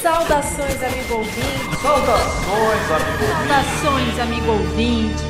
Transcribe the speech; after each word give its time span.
Saudações, 0.00 0.82
amigo 0.82 1.14
ouvinte. 1.14 1.76
Saudações, 1.82 2.90
amigo 2.90 3.24
Saudações, 3.46 4.18
amigo 4.18 4.52
ouvinte. 4.52 5.22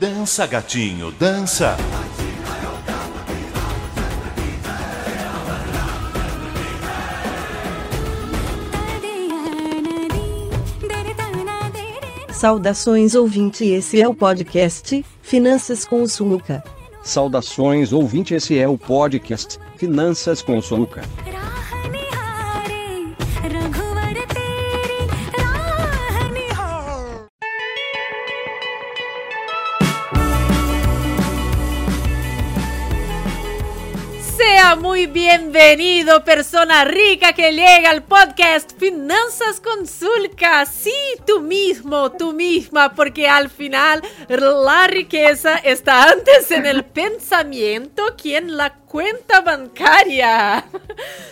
Dança, 0.00 0.46
gatinho, 0.48 1.12
dança. 1.12 1.76
Saudações 12.32 13.14
ouvinte, 13.14 13.64
esse 13.64 14.02
é 14.02 14.08
o 14.08 14.14
podcast 14.14 15.04
Finanças 15.22 15.84
com 15.84 16.02
o 16.02 16.08
Sumuca. 16.08 16.64
Saudações 17.04 17.92
ouvinte, 17.92 18.34
esse 18.34 18.58
é 18.58 18.68
o 18.68 18.76
podcast 18.76 19.60
Finanças 19.76 20.42
com 20.42 20.60
Sumuca. 20.60 21.02
Sea 21.02 21.25
bien, 35.06 35.45
bienvenido, 35.56 36.22
persona 36.22 36.84
rica 36.84 37.32
que 37.32 37.50
llega 37.50 37.88
al 37.88 38.02
podcast 38.02 38.78
Finanzas 38.78 39.58
con 39.58 39.86
Zulka. 39.86 40.66
Sí, 40.66 40.92
tú 41.26 41.40
mismo, 41.40 42.12
tú 42.12 42.34
misma, 42.34 42.92
porque 42.94 43.26
al 43.26 43.48
final 43.48 44.02
la 44.28 44.86
riqueza 44.86 45.56
está 45.56 46.10
antes 46.10 46.50
en 46.50 46.66
el 46.66 46.84
pensamiento 46.84 48.02
que 48.22 48.36
en 48.36 48.54
la 48.54 48.74
cuenta 48.74 49.40
bancaria. 49.40 50.62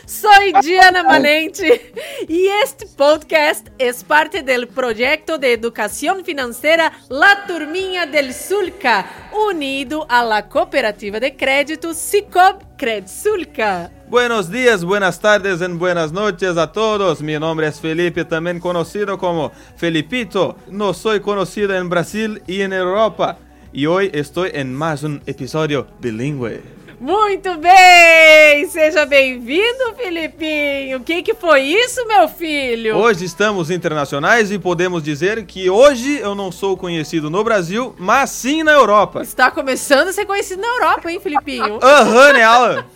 Soy 0.06 0.54
Diana 0.62 1.02
Manente 1.02 1.92
y 2.26 2.46
este 2.62 2.86
podcast 2.86 3.68
es 3.78 4.04
parte 4.04 4.42
del 4.42 4.68
proyecto 4.68 5.36
de 5.36 5.52
educación 5.52 6.24
financiera 6.24 6.92
La 7.10 7.44
Turminha 7.46 8.06
del 8.06 8.32
Sulca, 8.32 9.06
unido 9.48 10.06
a 10.08 10.24
la 10.24 10.48
cooperativa 10.48 11.20
de 11.20 11.36
crédito 11.36 11.92
Sicob 11.92 12.76
Cred 12.78 13.06
Sulca. 13.06 13.90
Buenos 14.14 14.48
días, 14.48 14.84
buenas 14.84 15.18
tardes 15.18 15.60
y 15.60 15.72
buenas 15.72 16.12
noches 16.12 16.56
a 16.56 16.70
todos. 16.70 17.20
Mi 17.20 17.36
nombre 17.36 17.66
es 17.66 17.80
Felipe, 17.80 18.24
también 18.24 18.60
conocido 18.60 19.18
como 19.18 19.50
Felipito. 19.74 20.56
No 20.70 20.94
soy 20.94 21.18
conocido 21.18 21.74
en 21.74 21.88
Brasil 21.88 22.40
y 22.46 22.60
en 22.60 22.72
Europa. 22.72 23.38
Y 23.72 23.86
hoy 23.86 24.12
estoy 24.14 24.50
en 24.54 24.72
más 24.72 25.02
un 25.02 25.20
episodio 25.26 25.88
bilingüe. 26.00 26.83
Muito 27.04 27.54
bem! 27.58 28.66
Seja 28.66 29.04
bem-vindo, 29.04 29.94
Filipinho! 29.94 30.96
O 30.96 31.00
que, 31.00 31.22
que 31.22 31.34
foi 31.34 31.60
isso, 31.60 32.02
meu 32.06 32.26
filho? 32.26 32.96
Hoje 32.96 33.26
estamos 33.26 33.70
internacionais 33.70 34.50
e 34.50 34.58
podemos 34.58 35.02
dizer 35.02 35.44
que 35.44 35.68
hoje 35.68 36.18
eu 36.18 36.34
não 36.34 36.50
sou 36.50 36.78
conhecido 36.78 37.28
no 37.28 37.44
Brasil, 37.44 37.94
mas 37.98 38.30
sim 38.30 38.62
na 38.62 38.72
Europa. 38.72 39.20
Está 39.20 39.50
começando 39.50 40.08
a 40.08 40.12
ser 40.14 40.24
conhecido 40.24 40.62
na 40.62 40.66
Europa, 40.66 41.12
hein, 41.12 41.20
Filipinho? 41.20 41.78
Aham, 41.84 42.32
né, 42.32 42.42
Alan? 42.42 42.86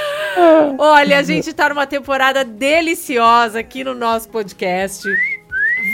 Olha, 0.78 1.18
a 1.18 1.22
gente 1.22 1.52
tá 1.52 1.68
numa 1.68 1.86
temporada 1.86 2.42
deliciosa 2.42 3.58
aqui 3.58 3.84
no 3.84 3.94
nosso 3.94 4.30
podcast. 4.30 5.06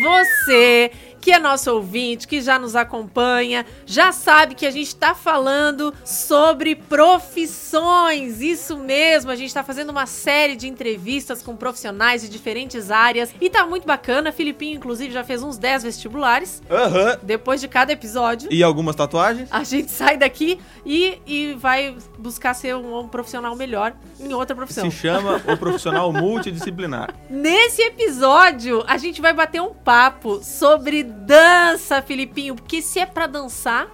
Você 0.04 0.92
que 1.22 1.30
é 1.30 1.38
nosso 1.38 1.72
ouvinte, 1.72 2.26
que 2.26 2.40
já 2.40 2.58
nos 2.58 2.74
acompanha, 2.74 3.64
já 3.86 4.10
sabe 4.10 4.56
que 4.56 4.66
a 4.66 4.72
gente 4.72 4.88
está 4.88 5.14
falando 5.14 5.94
sobre 6.04 6.74
profissões. 6.74 8.40
Isso 8.40 8.76
mesmo, 8.76 9.30
a 9.30 9.36
gente 9.36 9.46
está 9.46 9.62
fazendo 9.62 9.90
uma 9.90 10.04
série 10.04 10.56
de 10.56 10.66
entrevistas 10.66 11.40
com 11.40 11.54
profissionais 11.54 12.22
de 12.22 12.28
diferentes 12.28 12.90
áreas 12.90 13.32
e 13.40 13.48
tá 13.48 13.64
muito 13.64 13.86
bacana. 13.86 14.32
Filipinho, 14.32 14.76
inclusive, 14.76 15.14
já 15.14 15.22
fez 15.22 15.44
uns 15.44 15.56
10 15.56 15.84
vestibulares. 15.84 16.60
Aham. 16.68 17.16
Depois 17.22 17.60
de 17.60 17.68
cada 17.68 17.92
episódio. 17.92 18.52
E 18.52 18.60
algumas 18.60 18.96
tatuagens? 18.96 19.48
A 19.52 19.62
gente 19.62 19.92
sai 19.94 20.16
daqui 20.16 20.58
e, 20.84 21.20
e 21.24 21.54
vai 21.54 21.96
buscar 22.18 22.52
ser 22.52 22.74
um, 22.74 22.98
um 22.98 23.06
profissional 23.06 23.54
melhor 23.54 23.94
em 24.18 24.34
outra 24.34 24.56
profissão. 24.56 24.90
Se 24.90 24.96
chama 24.96 25.40
o 25.46 25.54
profissional 25.56 26.12
multidisciplinar. 26.12 27.14
Nesse 27.30 27.80
episódio, 27.82 28.82
a 28.88 28.98
gente 28.98 29.22
vai 29.22 29.32
bater 29.32 29.62
um 29.62 29.72
papo 29.72 30.42
sobre 30.42 31.11
dança, 31.12 32.02
Filipinho, 32.02 32.54
porque 32.54 32.82
se 32.82 32.98
é 32.98 33.06
pra 33.06 33.26
dançar, 33.26 33.88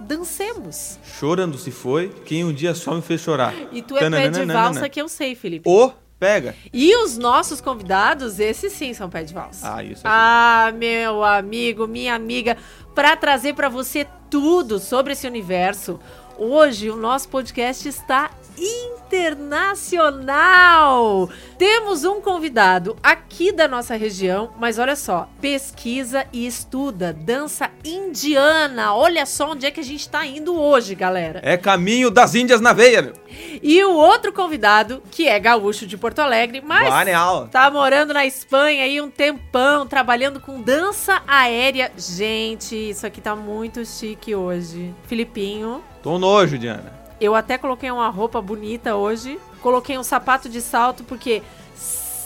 dancemos. 0.00 0.98
Chorando 1.18 1.56
se 1.58 1.70
foi, 1.70 2.08
quem 2.24 2.44
um 2.44 2.52
dia 2.52 2.74
só 2.74 2.94
me 2.94 3.02
fez 3.02 3.20
chorar. 3.20 3.54
E 3.72 3.82
tu 3.82 3.96
é 3.96 4.10
pé 4.10 4.28
de 4.28 4.44
valsa 4.44 4.88
que 4.88 5.00
eu 5.00 5.08
sei, 5.08 5.34
Felipe. 5.34 5.68
O 5.68 5.90
pega. 6.18 6.54
E 6.72 6.96
os 6.96 7.16
nossos 7.18 7.60
convidados, 7.60 8.40
esses 8.40 8.72
sim 8.72 8.92
são 8.94 9.08
pé 9.08 9.22
de 9.24 9.34
valsa. 9.34 9.74
Ah, 9.74 9.82
isso 9.82 10.00
aqui. 10.00 10.02
Ah, 10.04 10.72
meu 10.74 11.22
amigo, 11.22 11.86
minha 11.86 12.14
amiga, 12.14 12.56
para 12.94 13.16
trazer 13.16 13.54
para 13.54 13.68
você 13.68 14.06
tudo 14.30 14.78
sobre 14.78 15.12
esse 15.12 15.26
universo. 15.26 16.00
Hoje 16.38 16.90
o 16.90 16.96
nosso 16.96 17.28
podcast 17.28 17.88
está 17.88 18.30
internacional. 18.58 21.28
Temos 21.58 22.04
um 22.04 22.20
convidado 22.20 22.96
aqui 23.02 23.50
da 23.52 23.66
nossa 23.66 23.96
região, 23.96 24.50
mas 24.58 24.78
olha 24.78 24.94
só, 24.96 25.28
pesquisa 25.40 26.26
e 26.32 26.46
estuda 26.46 27.12
dança 27.12 27.70
indiana. 27.84 28.94
Olha 28.94 29.26
só 29.26 29.52
onde 29.52 29.66
é 29.66 29.70
que 29.70 29.80
a 29.80 29.84
gente 29.84 30.00
está 30.00 30.26
indo 30.26 30.60
hoje, 30.60 30.94
galera. 30.94 31.40
É 31.42 31.56
caminho 31.56 32.10
das 32.10 32.34
Índias 32.34 32.60
na 32.60 32.72
veia, 32.72 33.02
meu. 33.02 33.14
E 33.62 33.84
o 33.84 33.94
outro 33.94 34.32
convidado, 34.32 35.00
que 35.10 35.28
é 35.28 35.38
gaúcho 35.38 35.86
de 35.86 35.96
Porto 35.96 36.18
Alegre, 36.20 36.60
mas 36.64 36.88
Vai, 36.88 37.04
né, 37.04 37.12
tá 37.50 37.70
morando 37.70 38.14
na 38.14 38.26
Espanha 38.26 38.84
aí 38.84 39.00
um 39.00 39.10
tempão, 39.10 39.86
trabalhando 39.86 40.40
com 40.40 40.60
dança 40.60 41.22
aérea. 41.26 41.90
Gente, 41.96 42.90
isso 42.90 43.06
aqui 43.06 43.20
tá 43.20 43.36
muito 43.36 43.84
chique 43.84 44.34
hoje. 44.34 44.94
Filipinho, 45.06 45.82
Tô 46.06 46.20
nojo, 46.20 46.56
Diana. 46.56 47.05
Eu 47.20 47.34
até 47.34 47.58
coloquei 47.58 47.90
uma 47.90 48.08
roupa 48.08 48.40
bonita 48.40 48.96
hoje. 48.96 49.38
Coloquei 49.60 49.98
um 49.98 50.02
sapato 50.02 50.48
de 50.48 50.60
salto, 50.60 51.04
porque 51.04 51.42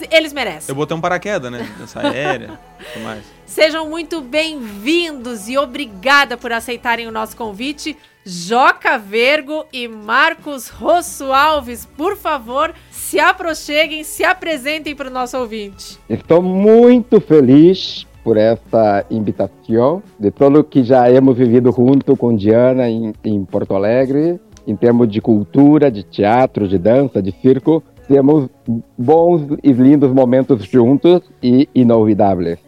eles 0.09 0.33
merecem. 0.33 0.69
Eu 0.69 0.75
botei 0.75 0.95
um 0.95 1.01
paraquedas, 1.01 1.51
né? 1.51 1.69
Dança 1.77 1.99
aérea, 1.99 2.59
tudo 2.93 3.03
mais. 3.03 3.23
Sejam 3.45 3.89
muito 3.89 4.21
bem-vindos 4.21 5.49
e 5.49 5.57
obrigada 5.57 6.37
por 6.37 6.51
aceitarem 6.51 7.07
o 7.07 7.11
nosso 7.11 7.35
convite. 7.35 7.97
Joca 8.23 8.97
Vergo 8.97 9.65
e 9.73 9.87
Marcos 9.87 10.69
Rosso 10.69 11.33
Alves, 11.33 11.85
por 11.85 12.15
favor, 12.15 12.73
se 12.91 13.19
aproxeguem, 13.19 14.03
se 14.03 14.23
apresentem 14.23 14.95
para 14.95 15.09
o 15.09 15.11
nosso 15.11 15.37
ouvinte. 15.37 15.99
Estou 16.07 16.41
muito 16.41 17.19
feliz 17.19 18.05
por 18.23 18.37
esta 18.37 19.03
invitação, 19.09 20.03
de 20.19 20.29
tudo 20.29 20.63
que 20.63 20.83
já 20.83 21.09
hemos 21.09 21.35
vivido 21.35 21.71
junto 21.71 22.15
com 22.15 22.35
Diana 22.35 22.87
em, 22.87 23.11
em 23.23 23.43
Porto 23.43 23.75
Alegre, 23.75 24.39
em 24.71 24.75
termos 24.75 25.07
de 25.09 25.19
cultura, 25.19 25.91
de 25.91 26.01
teatro, 26.01 26.67
de 26.67 26.77
dança, 26.77 27.21
de 27.21 27.31
circo. 27.41 27.83
Temos 28.07 28.49
bons 28.97 29.57
e 29.61 29.71
lindos 29.71 30.11
momentos 30.11 30.63
juntos 30.63 31.21
e 31.43 31.67
inolvidáveis. 31.75 32.59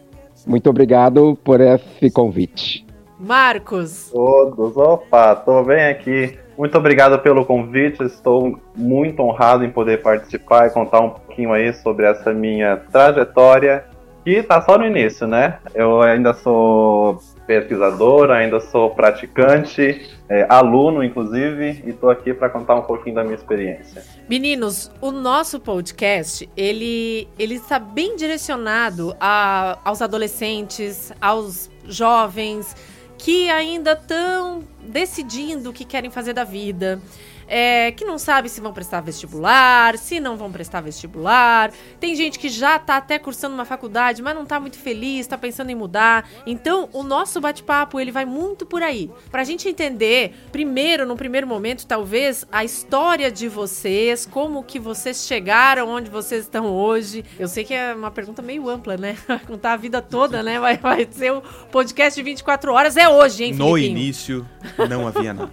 Muito 0.46 0.68
obrigado 0.68 1.36
por 1.42 1.60
esse 1.60 2.10
convite. 2.10 2.86
Marcos, 3.18 4.10
Todos, 4.12 4.76
opa, 4.76 5.34
tô 5.34 5.62
bem 5.62 5.86
aqui. 5.86 6.38
Muito 6.56 6.76
obrigado 6.78 7.18
pelo 7.20 7.44
convite, 7.44 8.04
estou 8.04 8.60
muito 8.76 9.20
honrado 9.20 9.64
em 9.64 9.70
poder 9.70 10.02
participar 10.02 10.66
e 10.66 10.70
contar 10.70 11.00
um 11.00 11.10
pouquinho 11.10 11.52
aí 11.52 11.72
sobre 11.72 12.06
essa 12.06 12.32
minha 12.32 12.76
trajetória, 12.92 13.84
que 14.24 14.42
tá 14.42 14.60
só 14.62 14.78
no 14.78 14.86
início, 14.86 15.26
né? 15.26 15.58
Eu 15.74 16.00
ainda 16.00 16.32
sou 16.32 17.22
pesquisador, 17.46 18.30
ainda 18.30 18.58
sou 18.58 18.90
praticante, 18.90 20.10
é, 20.30 20.46
aluno 20.48 21.04
inclusive, 21.04 21.82
e 21.86 21.92
tô 21.92 22.08
aqui 22.08 22.32
para 22.32 22.48
contar 22.48 22.76
um 22.76 22.82
pouquinho 22.82 23.16
da 23.16 23.22
minha 23.22 23.34
experiência. 23.34 24.02
Meninos, 24.28 24.90
o 24.98 25.10
nosso 25.10 25.60
podcast, 25.60 26.48
ele, 26.56 27.28
ele 27.38 27.56
está 27.56 27.78
bem 27.78 28.16
direcionado 28.16 29.14
a, 29.20 29.78
aos 29.84 30.00
adolescentes, 30.00 31.12
aos 31.20 31.70
jovens 31.86 32.74
que 33.18 33.48
ainda 33.50 33.92
estão 33.92 34.62
decidindo 34.80 35.70
o 35.70 35.72
que 35.72 35.84
querem 35.84 36.10
fazer 36.10 36.32
da 36.32 36.44
vida. 36.44 37.00
É, 37.46 37.92
que 37.92 38.04
não 38.04 38.18
sabe 38.18 38.48
se 38.48 38.60
vão 38.60 38.72
prestar 38.72 39.00
vestibular, 39.00 39.96
se 39.98 40.20
não 40.20 40.36
vão 40.36 40.50
prestar 40.50 40.80
vestibular. 40.80 41.72
Tem 42.00 42.14
gente 42.14 42.38
que 42.38 42.48
já 42.48 42.78
tá 42.78 42.96
até 42.96 43.18
cursando 43.18 43.54
uma 43.54 43.64
faculdade, 43.64 44.22
mas 44.22 44.34
não 44.34 44.44
tá 44.44 44.58
muito 44.60 44.78
feliz, 44.78 45.26
tá 45.26 45.36
pensando 45.38 45.70
em 45.70 45.74
mudar. 45.74 46.28
Então, 46.46 46.88
o 46.92 47.02
nosso 47.02 47.40
bate-papo, 47.40 48.00
ele 48.00 48.10
vai 48.10 48.24
muito 48.24 48.66
por 48.66 48.82
aí. 48.82 49.10
Pra 49.30 49.44
gente 49.44 49.68
entender, 49.68 50.34
primeiro, 50.50 51.06
no 51.06 51.16
primeiro 51.16 51.46
momento, 51.46 51.86
talvez, 51.86 52.46
a 52.50 52.64
história 52.64 53.30
de 53.30 53.48
vocês, 53.48 54.26
como 54.26 54.62
que 54.62 54.78
vocês 54.78 55.26
chegaram 55.26 55.88
onde 55.88 56.10
vocês 56.10 56.42
estão 56.42 56.66
hoje. 56.66 57.24
Eu 57.38 57.48
sei 57.48 57.64
que 57.64 57.74
é 57.74 57.94
uma 57.94 58.10
pergunta 58.10 58.42
meio 58.42 58.68
ampla, 58.68 58.96
né? 58.96 59.16
Vai 59.26 59.38
contar 59.38 59.72
a 59.72 59.76
vida 59.76 60.00
toda, 60.00 60.42
né? 60.42 60.58
Vai, 60.58 60.76
vai 60.76 61.08
ser 61.10 61.32
o 61.32 61.42
podcast 61.70 62.18
de 62.18 62.22
24 62.24 62.72
horas. 62.72 62.96
É 62.96 63.08
hoje, 63.08 63.44
hein, 63.44 63.54
No 63.54 63.66
Filipinho? 63.66 63.98
início 63.98 64.48
não 64.88 65.06
havia 65.06 65.34
nada. 65.34 65.52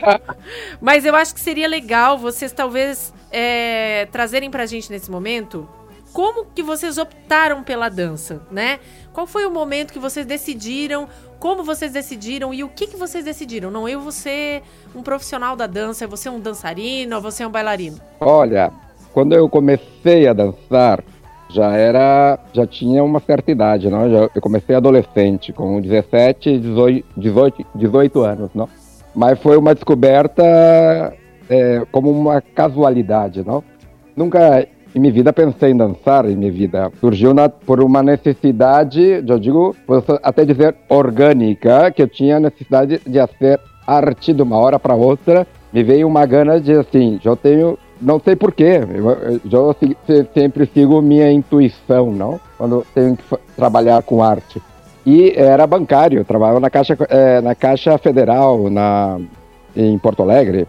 Mas 0.80 1.03
Mas 1.04 1.12
eu 1.12 1.16
acho 1.16 1.34
que 1.34 1.40
seria 1.40 1.68
legal 1.68 2.16
vocês 2.16 2.50
talvez 2.50 3.12
é, 3.30 4.08
trazerem 4.10 4.50
pra 4.50 4.64
gente 4.64 4.90
nesse 4.90 5.10
momento 5.10 5.68
como 6.14 6.46
que 6.46 6.62
vocês 6.62 6.96
optaram 6.96 7.62
pela 7.62 7.90
dança, 7.90 8.40
né? 8.50 8.78
Qual 9.12 9.26
foi 9.26 9.44
o 9.44 9.50
momento 9.50 9.92
que 9.92 9.98
vocês 9.98 10.24
decidiram, 10.24 11.06
como 11.38 11.62
vocês 11.62 11.92
decidiram 11.92 12.54
e 12.54 12.64
o 12.64 12.70
que, 12.70 12.86
que 12.86 12.96
vocês 12.96 13.22
decidiram? 13.22 13.70
Não 13.70 13.86
eu 13.86 14.00
vou 14.00 14.10
ser 14.10 14.62
um 14.96 15.02
profissional 15.02 15.54
da 15.54 15.66
dança, 15.66 16.06
você 16.06 16.26
é 16.26 16.32
um 16.32 16.40
dançarino, 16.40 17.20
você 17.20 17.42
é 17.42 17.46
um 17.46 17.50
bailarino. 17.50 18.00
Olha, 18.18 18.72
quando 19.12 19.34
eu 19.34 19.46
comecei 19.46 20.26
a 20.26 20.32
dançar, 20.32 21.04
já 21.50 21.70
era, 21.76 22.38
já 22.54 22.66
tinha 22.66 23.04
uma 23.04 23.20
certa 23.20 23.50
idade, 23.50 23.90
não? 23.90 24.06
Eu 24.06 24.40
comecei 24.40 24.74
adolescente, 24.74 25.52
com 25.52 25.82
17, 25.82 26.58
18, 26.60 27.06
18, 27.14 27.66
18 27.74 28.20
anos, 28.22 28.50
não? 28.54 28.70
Mas 29.14 29.38
foi 29.38 29.56
uma 29.56 29.74
descoberta 29.74 30.42
é, 31.48 31.82
como 31.92 32.10
uma 32.10 32.40
casualidade, 32.40 33.44
não? 33.44 33.62
Nunca 34.16 34.66
em 34.94 35.00
minha 35.00 35.12
vida 35.12 35.32
pensei 35.32 35.72
em 35.72 35.76
dançar, 35.76 36.24
em 36.24 36.36
minha 36.36 36.52
vida. 36.52 36.90
Surgiu 37.00 37.34
na, 37.34 37.48
por 37.48 37.80
uma 37.80 38.02
necessidade, 38.02 39.24
eu 39.26 39.38
digo, 39.38 39.74
posso 39.86 40.18
até 40.22 40.44
dizer 40.44 40.74
orgânica, 40.88 41.90
que 41.90 42.00
eu 42.00 42.08
tinha 42.08 42.38
necessidade 42.38 43.00
de 43.04 43.26
fazer 43.26 43.60
arte 43.86 44.32
de 44.32 44.42
uma 44.42 44.56
hora 44.56 44.78
para 44.78 44.94
outra. 44.94 45.46
Me 45.72 45.82
veio 45.82 46.06
uma 46.06 46.24
gana 46.24 46.60
de 46.60 46.72
assim, 46.72 47.18
eu 47.24 47.34
tenho, 47.34 47.76
não 48.00 48.20
sei 48.20 48.36
porquê, 48.36 48.80
eu, 48.94 49.10
eu, 49.10 49.76
eu 50.08 50.26
sempre 50.32 50.66
sigo 50.66 51.02
minha 51.02 51.30
intuição, 51.32 52.12
não? 52.12 52.40
Quando 52.56 52.86
tenho 52.94 53.16
que 53.16 53.24
trabalhar 53.56 54.00
com 54.04 54.22
arte. 54.22 54.62
E 55.06 55.32
era 55.36 55.66
bancário, 55.66 56.24
trabalhava 56.24 56.60
na 56.60 56.70
Caixa, 56.70 56.96
é, 57.08 57.40
na 57.40 57.54
Caixa 57.54 57.98
Federal, 57.98 58.70
na, 58.70 59.20
em 59.76 59.98
Porto 59.98 60.22
Alegre. 60.22 60.66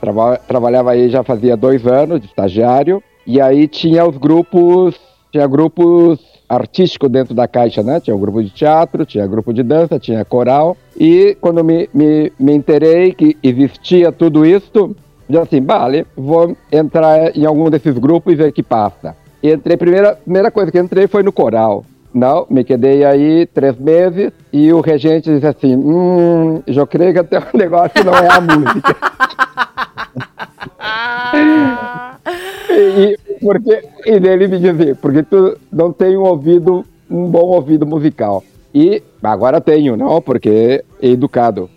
Traba, 0.00 0.38
trabalhava 0.46 0.92
aí 0.92 1.08
já 1.08 1.24
fazia 1.24 1.56
dois 1.56 1.86
anos 1.86 2.20
de 2.20 2.26
estagiário 2.26 3.02
e 3.26 3.40
aí 3.40 3.66
tinha 3.66 4.06
os 4.06 4.16
grupos, 4.16 4.94
tinha 5.32 5.46
grupos 5.46 6.20
artísticos 6.48 7.10
dentro 7.10 7.34
da 7.34 7.46
caixa, 7.46 7.82
né? 7.82 8.00
Tinha 8.00 8.14
o 8.14 8.18
um 8.18 8.20
grupo 8.20 8.42
de 8.42 8.50
teatro, 8.50 9.04
tinha 9.04 9.26
grupo 9.26 9.52
de 9.52 9.62
dança, 9.62 9.98
tinha 9.98 10.24
coral. 10.24 10.76
E 10.98 11.36
quando 11.40 11.62
me, 11.62 11.88
me, 11.92 12.32
me 12.38 12.54
interei 12.54 13.12
que 13.12 13.36
existia 13.42 14.10
tudo 14.10 14.46
isso, 14.46 14.94
eu 15.28 15.42
assim, 15.42 15.60
vale, 15.60 16.06
vou 16.16 16.56
entrar 16.72 17.36
em 17.36 17.44
algum 17.44 17.68
desses 17.68 17.98
grupos 17.98 18.32
e 18.32 18.36
ver 18.36 18.52
que 18.52 18.62
passa. 18.62 19.14
E 19.42 19.52
entrei, 19.52 19.76
primeira, 19.76 20.14
primeira 20.14 20.50
coisa 20.50 20.72
que 20.72 20.78
entrei 20.78 21.06
foi 21.06 21.22
no 21.22 21.32
coral. 21.32 21.84
Não, 22.12 22.46
me 22.48 22.64
quedei 22.64 23.04
aí 23.04 23.46
três 23.46 23.78
meses 23.78 24.32
e 24.52 24.72
o 24.72 24.80
regente 24.80 25.32
disse 25.32 25.46
assim, 25.46 25.76
hum, 25.76 26.62
eu 26.66 26.86
creio 26.86 27.12
que 27.14 27.18
até 27.18 27.38
o 27.38 27.56
negócio 27.56 28.04
não 28.04 28.14
é 28.14 28.28
a 28.28 28.40
música. 28.40 28.96
e, 32.70 33.18
porque, 33.40 33.84
e 34.06 34.10
ele 34.10 34.48
me 34.48 34.58
dizia, 34.58 34.94
porque 34.94 35.22
tu 35.22 35.58
não 35.70 35.92
tem 35.92 36.16
um 36.16 36.22
ouvido, 36.22 36.84
um 37.10 37.26
bom 37.26 37.46
ouvido 37.46 37.86
musical. 37.86 38.42
E 38.74 39.02
agora 39.22 39.60
tenho, 39.60 39.96
não, 39.96 40.20
porque 40.20 40.82
é 41.02 41.06
educado. 41.06 41.70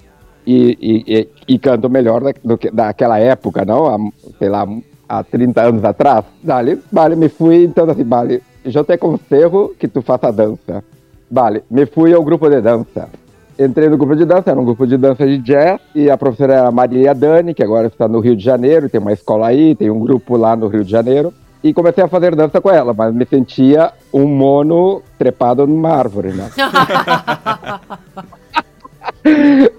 E, 0.45 0.77
e, 0.81 1.17
e, 1.17 1.29
e 1.55 1.59
canto 1.59 1.89
melhor 1.89 2.21
do 2.43 2.57
que 2.57 2.71
daquela 2.71 3.19
época, 3.19 3.63
não? 3.63 3.87
Há, 3.87 3.97
sei 4.39 4.49
lá, 4.49 4.67
há 5.07 5.23
30 5.23 5.61
anos 5.61 5.83
atrás. 5.83 6.25
Vale, 6.43 6.79
vale, 6.91 7.15
me 7.15 7.29
fui, 7.29 7.63
então 7.63 7.89
assim, 7.89 8.03
vale, 8.03 8.41
eu 8.63 8.83
te 8.83 8.93
aconselho 8.93 9.75
que 9.77 9.87
tu 9.87 10.01
faça 10.01 10.31
dança. 10.31 10.83
Vale, 11.29 11.63
me 11.69 11.85
fui 11.85 12.13
ao 12.13 12.23
grupo 12.23 12.49
de 12.49 12.61
dança 12.61 13.09
entrei 13.65 13.89
no 13.89 13.97
grupo 13.97 14.15
de 14.15 14.25
dança, 14.25 14.51
era 14.51 14.59
um 14.59 14.65
grupo 14.65 14.87
de 14.87 14.97
dança 14.97 15.25
de 15.25 15.37
jazz, 15.37 15.79
e 15.93 16.09
a 16.09 16.17
professora 16.17 16.53
era 16.53 16.71
Maria 16.71 17.13
Dani, 17.13 17.53
que 17.53 17.63
agora 17.63 17.87
está 17.87 18.07
no 18.07 18.19
Rio 18.19 18.35
de 18.35 18.43
Janeiro, 18.43 18.89
tem 18.89 18.99
uma 18.99 19.13
escola 19.13 19.47
aí, 19.47 19.75
tem 19.75 19.89
um 19.89 19.99
grupo 19.99 20.35
lá 20.37 20.55
no 20.55 20.67
Rio 20.67 20.83
de 20.83 20.91
Janeiro. 20.91 21.33
E 21.63 21.73
comecei 21.73 22.03
a 22.03 22.07
fazer 22.07 22.35
dança 22.35 22.59
com 22.59 22.71
ela, 22.71 22.91
mas 22.91 23.13
me 23.13 23.23
sentia 23.23 23.91
um 24.11 24.25
mono 24.25 25.03
trepado 25.19 25.67
numa 25.67 25.91
árvore, 25.91 26.29
né? 26.29 26.49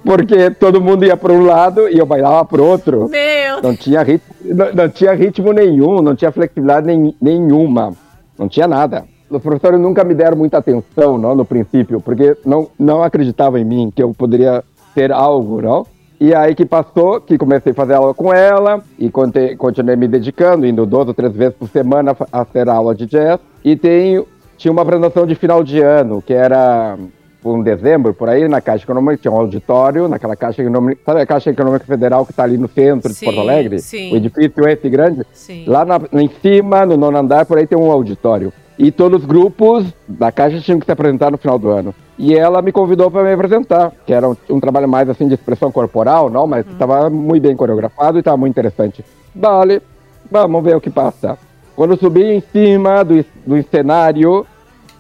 Porque 0.04 0.50
todo 0.50 0.80
mundo 0.80 1.04
ia 1.04 1.16
para 1.16 1.32
um 1.32 1.44
lado 1.44 1.88
e 1.88 1.98
eu 1.98 2.06
bailava 2.06 2.44
para 2.44 2.62
o 2.62 2.66
outro. 2.66 3.08
Meu 3.08 3.60
não 3.60 3.74
tinha, 3.74 4.00
ritmo, 4.02 4.32
não, 4.44 4.72
não, 4.72 4.88
tinha 4.88 5.12
ritmo 5.12 5.52
nenhum, 5.52 6.00
não 6.00 6.14
tinha 6.14 6.30
flexibilidade 6.30 6.86
nem, 6.86 7.16
nenhuma. 7.20 7.92
Não 8.38 8.48
tinha 8.48 8.66
nada 8.66 9.04
os 9.36 9.42
professores 9.42 9.80
nunca 9.80 10.04
me 10.04 10.14
deram 10.14 10.36
muita 10.36 10.58
atenção, 10.58 11.16
não, 11.16 11.34
no 11.34 11.44
princípio, 11.44 12.00
porque 12.00 12.36
não, 12.44 12.68
não 12.78 13.02
acreditavam 13.02 13.58
em 13.58 13.64
mim, 13.64 13.92
que 13.94 14.02
eu 14.02 14.12
poderia 14.12 14.62
ter 14.94 15.10
algo, 15.10 15.62
não? 15.62 15.86
E 16.20 16.34
aí 16.34 16.54
que 16.54 16.64
passou, 16.64 17.20
que 17.20 17.36
comecei 17.36 17.72
a 17.72 17.74
fazer 17.74 17.94
aula 17.94 18.14
com 18.14 18.32
ela 18.32 18.82
e 18.96 19.10
continuei 19.10 19.96
me 19.96 20.06
dedicando, 20.06 20.66
indo 20.66 20.86
duas 20.86 21.08
ou 21.08 21.14
três 21.14 21.32
vezes 21.32 21.56
por 21.56 21.68
semana 21.68 22.16
a 22.30 22.44
ter 22.44 22.68
aula 22.68 22.94
de 22.94 23.06
jazz. 23.06 23.40
E 23.64 23.74
tem, 23.74 24.24
tinha 24.56 24.70
uma 24.70 24.82
apresentação 24.82 25.26
de 25.26 25.34
final 25.34 25.64
de 25.64 25.80
ano, 25.80 26.22
que 26.22 26.32
era 26.32 26.96
um 27.44 27.62
dezembro, 27.62 28.14
por 28.14 28.28
aí, 28.28 28.46
na 28.48 28.60
Caixa 28.60 28.84
Econômica, 28.84 29.16
tinha 29.16 29.32
um 29.32 29.36
auditório, 29.36 30.08
naquela 30.08 30.36
Caixa 30.36 30.62
Econômica, 30.62 31.00
sabe 31.04 31.20
a 31.20 31.26
Caixa 31.26 31.50
Econômica 31.50 31.84
Federal 31.84 32.24
que 32.24 32.32
está 32.32 32.44
ali 32.44 32.56
no 32.56 32.68
centro 32.68 33.12
sim, 33.12 33.18
de 33.18 33.24
Porto 33.24 33.40
Alegre? 33.40 33.80
Sim. 33.80 34.12
O 34.12 34.16
edifício 34.16 34.68
esse 34.68 34.88
grande? 34.88 35.26
Sim. 35.32 35.64
Lá 35.66 35.84
na, 35.84 36.00
em 36.12 36.30
cima, 36.40 36.86
no 36.86 36.96
nono 36.96 37.18
andar, 37.18 37.46
por 37.46 37.58
aí 37.58 37.66
tem 37.66 37.78
um 37.78 37.90
auditório. 37.90 38.52
E 38.78 38.90
todos 38.90 39.20
os 39.20 39.26
grupos 39.26 39.86
da 40.08 40.32
Caixa 40.32 40.60
tinham 40.60 40.78
que 40.78 40.86
se 40.86 40.92
apresentar 40.92 41.30
no 41.30 41.38
final 41.38 41.58
do 41.58 41.68
ano. 41.68 41.94
E 42.18 42.34
ela 42.34 42.62
me 42.62 42.72
convidou 42.72 43.10
para 43.10 43.22
me 43.22 43.32
apresentar, 43.32 43.92
que 44.06 44.12
era 44.12 44.28
um, 44.28 44.36
um, 44.50 44.60
trabalho 44.60 44.88
mais 44.88 45.08
assim 45.08 45.26
de 45.26 45.34
expressão 45.34 45.72
corporal, 45.72 46.30
não, 46.30 46.46
mas 46.46 46.66
estava 46.66 47.04
uhum. 47.04 47.10
muito 47.10 47.42
bem 47.42 47.56
coreografado 47.56 48.18
e 48.18 48.20
estava 48.20 48.36
muito 48.36 48.52
interessante. 48.52 49.04
Vale, 49.34 49.82
vamos 50.30 50.62
ver 50.62 50.76
o 50.76 50.80
que 50.80 50.90
passa. 50.90 51.38
Quando 51.74 51.92
eu 51.92 51.96
subi 51.96 52.22
em 52.22 52.40
cima 52.40 53.02
do, 53.02 53.24
do 53.46 53.62
cenário 53.70 54.46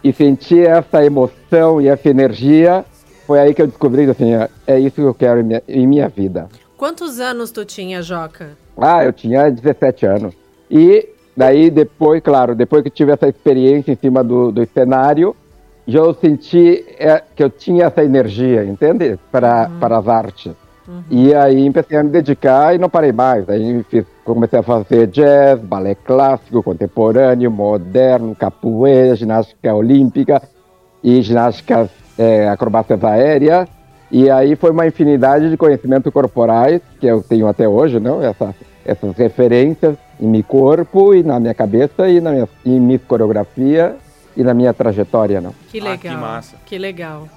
e 0.02 0.12
senti 0.12 0.60
essa 0.60 1.04
emoção 1.04 1.80
e 1.80 1.88
essa 1.88 2.08
energia, 2.08 2.84
foi 3.26 3.40
aí 3.40 3.54
que 3.54 3.62
eu 3.62 3.66
descobri 3.66 4.08
assim, 4.08 4.34
é, 4.34 4.48
é 4.66 4.80
isso 4.80 4.96
que 4.96 5.02
eu 5.02 5.14
quero 5.14 5.40
em 5.40 5.44
minha, 5.44 5.62
em 5.68 5.86
minha 5.86 6.08
vida. 6.08 6.48
Quantos 6.76 7.20
anos 7.20 7.50
tu 7.50 7.64
tinha, 7.64 8.02
Joca? 8.02 8.50
Ah, 8.76 9.04
eu 9.04 9.12
tinha 9.12 9.50
17 9.50 10.06
anos. 10.06 10.34
E 10.70 11.08
Daí 11.36 11.70
depois, 11.70 12.22
claro, 12.22 12.54
depois 12.54 12.82
que 12.82 12.90
tive 12.90 13.12
essa 13.12 13.26
experiência 13.26 13.92
em 13.92 13.96
cima 13.96 14.22
do, 14.22 14.52
do 14.52 14.66
cenário, 14.66 15.34
eu 15.88 16.14
senti 16.14 16.84
é, 16.98 17.22
que 17.34 17.42
eu 17.42 17.50
tinha 17.50 17.86
essa 17.86 18.04
energia, 18.04 18.64
entende? 18.64 19.18
Para, 19.30 19.68
uhum. 19.68 19.78
para 19.78 19.98
as 19.98 20.08
artes. 20.08 20.52
Uhum. 20.86 21.02
E 21.10 21.34
aí 21.34 21.70
comecei 21.70 21.96
a 21.96 22.02
me 22.02 22.10
dedicar 22.10 22.74
e 22.74 22.78
não 22.78 22.88
parei 22.88 23.12
mais. 23.12 23.48
Aí 23.48 23.84
fiz, 23.84 24.04
comecei 24.24 24.58
a 24.58 24.62
fazer 24.62 25.06
jazz, 25.06 25.60
balé 25.60 25.94
clássico, 25.94 26.62
contemporâneo, 26.62 27.50
moderno, 27.50 28.34
capoeira, 28.34 29.14
ginástica 29.14 29.74
olímpica 29.74 30.42
e 31.02 31.22
ginástica 31.22 31.88
é, 32.18 32.48
acrobacias 32.48 33.02
aéreas. 33.02 33.68
E 34.10 34.28
aí 34.28 34.56
foi 34.56 34.70
uma 34.70 34.86
infinidade 34.86 35.48
de 35.48 35.56
conhecimentos 35.56 36.12
corporais 36.12 36.82
que 37.00 37.06
eu 37.06 37.22
tenho 37.22 37.48
até 37.48 37.66
hoje, 37.66 37.98
não? 37.98 38.22
Essa, 38.22 38.54
essas 38.84 39.16
referências 39.16 39.96
em 40.20 40.26
meu 40.26 40.44
corpo 40.44 41.14
e 41.14 41.22
na 41.22 41.40
minha 41.40 41.54
cabeça 41.54 42.08
e 42.08 42.20
na 42.20 42.30
minha, 42.30 42.48
em 42.64 42.78
minha 42.78 42.98
coreografia 42.98 43.96
e 44.36 44.42
na 44.42 44.52
minha 44.52 44.74
trajetória, 44.74 45.40
não. 45.40 45.54
Que 45.70 45.80
legal. 45.80 45.94
Ah, 45.94 45.98
que 45.98 46.10
massa. 46.10 46.56
Que 46.66 46.78
legal. 46.78 47.28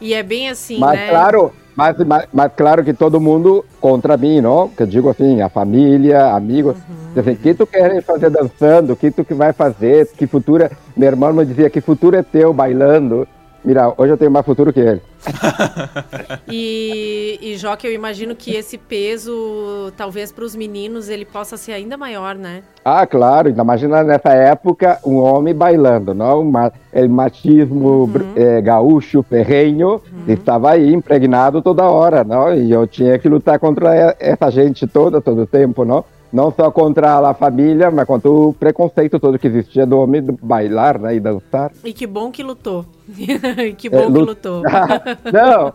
E 0.00 0.12
é 0.12 0.22
bem 0.22 0.48
assim, 0.48 0.78
mas, 0.78 0.98
né? 0.98 1.08
Claro, 1.08 1.52
mas, 1.76 1.96
mas, 1.98 2.28
mas, 2.32 2.52
claro 2.56 2.84
que 2.84 2.92
todo 2.92 3.20
mundo 3.20 3.64
contra 3.80 4.16
mim, 4.16 4.40
não? 4.40 4.68
Que 4.68 4.82
eu 4.82 4.86
digo 4.86 5.08
assim, 5.08 5.40
a 5.40 5.48
família, 5.48 6.26
amigos. 6.34 6.76
Uhum. 6.76 7.20
Assim, 7.20 7.34
que 7.34 7.54
tu 7.54 7.66
quer 7.66 8.02
fazer 8.02 8.30
dançando? 8.30 8.96
que 8.96 9.10
tu 9.10 9.24
que 9.24 9.34
vai 9.34 9.52
fazer? 9.52 10.08
Que 10.16 10.26
futuro... 10.26 10.64
É? 10.64 10.70
Meu 10.96 11.08
irmão 11.08 11.32
me 11.32 11.44
dizia, 11.44 11.70
que 11.70 11.80
futuro 11.80 12.16
é 12.16 12.22
teu 12.22 12.52
bailando? 12.52 13.26
Mira, 13.64 13.94
hoje 13.96 14.12
eu 14.12 14.18
tenho 14.18 14.30
mais 14.30 14.44
futuro 14.44 14.72
que 14.72 14.80
ele. 14.80 15.00
e, 16.46 17.38
e 17.40 17.56
Joca, 17.56 17.86
eu 17.86 17.94
imagino 17.94 18.36
que 18.36 18.54
esse 18.54 18.76
peso, 18.76 19.90
talvez 19.96 20.30
para 20.30 20.44
os 20.44 20.54
meninos, 20.54 21.08
ele 21.08 21.24
possa 21.24 21.56
ser 21.56 21.72
ainda 21.72 21.96
maior, 21.96 22.34
né? 22.34 22.62
Ah, 22.84 23.06
claro. 23.06 23.48
Imagina 23.48 24.04
nessa 24.04 24.34
época 24.34 24.98
um 25.02 25.16
homem 25.16 25.54
bailando, 25.54 26.12
não? 26.12 26.42
O 26.42 27.08
machismo 27.08 28.04
uhum. 28.04 28.32
é, 28.36 28.60
gaúcho, 28.60 29.22
ferrenho, 29.22 29.92
uhum. 29.92 30.24
estava 30.28 30.72
aí 30.72 30.92
impregnado 30.92 31.62
toda 31.62 31.84
hora, 31.84 32.22
não? 32.22 32.54
E 32.54 32.70
eu 32.70 32.86
tinha 32.86 33.18
que 33.18 33.28
lutar 33.30 33.58
contra 33.58 34.14
essa 34.20 34.50
gente 34.50 34.86
toda, 34.86 35.22
todo 35.22 35.42
o 35.42 35.46
tempo, 35.46 35.86
não? 35.86 36.04
Não 36.34 36.50
só 36.50 36.68
contra 36.68 37.30
a 37.30 37.32
família, 37.32 37.92
mas 37.92 38.04
contra 38.04 38.28
o 38.28 38.52
preconceito 38.52 39.20
todo 39.20 39.38
que 39.38 39.46
existia 39.46 39.86
do 39.86 40.00
homem 40.00 40.20
bailar 40.42 40.98
né, 40.98 41.14
e 41.14 41.20
dançar. 41.20 41.70
E 41.84 41.92
que 41.92 42.08
bom 42.08 42.32
que 42.32 42.42
lutou. 42.42 42.84
que 43.78 43.88
bom 43.88 43.98
é, 43.98 44.06
que 44.06 44.18
lutou. 44.18 44.62
não, 45.32 45.72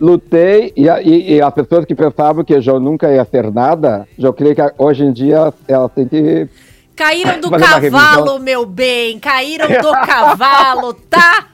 lutei 0.00 0.72
e, 0.74 0.86
e, 0.88 1.34
e, 1.34 1.42
as 1.42 1.52
pessoas 1.52 1.84
que 1.84 1.94
pensavam 1.94 2.42
que 2.42 2.54
eu 2.54 2.80
nunca 2.80 3.12
ia 3.12 3.22
ser 3.26 3.52
nada, 3.52 4.08
eu 4.18 4.32
creio 4.32 4.54
que 4.54 4.62
hoje 4.78 5.04
em 5.04 5.12
dia 5.12 5.52
elas 5.68 5.92
têm 5.92 6.08
que. 6.08 6.48
Caíram 6.96 7.38
do 7.38 7.50
cavalo, 7.52 8.38
meu 8.38 8.64
bem! 8.64 9.18
Caíram 9.18 9.68
do 9.68 9.92
cavalo, 10.06 10.94
tá? 10.94 11.48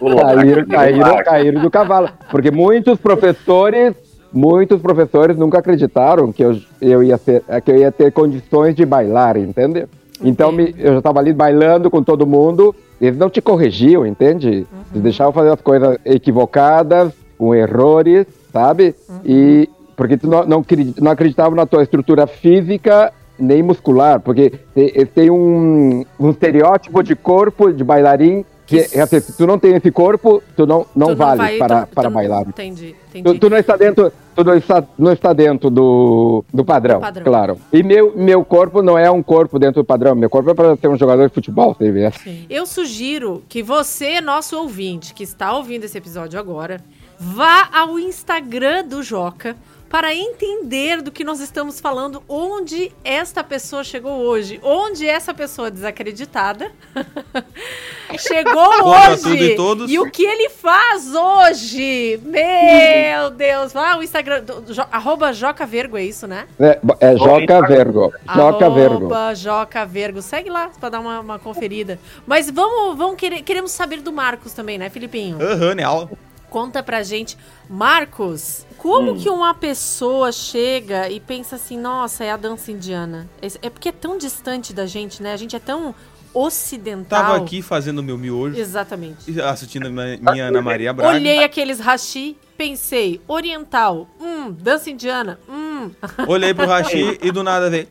caíram, 0.00 0.66
caíram, 0.66 1.22
caíram 1.22 1.62
do 1.62 1.70
cavalo. 1.70 2.10
Porque 2.28 2.50
muitos 2.50 2.98
professores 2.98 3.94
muitos 4.32 4.80
professores 4.80 5.36
nunca 5.36 5.58
acreditaram 5.58 6.32
que 6.32 6.42
eu, 6.44 6.56
eu, 6.80 7.02
ia, 7.02 7.16
ser, 7.18 7.42
que 7.64 7.70
eu 7.70 7.76
ia 7.76 7.90
ter 7.92 8.12
condições 8.12 8.74
de 8.74 8.84
bailar, 8.84 9.36
entende? 9.36 9.86
Então 10.22 10.52
me, 10.52 10.74
eu 10.78 10.92
já 10.92 10.98
estava 10.98 11.18
ali 11.18 11.32
bailando 11.32 11.90
com 11.90 12.02
todo 12.02 12.26
mundo, 12.26 12.74
eles 13.00 13.18
não 13.18 13.30
te 13.30 13.40
corrigiam, 13.40 14.06
entende? 14.06 14.66
Eles 14.92 15.02
deixavam 15.02 15.32
fazer 15.32 15.50
as 15.50 15.60
coisas 15.60 15.96
equivocadas, 16.04 17.12
com 17.38 17.54
errores, 17.54 18.26
sabe? 18.52 18.94
E 19.24 19.68
porque 19.96 20.16
tu 20.16 20.28
não, 20.28 20.44
não, 20.46 20.64
não 21.00 21.10
acreditavam 21.10 21.54
na 21.54 21.66
tua 21.66 21.82
estrutura 21.82 22.26
física 22.26 23.12
nem 23.38 23.62
muscular, 23.62 24.20
porque 24.20 24.50
te- 24.74 25.06
tem 25.14 25.30
um, 25.30 26.04
um 26.18 26.30
estereótipo 26.30 27.02
de 27.02 27.16
corpo 27.16 27.72
de 27.72 27.82
bailarim 27.82 28.44
que 28.70 28.96
é 28.96 29.00
assim, 29.02 29.20
se 29.20 29.36
tu 29.36 29.46
não 29.46 29.58
tem 29.58 29.74
esse 29.74 29.90
corpo, 29.90 30.42
tu 30.56 30.64
não, 30.66 30.86
não 30.96 31.08
Tu 31.08 31.16
vale 31.16 31.36
vai- 31.38 31.58
para, 31.58 31.86
tu- 31.86 31.94
para 31.94 32.08
tu- 32.08 32.14
bailar. 32.14 32.48
Entendi, 32.48 32.94
entendi. 33.14 33.38
Tu, 33.38 33.50
não 33.50 33.56
está 33.58 33.76
dentro, 33.76 34.12
tu 34.34 34.44
não 34.44 34.54
está, 34.54 34.84
não 34.98 35.12
está 35.12 35.32
dentro 35.32 35.68
do, 35.68 36.44
do 36.54 36.64
padrão, 36.64 36.98
Do 36.98 37.02
padrão. 37.02 37.24
claro. 37.24 37.58
E 37.72 37.82
meu, 37.82 38.12
meu 38.16 38.44
corpo 38.44 38.80
não 38.82 38.96
é 38.96 39.10
um 39.10 39.22
corpo 39.22 39.58
dentro 39.58 39.82
do 39.82 39.84
padrão. 39.84 40.14
Meu 40.14 40.30
corpo 40.30 40.50
é 40.50 40.54
para 40.54 40.76
ser 40.76 40.88
um 40.88 40.96
jogador 40.96 41.28
de 41.28 41.34
futebol, 41.34 41.74
você 41.74 41.90
vê. 41.90 42.10
Eu 42.48 42.64
sugiro 42.64 43.42
que 43.48 43.62
você, 43.62 44.20
nosso 44.20 44.56
ouvinte, 44.58 45.12
que 45.12 45.22
está 45.24 45.52
ouvindo 45.56 45.84
esse 45.84 45.98
episódio 45.98 46.38
agora, 46.38 46.80
vá 47.18 47.68
ao 47.72 47.98
Instagram 47.98 48.84
do 48.86 49.02
Joca 49.02 49.56
para 49.90 50.14
entender 50.14 51.02
do 51.02 51.10
que 51.10 51.24
nós 51.24 51.40
estamos 51.40 51.80
falando, 51.80 52.22
onde 52.28 52.92
esta 53.04 53.42
pessoa 53.42 53.82
chegou 53.82 54.18
hoje, 54.20 54.60
onde 54.62 55.04
essa 55.06 55.34
pessoa 55.34 55.68
desacreditada 55.68 56.70
chegou 58.18 58.84
hoje 58.86 59.36
e 59.36 59.56
todos. 59.56 59.90
e 59.90 59.98
o 59.98 60.08
que 60.10 60.22
ele 60.24 60.48
faz 60.48 61.12
hoje. 61.12 62.20
Meu 62.22 63.30
Deus, 63.30 63.72
vá 63.72 63.92
ao 63.94 64.02
Instagram, 64.02 64.42
do, 64.44 64.72
Jo- 64.72 64.86
arroba 64.92 65.32
Joca 65.32 65.66
Vergo, 65.66 65.96
é 65.96 66.04
isso, 66.04 66.26
né? 66.26 66.46
É, 66.58 66.78
é 67.00 67.16
Joca 67.16 67.60
Vergo. 67.66 68.12
Joca 68.32 68.70
Vergo. 68.70 68.96
Arroba 69.12 69.34
Joca 69.34 69.84
Vergo. 69.84 70.22
Segue 70.22 70.50
lá 70.50 70.70
pra 70.78 70.88
dar 70.88 71.00
uma, 71.00 71.18
uma 71.20 71.38
conferida. 71.40 71.98
Mas 72.26 72.48
vamos, 72.48 72.96
vamos 72.96 73.16
querer, 73.16 73.42
queremos 73.42 73.72
saber 73.72 74.00
do 74.00 74.12
Marcos 74.12 74.52
também, 74.52 74.78
né, 74.78 74.88
Filipinho? 74.88 75.36
Aham, 75.42 75.74
Neal. 75.74 76.08
Conta 76.50 76.82
pra 76.82 77.02
gente. 77.02 77.38
Marcos, 77.68 78.66
como 78.76 79.16
que 79.16 79.30
uma 79.30 79.54
pessoa 79.54 80.32
chega 80.32 81.08
e 81.08 81.20
pensa 81.20 81.56
assim, 81.56 81.78
nossa, 81.78 82.24
é 82.24 82.30
a 82.32 82.36
dança 82.36 82.72
indiana? 82.72 83.28
É, 83.40 83.66
é 83.66 83.70
porque 83.70 83.90
é 83.90 83.92
tão 83.92 84.18
distante 84.18 84.72
da 84.72 84.84
gente, 84.84 85.22
né? 85.22 85.32
A 85.32 85.36
gente 85.36 85.54
é 85.54 85.60
tão 85.60 85.94
ocidental. 86.34 87.22
Tava 87.22 87.36
aqui 87.36 87.62
fazendo 87.62 88.02
meu 88.02 88.18
miojo, 88.18 88.58
Exatamente. 88.58 89.40
assistindo 89.40 89.86
a 89.86 89.90
minha, 89.90 90.18
minha 90.18 90.46
Ana 90.46 90.62
Maria 90.62 90.92
Braga. 90.92 91.14
Olhei 91.14 91.42
aqueles 91.42 91.80
hashi, 91.80 92.36
pensei, 92.56 93.20
oriental, 93.26 94.08
hum, 94.20 94.52
dança 94.52 94.90
indiana, 94.90 95.38
hum. 95.48 95.90
Olhei 96.28 96.52
pro 96.52 96.66
Rashi 96.66 97.18
e 97.22 97.30
do 97.30 97.42
nada 97.42 97.70
veio. 97.70 97.88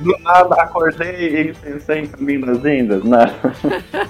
Do 0.00 0.16
nada 0.22 0.54
acordei 0.62 1.40
e 1.50 1.54
pensei 1.54 2.00
em 2.00 2.06
caminho 2.06 2.46
das 2.46 2.58
Índias, 2.64 3.04
né? 3.04 3.34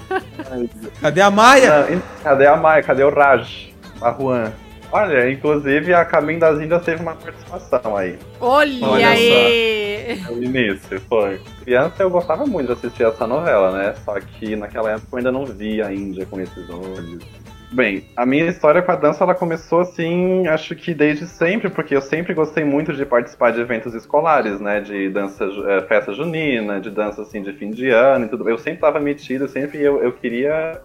Cadê 1.01 1.21
a 1.21 1.29
Maia? 1.29 1.85
Não, 1.89 2.01
cadê 2.23 2.47
a 2.47 2.55
Maia? 2.55 2.83
Cadê 2.83 3.03
o 3.03 3.09
Raj? 3.13 3.73
A 4.01 4.11
Juan? 4.13 4.51
Olha, 4.91 5.31
inclusive 5.31 5.93
a 5.93 6.03
Caminho 6.03 6.39
das 6.39 6.59
Índias 6.59 6.83
teve 6.83 7.01
uma 7.01 7.15
participação 7.15 7.95
aí. 7.95 8.19
Olha, 8.41 8.85
Olha 8.85 9.05
só. 9.05 9.11
aí! 9.13 10.21
No 10.29 10.43
início, 10.43 10.99
foi. 11.07 11.39
Criança 11.63 12.03
eu 12.03 12.09
gostava 12.09 12.45
muito 12.45 12.67
de 12.67 12.73
assistir 12.73 13.03
essa 13.03 13.25
novela, 13.25 13.71
né? 13.71 13.95
Só 14.03 14.19
que 14.19 14.55
naquela 14.55 14.91
época 14.91 15.07
eu 15.13 15.17
ainda 15.19 15.31
não 15.31 15.45
via 15.45 15.87
a 15.87 15.93
Índia 15.93 16.25
com 16.25 16.41
esses 16.41 16.69
olhos. 16.69 17.23
Bem, 17.71 18.03
a 18.17 18.25
minha 18.25 18.47
história 18.47 18.81
com 18.81 18.91
a 18.91 18.97
dança 18.97 19.23
ela 19.23 19.33
começou 19.33 19.79
assim, 19.79 20.45
acho 20.47 20.75
que 20.75 20.93
desde 20.93 21.25
sempre, 21.25 21.69
porque 21.69 21.95
eu 21.95 22.01
sempre 22.01 22.33
gostei 22.33 22.65
muito 22.65 22.91
de 22.91 23.05
participar 23.05 23.51
de 23.51 23.61
eventos 23.61 23.93
escolares, 23.93 24.59
né? 24.59 24.81
De 24.81 25.09
dança, 25.09 25.45
eh, 25.45 25.81
festa 25.87 26.13
junina, 26.13 26.81
de 26.81 26.89
dança 26.89 27.21
assim 27.21 27.41
de 27.41 27.53
fim 27.53 27.71
de 27.71 27.89
ano 27.89 28.25
e 28.25 28.27
tudo. 28.27 28.49
Eu 28.49 28.57
sempre 28.57 28.73
estava 28.73 28.99
metido, 28.99 29.47
sempre 29.47 29.81
eu, 29.81 30.03
eu 30.03 30.11
queria 30.11 30.81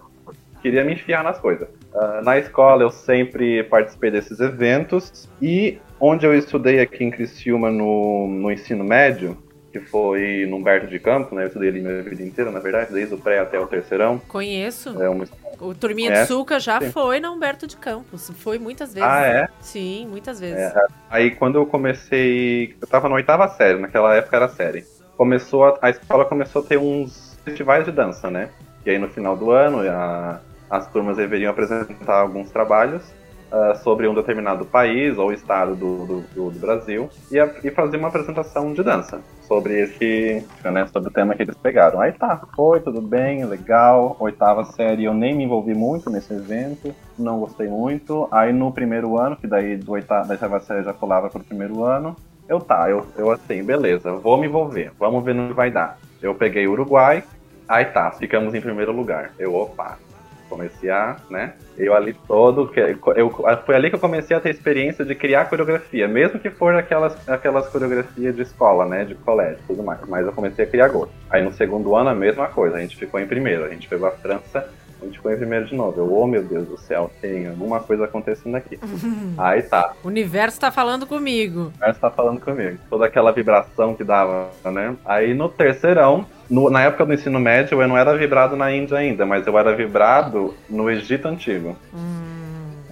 queria 0.61 0.83
me 0.83 0.93
enfiar 0.93 1.23
nas 1.25 1.37
coisas. 1.39 1.67
Ah, 1.93 2.21
na 2.23 2.37
escola 2.37 2.83
eu 2.83 2.89
sempre 2.89 3.63
participei 3.63 4.09
desses 4.09 4.39
eventos 4.39 5.29
e 5.41 5.79
onde 5.99 6.25
eu 6.25 6.33
estudei 6.33 6.79
aqui 6.79 7.03
em 7.03 7.11
Criciúma 7.11 7.69
no, 7.69 8.27
no 8.29 8.49
ensino 8.49 8.83
médio, 8.85 9.37
que 9.71 9.79
foi 9.79 10.45
no 10.49 10.57
Humberto 10.57 10.87
de 10.87 10.99
Campos, 10.99 11.33
né? 11.33 11.43
Eu 11.43 11.47
estudei 11.47 11.69
ali 11.69 11.81
minha 11.81 12.01
vida 12.01 12.23
inteira, 12.23 12.49
na 12.51 12.59
verdade, 12.59 12.93
desde 12.93 13.13
o 13.13 13.17
pré 13.17 13.39
até 13.39 13.59
o 13.59 13.67
terceirão. 13.67 14.19
Conheço. 14.27 15.01
É 15.01 15.09
uma... 15.09 15.25
O 15.59 15.73
Turminha 15.73 16.11
É? 16.13 16.21
de 16.21 16.27
Suca 16.27 16.59
já 16.59 16.79
Sim. 16.79 16.91
foi 16.91 17.19
na 17.19 17.31
Humberto 17.31 17.65
de 17.67 17.75
Campos. 17.77 18.29
Foi 18.37 18.59
muitas 18.59 18.93
vezes. 18.93 19.09
Ah, 19.09 19.25
é? 19.25 19.47
Sim, 19.59 20.07
muitas 20.07 20.39
vezes. 20.39 20.57
É, 20.59 20.85
Aí 21.09 21.31
quando 21.31 21.55
eu 21.55 21.65
comecei. 21.65 22.75
Eu 22.79 22.87
tava 22.87 23.09
na 23.09 23.15
oitava 23.15 23.47
série, 23.49 23.79
naquela 23.79 24.15
época 24.15 24.35
era 24.37 24.47
série. 24.49 24.85
Começou 25.17 25.65
a, 25.65 25.77
a 25.81 25.89
escola 25.89 26.25
começou 26.25 26.61
a 26.61 26.65
ter 26.65 26.77
uns 26.77 27.37
festivais 27.43 27.85
de 27.85 27.91
dança, 27.91 28.29
né? 28.29 28.49
E 28.85 28.91
aí 28.91 28.99
no 28.99 29.09
final 29.09 29.35
do 29.35 29.49
ano 29.51 29.79
a- 29.89 30.39
as 30.69 30.87
turmas 30.91 31.17
deveriam 31.17 31.49
apresentar 31.51 32.19
alguns 32.21 32.51
trabalhos 32.51 33.01
ah, 33.51 33.75
sobre 33.75 34.07
um 34.07 34.13
determinado 34.13 34.65
país 34.69 35.17
ou 35.17 35.31
estado 35.31 35.75
do, 35.75 36.05
do, 36.05 36.29
do- 36.33 36.51
Brasil 36.59 37.11
e, 37.31 37.39
a- 37.39 37.53
e 37.63 37.71
fazer 37.71 37.97
uma 37.97 38.09
apresentação 38.09 38.73
de 38.73 38.83
dança 38.83 39.23
sobre 39.39 39.81
esse, 39.81 40.49
né, 40.65 40.85
sobre 40.87 41.09
o 41.09 41.13
tema 41.13 41.35
que 41.35 41.43
eles 41.43 41.55
pegaram. 41.61 41.99
Aí 42.01 42.11
tá, 42.13 42.41
foi, 42.55 42.81
tudo 42.81 43.01
bem, 43.01 43.45
legal. 43.45 44.17
Oitava 44.19 44.63
série 44.65 45.05
eu 45.05 45.13
nem 45.13 45.35
me 45.35 45.43
envolvi 45.45 45.73
muito 45.73 46.09
nesse 46.09 46.33
evento, 46.33 46.97
não 47.17 47.39
gostei 47.39 47.67
muito. 47.67 48.27
Aí 48.33 48.51
no 48.53 48.73
primeiro 48.73 49.17
ano, 49.17 49.37
que 49.37 49.47
daí 49.47 49.77
do 49.77 49.91
oitava, 49.93 50.27
da 50.27 50.33
oitava 50.33 50.59
série 50.59 50.83
já 50.83 50.93
pulava 50.93 51.29
pro 51.29 51.43
primeiro 51.45 51.83
ano, 51.83 52.17
eu 52.47 52.59
tá, 52.61 52.89
eu, 52.89 53.11
eu 53.15 53.31
assim, 53.31 53.63
beleza, 53.63 54.11
vou 54.19 54.37
me 54.39 54.47
envolver, 54.47 54.93
vamos 54.99 55.23
ver 55.23 55.35
no 55.35 55.49
que 55.49 55.53
vai 55.53 55.71
dar. 55.71 55.97
Eu 56.21 56.35
peguei 56.35 56.67
Uruguai, 56.67 57.23
aí 57.67 57.85
tá, 57.85 58.11
ficamos 58.13 58.53
em 58.53 58.61
primeiro 58.61 58.91
lugar. 58.91 59.33
Eu, 59.37 59.53
opa, 59.53 59.99
comecei 60.47 60.89
a, 60.89 61.17
né? 61.29 61.53
Eu 61.77 61.93
ali 61.93 62.13
todo, 62.27 62.67
que- 62.67 62.79
eu, 63.15 63.29
foi 63.65 63.75
ali 63.75 63.89
que 63.89 63.95
eu 63.95 63.99
comecei 63.99 64.35
a 64.35 64.39
ter 64.39 64.49
experiência 64.49 65.05
de 65.05 65.13
criar 65.13 65.45
coreografia, 65.45 66.07
mesmo 66.07 66.39
que 66.39 66.49
for 66.49 66.73
aquelas, 66.75 67.15
aquelas 67.29 67.67
coreografias 67.69 68.35
de 68.35 68.41
escola, 68.41 68.85
né? 68.85 69.05
De 69.05 69.15
colégio 69.15 69.59
tudo 69.67 69.83
mais. 69.83 69.99
Mas 70.07 70.25
eu 70.25 70.31
comecei 70.33 70.65
a 70.65 70.67
criar 70.67 70.87
gosto. 70.89 71.13
Aí 71.29 71.43
no 71.43 71.53
segundo 71.53 71.95
ano 71.95 72.09
a 72.09 72.15
mesma 72.15 72.47
coisa, 72.47 72.77
a 72.77 72.79
gente 72.79 72.95
ficou 72.97 73.19
em 73.19 73.27
primeiro. 73.27 73.63
A 73.65 73.69
gente 73.69 73.87
pegou 73.87 74.07
a 74.07 74.11
França, 74.11 74.67
a 75.01 75.05
gente 75.05 75.17
ficou 75.17 75.31
em 75.31 75.37
primeiro 75.37 75.65
de 75.65 75.75
novo. 75.75 75.99
Eu, 75.99 76.11
oh 76.11 76.25
meu 76.25 76.41
Deus 76.43 76.67
do 76.67 76.77
céu, 76.77 77.11
tem 77.21 77.47
alguma 77.47 77.79
coisa 77.79 78.05
acontecendo 78.05 78.55
aqui. 78.55 78.79
Aí 79.37 79.61
tá, 79.61 79.93
O 80.03 80.07
universo 80.07 80.59
tá 80.59 80.71
falando 80.71 81.05
comigo. 81.05 81.71
o 81.75 81.79
Márcio 81.79 82.01
tá 82.01 82.09
falando 82.09 82.39
comigo. 82.41 82.77
Toda 82.89 83.05
aquela 83.05 83.31
vibração 83.31 83.93
que 83.93 84.03
dava, 84.03 84.49
né? 84.65 84.95
Aí 85.05 85.33
no 85.35 85.47
terceirão, 85.49 86.25
no- 86.49 86.69
na 86.69 86.83
época 86.83 87.05
do 87.05 87.13
ensino 87.13 87.39
médio, 87.39 87.81
eu 87.81 87.87
não 87.87 87.97
era 87.97 88.15
vibrado 88.17 88.55
na 88.55 88.71
Índia 88.71 88.97
ainda, 88.97 89.25
mas 89.25 89.45
eu 89.45 89.57
era 89.57 89.75
vibrado 89.75 90.53
no 90.69 90.89
Egito 90.89 91.27
Antigo. 91.27 91.75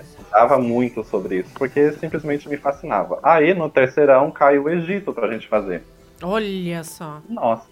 Estudava 0.02 0.58
muito 0.60 1.04
sobre 1.04 1.40
isso, 1.40 1.52
porque 1.56 1.92
simplesmente 1.94 2.50
me 2.50 2.58
fascinava. 2.58 3.20
Aí 3.24 3.54
no 3.54 3.70
terceirão 3.70 4.32
caiu 4.32 4.64
o 4.64 4.70
Egito 4.70 5.14
pra 5.14 5.32
gente 5.32 5.48
fazer. 5.48 5.84
Olha 6.22 6.84
só. 6.84 7.22
Nossa, 7.30 7.68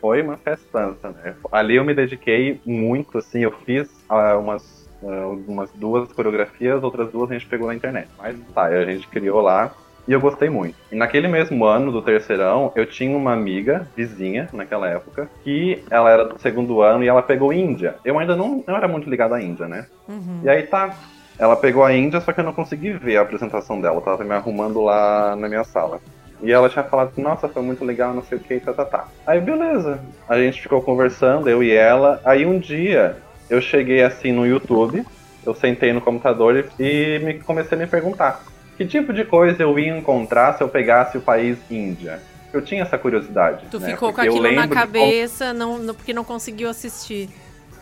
foi 0.00 0.22
uma 0.22 0.36
festança, 0.36 1.10
né? 1.10 1.34
Ali 1.52 1.76
eu 1.76 1.84
me 1.84 1.94
dediquei 1.94 2.60
muito, 2.64 3.18
assim, 3.18 3.40
eu 3.40 3.52
fiz 3.64 3.88
ah, 4.08 4.36
umas, 4.36 4.88
ah, 5.02 5.26
umas 5.46 5.70
duas 5.72 6.10
coreografias, 6.12 6.82
outras 6.82 7.10
duas 7.10 7.30
a 7.30 7.34
gente 7.34 7.46
pegou 7.46 7.68
na 7.68 7.74
internet. 7.74 8.08
Mas 8.18 8.36
tá, 8.54 8.64
a 8.64 8.84
gente 8.84 9.06
criou 9.08 9.40
lá 9.40 9.72
e 10.06 10.12
eu 10.12 10.20
gostei 10.20 10.48
muito. 10.48 10.76
E 10.90 10.96
naquele 10.96 11.28
mesmo 11.28 11.64
ano 11.64 11.90
do 11.90 12.00
terceirão, 12.00 12.72
eu 12.76 12.86
tinha 12.86 13.16
uma 13.16 13.32
amiga, 13.32 13.86
vizinha, 13.96 14.48
naquela 14.52 14.88
época, 14.88 15.28
que 15.42 15.82
ela 15.90 16.10
era 16.10 16.24
do 16.24 16.38
segundo 16.38 16.80
ano 16.80 17.02
e 17.02 17.08
ela 17.08 17.22
pegou 17.22 17.52
Índia. 17.52 17.96
Eu 18.04 18.18
ainda 18.18 18.36
não, 18.36 18.62
não 18.66 18.76
era 18.76 18.86
muito 18.86 19.10
ligado 19.10 19.34
à 19.34 19.42
Índia, 19.42 19.66
né? 19.66 19.86
Uhum. 20.08 20.40
E 20.44 20.48
aí 20.48 20.62
tá. 20.62 20.94
Ela 21.38 21.56
pegou 21.56 21.84
a 21.84 21.92
Índia, 21.92 22.20
só 22.20 22.32
que 22.32 22.40
eu 22.40 22.44
não 22.44 22.52
consegui 22.52 22.92
ver 22.92 23.18
a 23.18 23.22
apresentação 23.22 23.80
dela. 23.80 23.96
Eu 23.96 24.00
tava 24.00 24.24
me 24.24 24.32
arrumando 24.32 24.82
lá 24.82 25.36
na 25.36 25.48
minha 25.48 25.64
sala. 25.64 26.00
E 26.42 26.52
ela 26.52 26.68
tinha 26.68 26.84
falado, 26.84 27.12
nossa, 27.16 27.48
foi 27.48 27.62
muito 27.62 27.84
legal, 27.84 28.14
não 28.14 28.22
sei 28.22 28.38
o 28.38 28.40
que, 28.40 28.60
tá, 28.60 28.72
tá, 28.72 28.84
tá. 28.84 29.08
Aí 29.26 29.40
beleza. 29.40 30.00
A 30.28 30.38
gente 30.38 30.62
ficou 30.62 30.80
conversando, 30.80 31.48
eu 31.48 31.62
e 31.62 31.72
ela. 31.72 32.20
Aí 32.24 32.46
um 32.46 32.58
dia 32.58 33.16
eu 33.50 33.60
cheguei 33.60 34.02
assim 34.02 34.32
no 34.32 34.46
YouTube, 34.46 35.04
eu 35.44 35.54
sentei 35.54 35.92
no 35.92 36.00
computador 36.00 36.56
e, 36.78 36.82
e 36.82 37.18
me, 37.18 37.34
comecei 37.40 37.76
a 37.76 37.80
me 37.80 37.86
perguntar 37.86 38.42
que 38.76 38.86
tipo 38.86 39.12
de 39.12 39.24
coisa 39.24 39.62
eu 39.62 39.78
ia 39.78 39.96
encontrar 39.96 40.54
se 40.54 40.62
eu 40.62 40.68
pegasse 40.68 41.16
o 41.16 41.20
país 41.20 41.58
Índia. 41.70 42.20
Eu 42.52 42.62
tinha 42.62 42.82
essa 42.82 42.96
curiosidade. 42.96 43.66
Tu 43.70 43.78
né? 43.80 43.90
ficou 43.90 44.08
com 44.10 44.14
Porque 44.14 44.28
eu 44.28 44.34
aquilo 44.34 44.54
na 44.54 44.66
de 44.66 44.72
cabeça, 44.72 45.52
não, 45.52 45.78
não- 45.78 45.94
porque 45.94 46.12
não 46.12 46.24
conseguiu 46.24 46.68
assistir. 46.68 47.28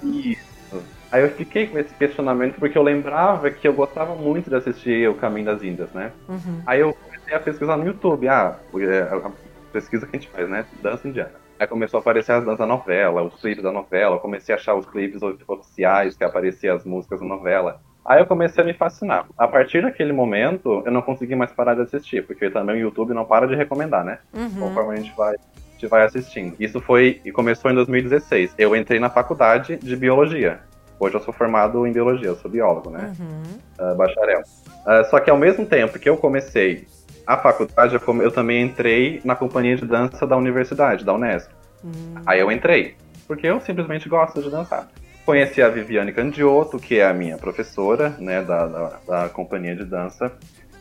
Isso. 0.02 0.82
Aí 1.12 1.22
eu 1.22 1.30
fiquei 1.30 1.68
com 1.68 1.78
esse 1.78 1.94
questionamento 1.94 2.56
porque 2.58 2.76
eu 2.76 2.82
lembrava 2.82 3.48
que 3.50 3.68
eu 3.68 3.72
gostava 3.72 4.16
muito 4.16 4.50
de 4.50 4.56
assistir 4.56 5.08
o 5.08 5.14
Caminho 5.14 5.46
das 5.46 5.62
Índias, 5.62 5.92
né? 5.92 6.10
Uhum. 6.28 6.60
Aí 6.66 6.80
eu 6.80 6.92
comecei 6.92 7.34
a 7.34 7.38
pesquisar 7.38 7.76
no 7.76 7.86
YouTube, 7.86 8.26
ah, 8.26 8.56
é, 8.74 9.00
a 9.02 9.30
pesquisa 9.72 10.06
que 10.06 10.16
a 10.16 10.18
gente 10.18 10.28
faz, 10.30 10.48
né? 10.48 10.64
Dança 10.82 11.06
indiana. 11.06 11.30
Aí 11.56 11.68
começou 11.68 11.98
a 11.98 12.00
aparecer 12.00 12.32
as 12.32 12.44
danças 12.44 12.58
da 12.58 12.66
novela, 12.66 13.22
os 13.22 13.40
clipes 13.40 13.62
da 13.62 13.70
novela, 13.70 14.16
eu 14.16 14.20
comecei 14.20 14.52
a 14.52 14.58
achar 14.58 14.74
os 14.74 14.86
clipes 14.86 15.20
oficiais 15.46 16.16
que 16.16 16.24
apareciam 16.24 16.74
as 16.74 16.84
músicas 16.84 17.20
da 17.20 17.26
novela. 17.26 17.80
Aí 18.04 18.20
eu 18.20 18.26
comecei 18.26 18.62
a 18.62 18.66
me 18.66 18.74
fascinar. 18.74 19.26
A 19.38 19.48
partir 19.48 19.82
daquele 19.82 20.12
momento, 20.12 20.82
eu 20.84 20.92
não 20.92 21.00
consegui 21.00 21.34
mais 21.34 21.50
parar 21.52 21.74
de 21.74 21.80
assistir, 21.80 22.26
porque 22.26 22.50
também 22.50 22.76
o 22.76 22.78
YouTube 22.78 23.14
não 23.14 23.24
para 23.24 23.46
de 23.46 23.54
recomendar, 23.54 24.04
né? 24.04 24.18
Uhum. 24.32 24.60
Conforme 24.60 24.92
a 24.92 24.96
gente 24.96 25.14
vai, 25.16 25.34
a 25.34 25.72
gente 25.72 25.86
vai 25.86 26.04
assistindo. 26.04 26.54
Isso 26.60 26.80
foi 26.80 27.20
e 27.24 27.32
começou 27.32 27.70
em 27.70 27.74
2016. 27.74 28.54
Eu 28.58 28.76
entrei 28.76 29.00
na 29.00 29.08
faculdade 29.08 29.76
de 29.76 29.96
biologia. 29.96 30.60
Hoje 31.00 31.14
eu 31.16 31.20
sou 31.20 31.32
formado 31.32 31.86
em 31.86 31.92
biologia, 31.92 32.28
eu 32.28 32.36
sou 32.36 32.50
biólogo, 32.50 32.90
né? 32.90 33.12
Uhum. 33.18 33.92
Uh, 33.92 33.94
bacharel. 33.96 34.40
Uh, 34.40 35.10
só 35.10 35.18
que 35.18 35.30
ao 35.30 35.36
mesmo 35.36 35.64
tempo 35.64 35.98
que 35.98 36.08
eu 36.08 36.16
comecei 36.16 36.86
a 37.26 37.38
faculdade, 37.38 37.94
eu, 37.94 38.22
eu 38.22 38.30
também 38.30 38.62
entrei 38.62 39.20
na 39.24 39.34
companhia 39.34 39.76
de 39.76 39.86
dança 39.86 40.26
da 40.26 40.36
universidade, 40.36 41.04
da 41.04 41.14
Unesp. 41.14 41.50
Hum. 41.82 42.14
Aí 42.26 42.38
eu 42.38 42.52
entrei, 42.52 42.96
porque 43.26 43.46
eu 43.46 43.60
simplesmente 43.60 44.08
gosto 44.08 44.42
de 44.42 44.50
dançar. 44.50 44.88
Conheci 45.24 45.62
a 45.62 45.70
Viviane 45.70 46.12
Candioto, 46.12 46.78
que 46.78 46.98
é 46.98 47.06
a 47.06 47.14
minha 47.14 47.38
professora, 47.38 48.10
né, 48.18 48.42
da, 48.42 48.66
da, 48.66 48.98
da 49.08 49.28
companhia 49.30 49.74
de 49.74 49.84
dança. 49.84 50.30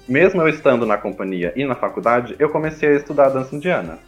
Mesmo 0.07 0.41
eu 0.41 0.49
estando 0.49 0.85
na 0.85 0.97
companhia 0.97 1.53
e 1.55 1.63
na 1.63 1.75
faculdade, 1.75 2.35
eu 2.37 2.49
comecei 2.49 2.89
a 2.89 2.93
estudar 2.97 3.29
dança 3.29 3.55
indiana, 3.55 3.99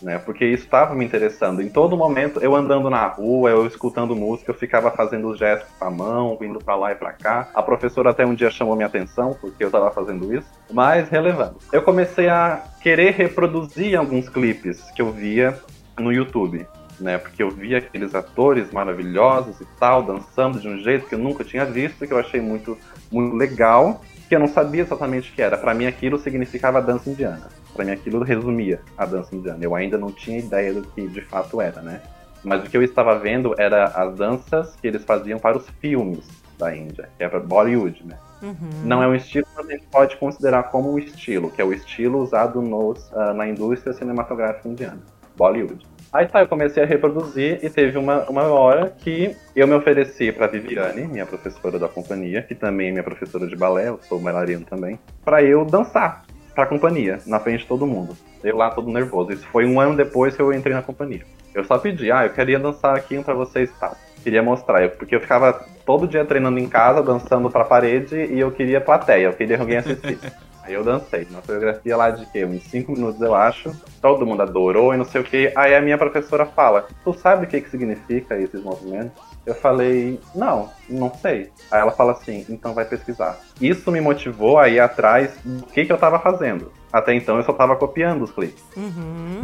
né, 0.00 0.16
porque 0.24 0.44
isso 0.44 0.62
estava 0.62 0.94
me 0.94 1.04
interessando. 1.04 1.60
Em 1.60 1.68
todo 1.68 1.96
momento, 1.96 2.38
eu 2.38 2.54
andando 2.54 2.88
na 2.88 3.04
rua, 3.08 3.50
eu 3.50 3.66
escutando 3.66 4.14
música, 4.14 4.52
eu 4.52 4.54
ficava 4.54 4.92
fazendo 4.92 5.28
os 5.28 5.36
gestos 5.36 5.68
com 5.76 5.84
a 5.84 5.90
mão, 5.90 6.38
indo 6.40 6.60
pra 6.60 6.76
lá 6.76 6.92
e 6.92 6.94
pra 6.94 7.12
cá. 7.12 7.48
A 7.52 7.60
professora 7.60 8.10
até 8.10 8.24
um 8.24 8.34
dia 8.34 8.48
chamou 8.48 8.76
minha 8.76 8.86
atenção, 8.86 9.36
porque 9.40 9.64
eu 9.64 9.68
estava 9.68 9.90
fazendo 9.90 10.32
isso, 10.32 10.46
mas 10.70 11.08
relevando. 11.08 11.56
Eu 11.72 11.82
comecei 11.82 12.28
a 12.28 12.62
querer 12.80 13.14
reproduzir 13.14 13.98
alguns 13.98 14.28
clipes 14.28 14.88
que 14.92 15.02
eu 15.02 15.10
via 15.10 15.58
no 15.98 16.12
YouTube 16.12 16.64
né? 17.00 17.18
Porque 17.18 17.42
eu 17.42 17.50
vi 17.50 17.74
aqueles 17.74 18.14
atores 18.14 18.70
maravilhosos 18.70 19.60
e 19.60 19.66
tal, 19.78 20.02
dançando 20.02 20.60
de 20.60 20.68
um 20.68 20.78
jeito 20.78 21.06
que 21.06 21.14
eu 21.14 21.18
nunca 21.18 21.44
tinha 21.44 21.64
visto, 21.64 22.06
que 22.06 22.12
eu 22.12 22.18
achei 22.18 22.40
muito, 22.40 22.76
muito 23.10 23.36
legal, 23.36 24.02
que 24.28 24.34
eu 24.34 24.40
não 24.40 24.46
sabia 24.46 24.82
exatamente 24.82 25.30
o 25.30 25.34
que 25.34 25.42
era. 25.42 25.56
Para 25.56 25.74
mim 25.74 25.86
aquilo 25.86 26.18
significava 26.18 26.80
dança 26.80 27.10
indiana. 27.10 27.48
Para 27.74 27.84
mim 27.84 27.92
aquilo 27.92 28.22
resumia 28.22 28.80
a 28.96 29.04
dança 29.04 29.34
indiana. 29.34 29.58
Eu 29.62 29.74
ainda 29.74 29.98
não 29.98 30.12
tinha 30.12 30.38
ideia 30.38 30.72
do 30.72 30.82
que 30.82 31.06
de 31.08 31.20
fato 31.22 31.60
era, 31.60 31.82
né? 31.82 32.00
Mas 32.42 32.64
o 32.64 32.70
que 32.70 32.76
eu 32.76 32.82
estava 32.82 33.18
vendo 33.18 33.54
era 33.58 33.84
as 33.84 34.14
danças 34.14 34.74
que 34.76 34.86
eles 34.86 35.04
faziam 35.04 35.38
para 35.38 35.58
os 35.58 35.68
filmes 35.80 36.26
da 36.58 36.74
Índia, 36.74 37.08
que 37.16 37.24
é 37.24 37.28
para 37.28 37.40
Bollywood, 37.40 38.06
né? 38.06 38.18
Uhum. 38.42 38.54
Não 38.84 39.02
é 39.02 39.08
um 39.08 39.14
estilo, 39.14 39.46
mas 39.56 39.66
a 39.66 39.72
gente 39.72 39.86
pode 39.86 40.16
considerar 40.16 40.64
como 40.64 40.92
um 40.92 40.98
estilo, 40.98 41.50
que 41.50 41.60
é 41.60 41.64
o 41.64 41.72
estilo 41.72 42.22
usado 42.22 42.62
nos, 42.62 43.12
ah, 43.14 43.34
na 43.34 43.48
indústria 43.48 43.92
cinematográfica 43.92 44.68
indiana, 44.68 45.00
Bollywood. 45.36 45.86
Aí 46.12 46.26
tá, 46.26 46.40
eu 46.40 46.48
comecei 46.48 46.82
a 46.82 46.86
reproduzir 46.86 47.60
e 47.62 47.70
teve 47.70 47.96
uma, 47.96 48.28
uma 48.28 48.42
hora 48.48 48.92
que 48.98 49.36
eu 49.54 49.68
me 49.68 49.74
ofereci 49.74 50.32
pra 50.32 50.48
Viviane, 50.48 51.02
minha 51.06 51.24
professora 51.24 51.78
da 51.78 51.88
companhia, 51.88 52.42
que 52.42 52.54
também 52.54 52.88
é 52.88 52.90
minha 52.90 53.02
professora 53.04 53.46
de 53.46 53.54
balé, 53.54 53.88
eu 53.88 54.00
sou 54.08 54.18
bailarino 54.18 54.64
também, 54.64 54.98
pra 55.24 55.40
eu 55.42 55.64
dançar 55.64 56.24
pra 56.52 56.66
companhia, 56.66 57.20
na 57.26 57.38
frente 57.38 57.60
de 57.60 57.66
todo 57.66 57.86
mundo. 57.86 58.16
Eu 58.42 58.56
lá 58.56 58.70
todo 58.70 58.90
nervoso. 58.90 59.32
Isso 59.32 59.46
foi 59.46 59.64
um 59.64 59.80
ano 59.80 59.96
depois 59.96 60.34
que 60.34 60.42
eu 60.42 60.52
entrei 60.52 60.74
na 60.74 60.82
companhia. 60.82 61.22
Eu 61.54 61.62
só 61.64 61.78
pedi, 61.78 62.10
ah, 62.10 62.24
eu 62.24 62.30
queria 62.30 62.58
dançar 62.58 62.96
aqui 62.96 63.22
pra 63.22 63.32
vocês 63.34 63.70
e 63.70 63.74
tal. 63.78 63.96
Queria 64.22 64.42
mostrar, 64.42 64.82
eu- 64.82 64.90
porque 64.90 65.14
eu 65.14 65.20
ficava 65.20 65.64
todo 65.86 66.08
dia 66.08 66.24
treinando 66.24 66.58
em 66.58 66.68
casa, 66.68 67.02
dançando 67.04 67.48
pra 67.50 67.64
parede, 67.64 68.16
e 68.16 68.40
eu 68.40 68.50
queria 68.50 68.80
plateia, 68.80 69.26
eu 69.26 69.32
queria 69.32 69.60
alguém 69.60 69.76
assistir. 69.78 70.18
Eu 70.70 70.84
dancei, 70.84 71.26
uma 71.30 71.42
coreografia 71.42 71.96
lá 71.96 72.10
de 72.10 72.24
quê? 72.26 72.44
Uns 72.44 72.62
5 72.64 72.92
minutos 72.92 73.20
eu 73.20 73.34
acho. 73.34 73.72
Todo 74.00 74.24
mundo 74.24 74.42
adorou 74.42 74.94
e 74.94 74.96
não 74.96 75.04
sei 75.04 75.20
o 75.20 75.24
que. 75.24 75.52
Aí 75.56 75.74
a 75.74 75.80
minha 75.80 75.98
professora 75.98 76.46
fala: 76.46 76.86
Tu 77.04 77.12
sabe 77.14 77.44
o 77.44 77.48
que, 77.48 77.60
que 77.60 77.70
significa 77.70 78.38
esses 78.38 78.62
movimentos? 78.62 79.12
Eu 79.44 79.54
falei: 79.54 80.20
Não, 80.34 80.70
não 80.88 81.12
sei. 81.14 81.50
Aí 81.70 81.80
ela 81.80 81.92
fala 81.92 82.12
assim: 82.12 82.46
Então 82.48 82.72
vai 82.74 82.84
pesquisar. 82.84 83.38
Isso 83.60 83.90
me 83.90 84.00
motivou 84.00 84.58
a 84.58 84.68
ir 84.68 84.80
atrás 84.80 85.36
do 85.44 85.66
que, 85.66 85.84
que 85.84 85.92
eu 85.92 85.98
tava 85.98 86.18
fazendo. 86.18 86.72
Até 86.92 87.14
então 87.14 87.36
eu 87.36 87.42
só 87.42 87.52
tava 87.52 87.76
copiando 87.76 88.22
os 88.22 88.32
clipes. 88.32 88.62
Uhum. 88.76 89.40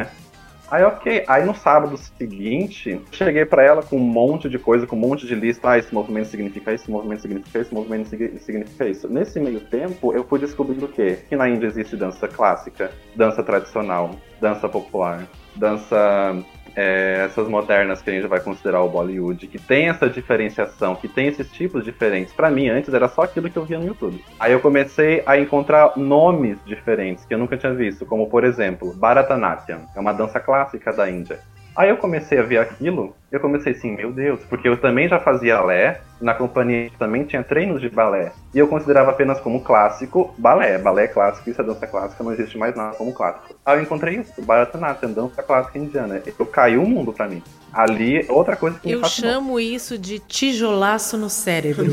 Aí, 0.69 0.83
ok. 0.83 1.25
Aí 1.29 1.45
no 1.45 1.55
sábado 1.55 1.97
seguinte, 1.97 3.01
cheguei 3.13 3.45
pra 3.45 3.63
ela 3.63 3.83
com 3.83 3.97
um 3.97 4.01
monte 4.01 4.49
de 4.49 4.59
coisa, 4.59 4.87
com 4.87 4.97
um 4.97 4.99
monte 4.99 5.27
de 5.27 5.35
lista. 5.35 5.71
Ah, 5.71 5.79
esse 5.79 5.95
movimento 5.95 6.27
significa 6.29 6.73
isso, 6.73 6.85
esse 6.85 6.91
movimento 6.91 7.21
significa 7.23 7.59
isso, 7.61 7.69
esse 7.69 7.75
movimento 7.75 8.09
sig- 8.09 8.39
significa 8.41 8.89
isso. 8.89 9.09
Nesse 9.09 9.39
meio 9.39 9.61
tempo, 9.61 10.13
eu 10.13 10.25
fui 10.25 10.39
descobrindo 10.41 10.87
o 10.87 10.89
quê? 10.89 11.19
Que 11.29 11.37
na 11.37 11.49
Índia 11.49 11.67
existe 11.67 11.97
dança 11.97 12.27
clássica, 12.27 12.91
dança 13.15 13.43
tradicional, 13.43 14.11
dança 14.41 14.69
popular, 14.69 15.27
dança. 15.55 16.37
É, 16.77 17.23
essas 17.25 17.49
modernas 17.49 18.03
que 18.03 18.11
a 18.11 18.13
gente 18.13 18.27
vai 18.27 18.39
considerar 18.39 18.83
o 18.83 18.89
Bollywood, 18.89 19.47
que 19.47 19.59
tem 19.59 19.89
essa 19.89 20.09
diferenciação, 20.11 20.95
que 20.95 21.09
tem 21.09 21.27
esses 21.27 21.51
tipos 21.51 21.83
diferentes. 21.83 22.35
Pra 22.35 22.51
mim, 22.51 22.69
antes 22.69 22.93
era 22.93 23.09
só 23.09 23.23
aquilo 23.23 23.49
que 23.49 23.57
eu 23.57 23.65
via 23.65 23.79
no 23.79 23.87
YouTube. 23.87 24.23
Aí 24.39 24.53
eu 24.53 24.61
comecei 24.61 25.23
a 25.25 25.39
encontrar 25.39 25.97
nomes 25.97 26.59
diferentes 26.67 27.25
que 27.25 27.33
eu 27.33 27.39
nunca 27.39 27.57
tinha 27.57 27.73
visto, 27.73 28.05
como 28.05 28.29
por 28.29 28.45
exemplo, 28.45 28.93
Bharatanatyam, 28.93 29.87
é 29.95 29.99
uma 29.99 30.13
dança 30.13 30.39
clássica 30.39 30.93
da 30.93 31.11
Índia. 31.11 31.41
Aí 31.77 31.91
eu 31.91 31.99
comecei 31.99 32.39
a 32.39 32.43
ver 32.43 32.57
aquilo, 32.57 33.15
eu 33.31 33.39
comecei 33.39 33.73
assim, 33.73 33.95
meu 33.95 34.11
Deus, 34.11 34.41
porque 34.49 34.67
eu 34.67 34.81
também 34.81 35.09
já 35.09 35.21
fazia 35.21 35.59
balé, 35.59 36.01
na 36.19 36.33
companhia 36.33 36.91
também 36.99 37.25
tinha 37.25 37.45
treinos 37.45 37.83
de 37.83 37.91
balé, 37.91 38.33
e 38.55 38.59
eu 38.59 38.67
considerava 38.67 39.11
apenas 39.11 39.39
como 39.41 39.61
clássico 39.61 40.35
balé, 40.39 40.79
balé 40.79 41.07
clássico, 41.07 41.51
isso 41.51 41.61
é 41.61 41.65
dança 41.65 41.87
clássica, 41.87 42.25
não 42.25 42.33
existe 42.33 42.57
mais 42.57 42.75
nada 42.75 42.97
como 42.97 43.13
clássico. 43.13 43.55
Aí 43.63 43.77
eu 43.79 43.83
encontrei 43.83 44.17
isso, 44.17 44.41
Bharatanatyam, 44.41 45.13
dança 45.13 45.43
clássica 45.43 45.79
indiana, 45.79 46.23
eu 46.39 46.47
caiu 46.47 46.83
o 46.83 46.89
mundo 46.89 47.13
pra 47.13 47.29
mim. 47.29 47.43
Ali, 47.77 48.25
outra 48.31 48.57
coisa 48.57 48.79
que 48.79 48.91
Eu 48.91 49.05
chamo 49.05 49.61
isso 49.61 49.99
de 49.99 50.19
tijolaço 50.19 51.19
no 51.19 51.29
cérebro. 51.29 51.85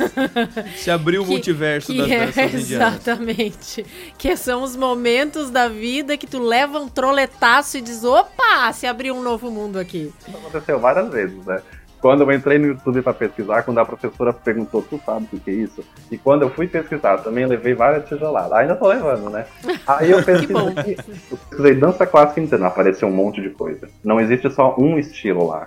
Se 0.76 0.90
abriu 0.90 1.22
o 1.22 1.24
Que- 1.24 1.30
multiverso 1.32 1.92
que 1.92 1.98
das 1.98 2.10
é, 2.10 2.26
danças 2.26 2.54
indianas. 2.54 2.70
exatamente. 2.94 3.86
Que 4.16 4.36
são 4.36 4.62
os 4.62 4.74
momentos 4.76 5.50
da 5.50 5.68
vida 5.68 6.16
que 6.16 6.26
tu 6.26 6.38
leva 6.40 6.78
um 6.78 6.88
troletaço 6.88 7.76
e 7.78 7.80
diz: 7.80 8.02
opa, 8.04 8.72
se 8.72 8.86
abriu 8.86 9.14
um 9.14 9.22
novo 9.22 9.50
mundo 9.50 9.78
aqui. 9.78 10.12
Isso 10.26 10.36
aconteceu 10.36 10.78
várias 10.80 11.10
vezes, 11.10 11.44
né? 11.44 11.60
Quando 12.04 12.20
eu 12.22 12.30
entrei 12.32 12.58
no 12.58 12.66
YouTube 12.66 13.00
pra 13.00 13.14
pesquisar, 13.14 13.62
quando 13.62 13.78
a 13.78 13.84
professora 13.86 14.30
perguntou, 14.30 14.82
tu 14.82 15.00
sabe 15.06 15.26
o 15.32 15.40
que 15.40 15.50
é 15.50 15.54
isso? 15.54 15.82
E 16.12 16.18
quando 16.18 16.42
eu 16.42 16.50
fui 16.50 16.68
pesquisar, 16.68 17.16
também 17.22 17.46
levei 17.46 17.72
várias 17.72 18.06
tijoladas. 18.06 18.52
Ainda 18.52 18.76
tô 18.76 18.88
levando, 18.88 19.30
né? 19.30 19.46
Aí 19.86 20.10
eu 20.10 20.20
pesquisei, 20.22 20.98
eu 21.30 21.38
pesquisei 21.38 21.74
dança 21.74 22.06
clássica 22.06 22.42
indiana, 22.42 22.66
apareceu 22.66 23.08
um 23.08 23.10
monte 23.10 23.40
de 23.40 23.48
coisa. 23.48 23.88
Não 24.04 24.20
existe 24.20 24.50
só 24.50 24.74
um 24.78 24.98
estilo 24.98 25.46
lá 25.46 25.66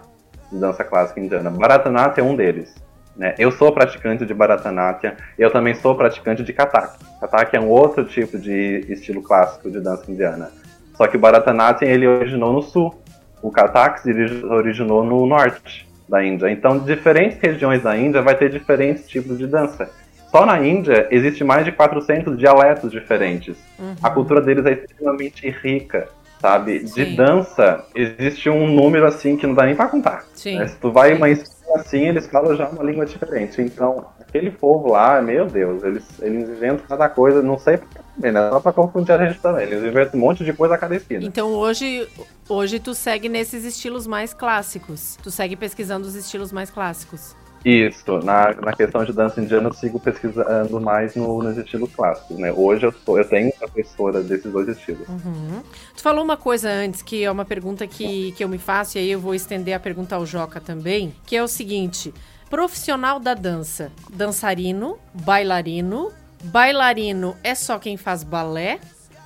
de 0.52 0.60
dança 0.60 0.84
clássica 0.84 1.20
indiana. 1.20 1.50
Bharatanatyam 1.50 2.28
é 2.28 2.30
um 2.30 2.36
deles. 2.36 2.72
Né? 3.16 3.34
Eu 3.40 3.50
sou 3.50 3.72
praticante 3.72 4.24
de 4.24 4.32
Bharatanatyam, 4.32 5.14
eu 5.40 5.50
também 5.50 5.74
sou 5.74 5.96
praticante 5.96 6.44
de 6.44 6.54
Kathak. 6.54 7.00
Kathak 7.20 7.56
é 7.56 7.60
um 7.60 7.68
outro 7.70 8.06
tipo 8.06 8.38
de 8.38 8.86
estilo 8.90 9.24
clássico 9.24 9.72
de 9.72 9.80
dança 9.80 10.12
indiana. 10.12 10.52
Só 10.94 11.08
que 11.08 11.18
o 11.18 11.20
Bharatanatyam 11.20 11.90
ele 11.90 12.06
originou 12.06 12.54
no 12.54 12.62
sul. 12.62 12.94
O 13.42 13.50
Kathak 13.50 14.02
se 14.02 14.12
origi- 14.12 14.46
originou 14.46 15.04
no 15.04 15.26
norte 15.26 15.87
da 16.08 16.24
Índia. 16.24 16.50
Então, 16.50 16.80
diferentes 16.80 17.38
regiões 17.40 17.84
da 17.84 17.98
Índia 17.98 18.22
vai 18.22 18.36
ter 18.36 18.50
diferentes 18.50 19.08
tipos 19.08 19.38
de 19.38 19.48
dança. 19.48 19.90
Só 20.32 20.46
na 20.46 20.60
Índia 20.60 21.08
existe 21.10 21.44
mais 21.44 21.66
de 21.66 21.72
400 21.72 22.38
dialetos 22.38 22.92
diferentes. 22.92 23.58
A 24.02 24.10
cultura 24.10 24.42
deles 24.42 24.66
é 24.66 24.74
extremamente 24.74 25.50
rica, 25.50 26.10
sabe? 26.40 26.80
De 26.80 27.06
Sim. 27.06 27.16
dança 27.16 27.86
existe 27.96 28.50
um 28.50 28.68
número 28.68 29.06
assim 29.06 29.38
que 29.38 29.48
não 29.48 29.54
dá 29.54 29.66
nem 29.66 29.76
pra 29.76 29.88
contar. 29.88 30.26
Né? 30.58 30.68
Se 30.68 30.78
tu 30.78 30.92
vai 30.92 31.14
em 31.14 31.16
uma 31.16 31.30
escola 31.30 31.80
assim, 31.80 32.08
eles 32.08 32.28
falam 32.28 32.56
já 32.56 32.68
uma 32.68 32.84
língua 32.84 33.06
diferente. 33.06 33.62
Então, 33.62 34.06
aquele 34.20 34.52
povo 34.52 34.92
lá, 34.92 35.22
meu 35.22 35.46
Deus, 35.46 35.84
eles, 35.84 36.06
eles 36.22 36.50
inventam 36.50 36.86
cada 36.88 37.08
coisa, 37.10 37.42
não 37.42 37.58
sei 37.58 37.80
quê, 38.22 38.32
né? 38.32 38.50
Só 38.50 38.60
pra 38.60 38.74
confundir 38.74 39.12
a 39.14 39.28
gente 39.28 39.40
também. 39.40 39.66
Eles 39.66 39.84
inventam 39.84 40.20
um 40.20 40.24
monte 40.24 40.44
de 40.44 40.54
coisa 40.54 40.76
a 40.76 40.78
cada 40.78 40.96
esquina. 40.96 41.24
Então 41.24 41.50
hoje, 41.54 42.08
hoje 42.48 42.80
tu 42.80 42.94
segue 42.94 43.30
nesses 43.30 43.64
estilos 43.64 44.08
mais 44.08 44.34
clássicos. 44.34 45.18
Tu 45.22 45.32
segue 45.32 45.56
pesquisando 45.56 46.08
os 46.08 46.16
estilos 46.16 46.52
mais 46.52 46.70
clássicos. 46.70 47.36
Isso, 47.66 48.20
na, 48.20 48.54
na 48.54 48.72
questão 48.72 49.04
de 49.04 49.12
dança 49.12 49.42
indiana 49.42 49.68
eu 49.68 49.74
sigo 49.74 50.00
pesquisando 50.00 50.80
mais 50.80 51.16
no, 51.16 51.42
nos 51.44 51.58
estilos 51.58 51.94
clássicos, 51.94 52.38
né? 52.38 52.52
Hoje 52.52 52.86
eu, 52.86 52.94
sou, 53.06 53.18
eu 53.18 53.26
tenho 53.26 53.48
uma 53.48 53.68
professora 53.68 54.22
desses 54.22 54.52
dois 54.52 54.70
estilos. 54.70 55.08
Uhum. 55.10 55.62
Tu 55.96 56.02
falou 56.02 56.24
uma 56.24 56.38
coisa 56.38 56.70
antes, 56.70 57.02
que 57.02 57.24
é 57.24 57.32
uma 57.32 57.44
pergunta 57.44 57.86
que, 57.86 58.32
que 58.34 58.44
eu 58.44 58.48
me 58.48 58.58
faço, 58.58 58.98
e 58.98 59.02
aí 59.02 59.12
eu 59.12 59.20
vou 59.20 59.36
estender 59.36 59.74
a 59.74 59.80
pergunta 59.80 60.16
ao 60.16 60.26
Joca 60.26 60.62
também, 60.62 61.14
que 61.26 61.36
é 61.36 61.44
o 61.44 61.48
seguinte: 61.48 62.14
profissional 62.50 63.20
da 63.20 63.34
dança, 63.34 63.92
dançarino, 64.14 64.98
bailarino, 65.14 66.12
bailarino 66.44 67.36
é 67.44 67.54
só 67.56 67.78
quem 67.80 67.98
faz 67.98 68.24
balé? 68.24 68.80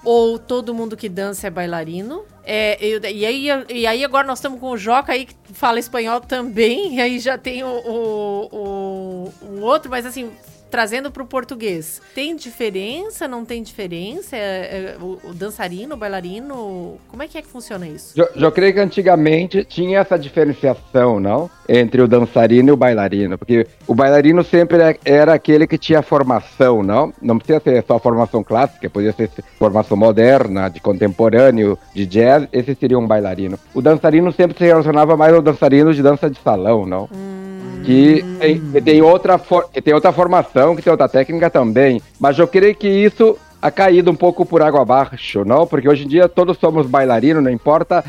Ou 0.03 0.39
todo 0.39 0.73
mundo 0.73 0.97
que 0.97 1.07
dança 1.07 1.45
é 1.45 1.49
bailarino? 1.49 2.23
É, 2.43 2.75
eu- 2.83 2.99
e, 3.03 3.23
aí, 3.23 3.47
e 3.69 3.85
aí 3.85 4.03
agora 4.03 4.25
nós 4.25 4.39
estamos 4.39 4.59
com 4.59 4.71
o 4.71 4.77
Joca 4.77 5.13
aí 5.13 5.25
que 5.27 5.35
fala 5.53 5.77
espanhol 5.79 6.19
também, 6.19 6.95
e 6.97 7.01
aí 7.01 7.19
já 7.19 7.37
tem 7.37 7.63
o, 7.63 7.67
o, 7.67 8.49
o- 8.51 9.33
um 9.45 9.61
outro, 9.61 9.91
mas 9.91 10.05
assim, 10.05 10.31
trazendo 10.71 11.11
para 11.11 11.21
o 11.21 11.25
português, 11.25 12.01
tem 12.15 12.35
diferença? 12.35 13.27
Não 13.27 13.43
tem 13.43 13.61
diferença? 13.61 14.37
É, 14.37 14.39
é, 14.39 14.97
o, 14.99 15.19
o, 15.29 15.33
dançarino, 15.33 15.95
o 15.95 15.97
bailarino, 15.97 16.97
como 17.09 17.21
é 17.21 17.27
que 17.27 17.37
é 17.37 17.41
que 17.41 17.47
funciona 17.47 17.85
isso? 17.85 18.19
Eu, 18.19 18.29
eu 18.35 18.51
creio 18.51 18.73
que 18.73 18.79
antigamente 18.79 19.65
tinha 19.65 19.99
essa 19.99 20.17
diferenciação, 20.17 21.19
não? 21.19 21.49
Entre 21.67 22.01
o 22.01 22.07
dançarino 22.07 22.69
e 22.69 22.71
o 22.71 22.77
bailarino, 22.77 23.37
porque 23.37 23.67
o 23.85 23.93
bailarino 23.93 24.43
sempre 24.43 24.79
era 25.03 25.33
aquele 25.33 25.67
que 25.67 25.77
tinha 25.77 26.01
formação, 26.01 26.81
não? 26.81 27.13
Não 27.21 27.37
precisa 27.37 27.59
ser 27.59 27.83
só 27.85 27.99
formação 27.99 28.41
clássica, 28.43 28.89
podia 28.89 29.11
ser 29.11 29.29
formação 29.59 29.97
moderna, 29.97 30.69
de 30.69 30.79
contemporâneo, 30.79 31.77
de 31.93 32.05
jazz, 32.05 32.47
esse 32.53 32.73
seria 32.75 32.97
um 32.97 33.07
bailarino. 33.07 33.59
O 33.73 33.81
dançarino 33.81 34.31
sempre 34.31 34.57
se 34.57 34.63
relacionava 34.63 35.17
mais 35.17 35.33
ao 35.33 35.41
dançarino 35.41 35.93
de 35.93 36.01
dança 36.01 36.29
de 36.29 36.39
salão, 36.39 36.85
não? 36.85 37.09
Hum 37.13 37.70
que 37.83 38.23
tem, 38.39 38.59
que 38.59 38.81
tem, 38.81 39.01
outra 39.01 39.37
for, 39.37 39.69
que 39.71 39.81
tem 39.81 39.93
outra 39.93 40.11
formação, 40.11 40.75
que 40.75 40.81
tem 40.81 40.91
outra 40.91 41.09
técnica 41.09 41.49
também. 41.49 42.01
Mas 42.19 42.37
eu 42.37 42.47
creio 42.47 42.75
que 42.75 42.87
isso 42.87 43.37
ha 43.61 43.69
caído 43.69 44.09
um 44.11 44.15
pouco 44.15 44.45
por 44.45 44.61
água 44.61 44.81
abaixo, 44.81 45.45
não? 45.45 45.67
Porque 45.67 45.87
hoje 45.87 46.05
em 46.05 46.07
dia 46.07 46.27
todos 46.27 46.57
somos 46.57 46.87
bailarinos, 46.87 47.43
não 47.43 47.51
importa 47.51 48.03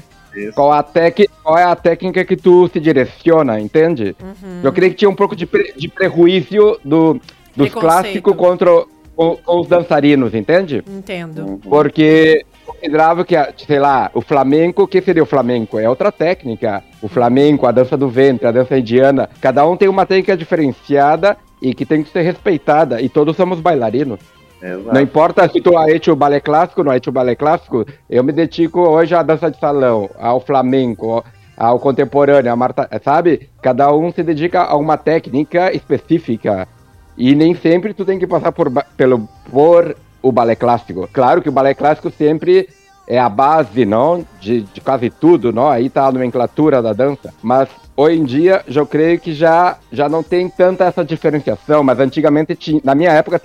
qual, 0.54 0.72
a 0.72 0.82
tec, 0.82 1.28
qual 1.42 1.58
é 1.58 1.64
a 1.64 1.76
técnica 1.76 2.24
que 2.24 2.36
tu 2.36 2.68
se 2.68 2.80
direciona, 2.80 3.60
entende? 3.60 4.16
Uhum. 4.20 4.60
Eu 4.62 4.72
creio 4.72 4.92
que 4.92 4.98
tinha 4.98 5.10
um 5.10 5.14
pouco 5.14 5.36
de, 5.36 5.46
pre, 5.46 5.72
de 5.76 5.88
prejuízo 5.88 6.78
do, 6.84 7.20
dos 7.54 7.70
clássicos 7.70 8.34
contra 8.34 8.84
com, 9.14 9.36
com, 9.36 9.60
os 9.60 9.68
dançarinos, 9.68 10.34
entende? 10.34 10.82
Entendo. 10.88 11.60
Porque 11.62 12.44
considerava 12.64 13.24
que, 13.24 13.34
sei 13.66 13.78
lá, 13.78 14.10
o 14.14 14.20
flamenco, 14.20 14.82
o 14.82 14.88
que 14.88 15.00
seria 15.00 15.22
o 15.22 15.26
flamenco? 15.26 15.78
É 15.78 15.88
outra 15.88 16.10
técnica. 16.10 16.82
O 17.00 17.08
flamenco, 17.08 17.66
a 17.66 17.72
dança 17.72 17.96
do 17.96 18.08
ventre, 18.08 18.46
a 18.46 18.52
dança 18.52 18.78
indiana, 18.78 19.28
cada 19.40 19.66
um 19.66 19.76
tem 19.76 19.88
uma 19.88 20.06
técnica 20.06 20.36
diferenciada 20.36 21.36
e 21.60 21.74
que 21.74 21.86
tem 21.86 22.02
que 22.02 22.10
ser 22.10 22.22
respeitada. 22.22 23.00
E 23.00 23.08
todos 23.08 23.36
somos 23.36 23.60
bailarinos. 23.60 24.20
Exato. 24.62 24.94
Não 24.94 25.00
importa 25.00 25.48
se 25.48 25.60
tu 25.60 25.72
é 25.76 26.10
o 26.10 26.16
balé 26.16 26.38
clássico, 26.38 26.84
não 26.84 26.92
é 26.92 27.00
o 27.04 27.12
balé 27.12 27.34
clássico, 27.34 27.84
eu 28.08 28.22
me 28.22 28.30
dedico 28.30 28.80
hoje 28.80 29.12
à 29.12 29.22
dança 29.22 29.50
de 29.50 29.58
salão, 29.58 30.08
ao 30.16 30.38
flamenco, 30.38 31.24
ao 31.56 31.80
contemporâneo, 31.80 32.52
a 32.52 32.56
Marta, 32.56 32.88
sabe? 33.02 33.48
Cada 33.60 33.92
um 33.92 34.12
se 34.12 34.22
dedica 34.22 34.62
a 34.62 34.76
uma 34.76 34.96
técnica 34.96 35.74
específica. 35.74 36.68
E 37.16 37.34
nem 37.34 37.54
sempre 37.54 37.92
tu 37.92 38.04
tem 38.04 38.18
que 38.18 38.26
passar 38.26 38.52
por, 38.52 38.70
pelo, 38.96 39.28
por 39.50 39.96
o 40.22 40.30
balé 40.32 40.54
clássico. 40.54 41.08
Claro 41.12 41.42
que 41.42 41.48
o 41.48 41.52
balé 41.52 41.74
clássico 41.74 42.10
sempre 42.10 42.68
é 43.06 43.18
a 43.18 43.28
base, 43.28 43.84
não, 43.84 44.24
de, 44.40 44.62
de 44.62 44.80
quase 44.80 45.10
tudo, 45.10 45.52
não. 45.52 45.68
Aí 45.68 45.90
tá 45.90 46.06
a 46.06 46.12
nomenclatura 46.12 46.80
da 46.80 46.92
dança. 46.92 47.34
Mas 47.42 47.68
hoje 47.96 48.18
em 48.18 48.24
dia, 48.24 48.64
eu 48.66 48.86
creio 48.86 49.18
que 49.18 49.34
já 49.34 49.76
já 49.90 50.08
não 50.08 50.22
tem 50.22 50.48
tanta 50.48 50.84
essa 50.84 51.04
diferenciação. 51.04 51.82
Mas 51.82 51.98
antigamente, 51.98 52.54
tinha, 52.54 52.80
na 52.84 52.94
minha 52.94 53.10
época, 53.10 53.40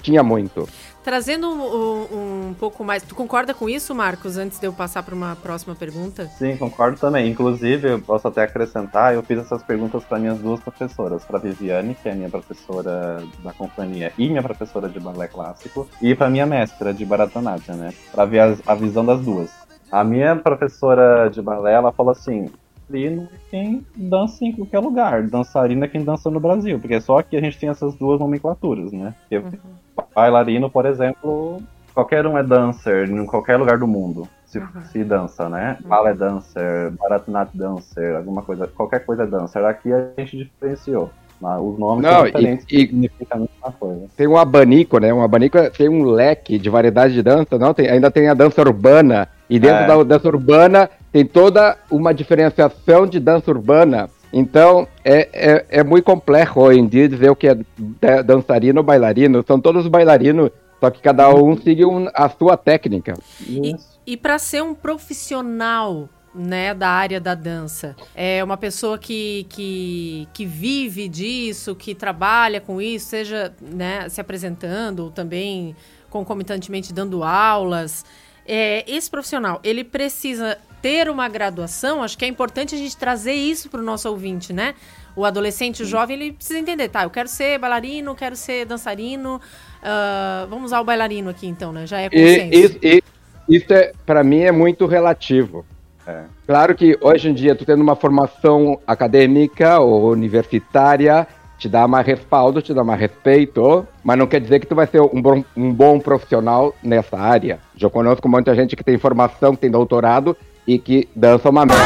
tinha 0.00 0.22
muito. 0.22 0.68
Trazendo 1.04 1.48
um, 1.48 2.50
um, 2.50 2.54
pouco 2.54 2.84
mais. 2.84 3.02
Tu 3.02 3.14
concorda 3.14 3.52
com 3.52 3.68
isso, 3.68 3.94
Marcos, 3.94 4.36
antes 4.36 4.60
de 4.60 4.66
eu 4.66 4.72
passar 4.72 5.02
para 5.02 5.14
uma 5.14 5.34
próxima 5.34 5.74
pergunta? 5.74 6.26
Sim, 6.38 6.56
concordo 6.56 6.98
também. 6.98 7.28
Inclusive, 7.28 7.90
eu 7.90 8.00
posso 8.00 8.28
até 8.28 8.42
acrescentar, 8.42 9.12
eu 9.12 9.22
fiz 9.22 9.38
essas 9.38 9.62
perguntas 9.62 10.04
para 10.04 10.18
minhas 10.18 10.38
duas 10.38 10.60
professoras, 10.60 11.24
para 11.24 11.38
Viviane, 11.38 11.96
que 12.00 12.08
é 12.08 12.14
minha 12.14 12.30
professora 12.30 13.24
da 13.42 13.52
companhia 13.52 14.12
e 14.16 14.28
minha 14.28 14.42
professora 14.42 14.88
de 14.88 15.00
balé 15.00 15.26
clássico, 15.26 15.88
e 16.00 16.14
para 16.14 16.30
minha 16.30 16.46
mestra 16.46 16.94
de 16.94 17.04
Bharatanatyam, 17.04 17.76
né? 17.76 17.92
Para 18.12 18.24
ver 18.24 18.40
a, 18.40 18.56
a 18.66 18.74
visão 18.74 19.04
das 19.04 19.20
duas. 19.20 19.50
A 19.90 20.04
minha 20.04 20.36
professora 20.36 21.28
de 21.28 21.42
balé, 21.42 21.74
ela 21.74 21.92
falou 21.92 22.12
assim: 22.12 22.48
dançarino 22.92 23.28
é 23.32 23.38
quem 23.50 23.86
dança 23.96 24.44
em 24.44 24.52
qualquer 24.52 24.78
lugar. 24.78 25.22
Dançarino 25.22 25.84
é 25.84 25.88
quem 25.88 26.04
dança 26.04 26.30
no 26.30 26.38
Brasil, 26.38 26.78
porque 26.78 27.00
só 27.00 27.22
que 27.22 27.36
a 27.36 27.40
gente 27.40 27.58
tem 27.58 27.70
essas 27.70 27.94
duas 27.94 28.20
nomenclaturas, 28.20 28.92
né? 28.92 29.14
Porque 29.20 29.38
uhum. 29.38 30.04
bailarino, 30.14 30.70
por 30.70 30.86
exemplo, 30.86 31.62
qualquer 31.94 32.26
um 32.26 32.36
é 32.36 32.42
dancer 32.42 33.08
em 33.08 33.26
qualquer 33.26 33.56
lugar 33.56 33.78
do 33.78 33.86
mundo. 33.86 34.28
Se, 34.44 34.58
uhum. 34.58 34.84
se 34.84 35.02
dança, 35.02 35.48
né? 35.48 35.78
Uhum. 35.82 35.88
Ballet 35.88 36.16
dancer, 36.16 36.90
Bharatanatyam 36.90 37.74
dancer, 37.74 38.16
alguma 38.16 38.42
coisa, 38.42 38.66
qualquer 38.66 39.04
coisa 39.04 39.22
é 39.22 39.26
dancer. 39.26 39.64
Aqui 39.64 39.90
a 39.92 40.12
gente 40.18 40.36
diferenciou. 40.36 41.10
Os 41.42 41.76
nomes 41.76 42.04
Não, 42.04 42.12
são 42.12 42.24
diferentes 42.26 42.64
e, 42.70 42.84
e 42.84 43.10
a 43.28 43.36
mesma 43.36 43.72
coisa. 43.80 44.06
Tem 44.16 44.28
um 44.28 44.36
abanico, 44.36 44.98
né? 45.00 45.12
Um 45.12 45.22
abanico 45.22 45.58
tem 45.70 45.88
um 45.88 46.04
leque 46.04 46.56
de 46.56 46.70
variedade 46.70 47.14
de 47.14 47.22
dança, 47.22 47.58
não? 47.58 47.74
Tem, 47.74 47.90
ainda 47.90 48.12
tem 48.12 48.28
a 48.28 48.34
dança 48.34 48.60
urbana. 48.60 49.28
E 49.50 49.58
dentro 49.58 49.82
é. 49.82 49.86
da 49.88 50.02
dança 50.04 50.28
urbana 50.28 50.88
tem 51.12 51.26
toda 51.26 51.76
uma 51.90 52.14
diferenciação 52.14 53.06
de 53.06 53.20
dança 53.20 53.50
urbana. 53.50 54.08
Então, 54.32 54.88
é, 55.04 55.28
é, 55.32 55.66
é 55.80 55.84
muito 55.84 56.04
complexo 56.04 56.58
hoje 56.58 56.80
em 56.80 56.86
dia 56.86 57.06
dizer 57.06 57.30
o 57.30 57.36
que 57.36 57.48
é 57.48 58.22
dançarino 58.22 58.80
ou 58.80 58.84
bailarino. 58.84 59.44
São 59.46 59.60
todos 59.60 59.86
bailarinos, 59.86 60.50
só 60.80 60.90
que 60.90 61.02
cada 61.02 61.28
um 61.34 61.54
segue 61.56 61.84
um, 61.84 62.08
a 62.14 62.30
sua 62.30 62.56
técnica. 62.56 63.14
E, 63.46 63.76
e 64.06 64.16
para 64.16 64.38
ser 64.38 64.62
um 64.62 64.74
profissional 64.74 66.08
né, 66.34 66.72
da 66.72 66.88
área 66.88 67.20
da 67.20 67.34
dança. 67.34 67.94
É 68.14 68.42
uma 68.42 68.56
pessoa 68.56 68.98
que, 68.98 69.46
que, 69.50 70.26
que 70.32 70.46
vive 70.46 71.08
disso, 71.08 71.74
que 71.74 71.94
trabalha 71.94 72.58
com 72.58 72.80
isso, 72.80 73.06
seja 73.06 73.52
né, 73.60 74.08
se 74.08 74.18
apresentando 74.18 75.00
ou 75.00 75.10
também 75.10 75.76
concomitantemente 76.08 76.90
dando 76.90 77.22
aulas. 77.22 78.02
É, 78.46 78.82
esse 78.90 79.10
profissional, 79.10 79.60
ele 79.62 79.84
precisa 79.84 80.58
ter 80.82 81.08
uma 81.08 81.28
graduação, 81.28 82.02
acho 82.02 82.18
que 82.18 82.24
é 82.24 82.28
importante 82.28 82.74
a 82.74 82.78
gente 82.78 82.96
trazer 82.96 83.32
isso 83.32 83.70
para 83.70 83.80
o 83.80 83.84
nosso 83.84 84.08
ouvinte, 84.10 84.52
né? 84.52 84.74
O 85.14 85.24
adolescente, 85.24 85.82
o 85.82 85.86
jovem, 85.86 86.16
ele 86.16 86.32
precisa 86.32 86.58
entender, 86.58 86.88
tá? 86.88 87.04
Eu 87.04 87.10
quero 87.10 87.28
ser 87.28 87.58
bailarino, 87.58 88.14
quero 88.16 88.34
ser 88.34 88.66
dançarino. 88.66 89.36
Uh, 89.36 90.48
vamos 90.48 90.66
usar 90.66 90.80
o 90.80 90.84
bailarino 90.84 91.30
aqui, 91.30 91.46
então, 91.46 91.72
né? 91.72 91.86
Já 91.86 92.00
é 92.00 92.10
consenso. 92.10 92.78
E, 92.82 92.96
e, 92.96 93.02
isso, 93.48 93.72
é, 93.72 93.92
para 94.04 94.24
mim, 94.24 94.40
é 94.40 94.50
muito 94.50 94.86
relativo. 94.86 95.64
É. 96.06 96.24
Claro 96.46 96.74
que 96.74 96.98
hoje 97.00 97.28
em 97.28 97.34
dia, 97.34 97.54
tu 97.54 97.64
tendo 97.64 97.82
uma 97.82 97.94
formação 97.94 98.80
acadêmica 98.86 99.78
ou 99.78 100.10
universitária, 100.10 101.28
te 101.58 101.68
dá 101.68 101.86
mais 101.86 102.04
respaldo, 102.04 102.60
te 102.60 102.74
dá 102.74 102.82
mais 102.82 102.98
respeito, 102.98 103.86
mas 104.02 104.18
não 104.18 104.26
quer 104.26 104.40
dizer 104.40 104.58
que 104.58 104.66
tu 104.66 104.74
vai 104.74 104.86
ser 104.86 105.00
um 105.00 105.22
bom, 105.22 105.44
um 105.56 105.72
bom 105.72 106.00
profissional 106.00 106.74
nessa 106.82 107.16
área. 107.16 107.60
Já 107.76 107.88
conheço 107.88 108.20
muita 108.26 108.52
gente 108.54 108.74
que 108.74 108.82
tem 108.82 108.98
formação, 108.98 109.54
que 109.54 109.60
tem 109.60 109.70
doutorado 109.70 110.36
e 110.66 110.78
que 110.78 111.08
dança 111.14 111.50
uma 111.50 111.66
merda. 111.66 111.82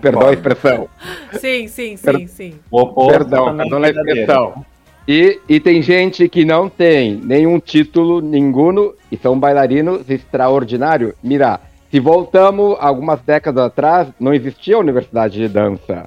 Perdão 0.00 0.28
a 0.28 0.32
expressão. 0.32 0.88
Sim, 1.32 1.66
sim, 1.66 1.96
sim, 1.96 1.96
per 1.96 2.28
sim. 2.28 2.54
Perdão, 3.08 3.56
perdão 3.56 3.82
a 3.82 3.88
expressão. 3.88 4.64
E, 5.06 5.40
e 5.48 5.58
tem 5.58 5.82
gente 5.82 6.28
que 6.28 6.44
não 6.44 6.68
tem 6.68 7.16
nenhum 7.16 7.58
título, 7.58 8.20
nenhum, 8.20 8.92
e 9.10 9.16
são 9.16 9.38
bailarinos 9.38 10.08
extraordinários. 10.08 11.14
Mira, 11.22 11.60
se 11.90 11.98
voltamos 11.98 12.76
algumas 12.78 13.20
décadas 13.20 13.64
atrás, 13.64 14.08
não 14.20 14.32
existia 14.32 14.78
universidade 14.78 15.38
de 15.38 15.48
dança. 15.48 16.06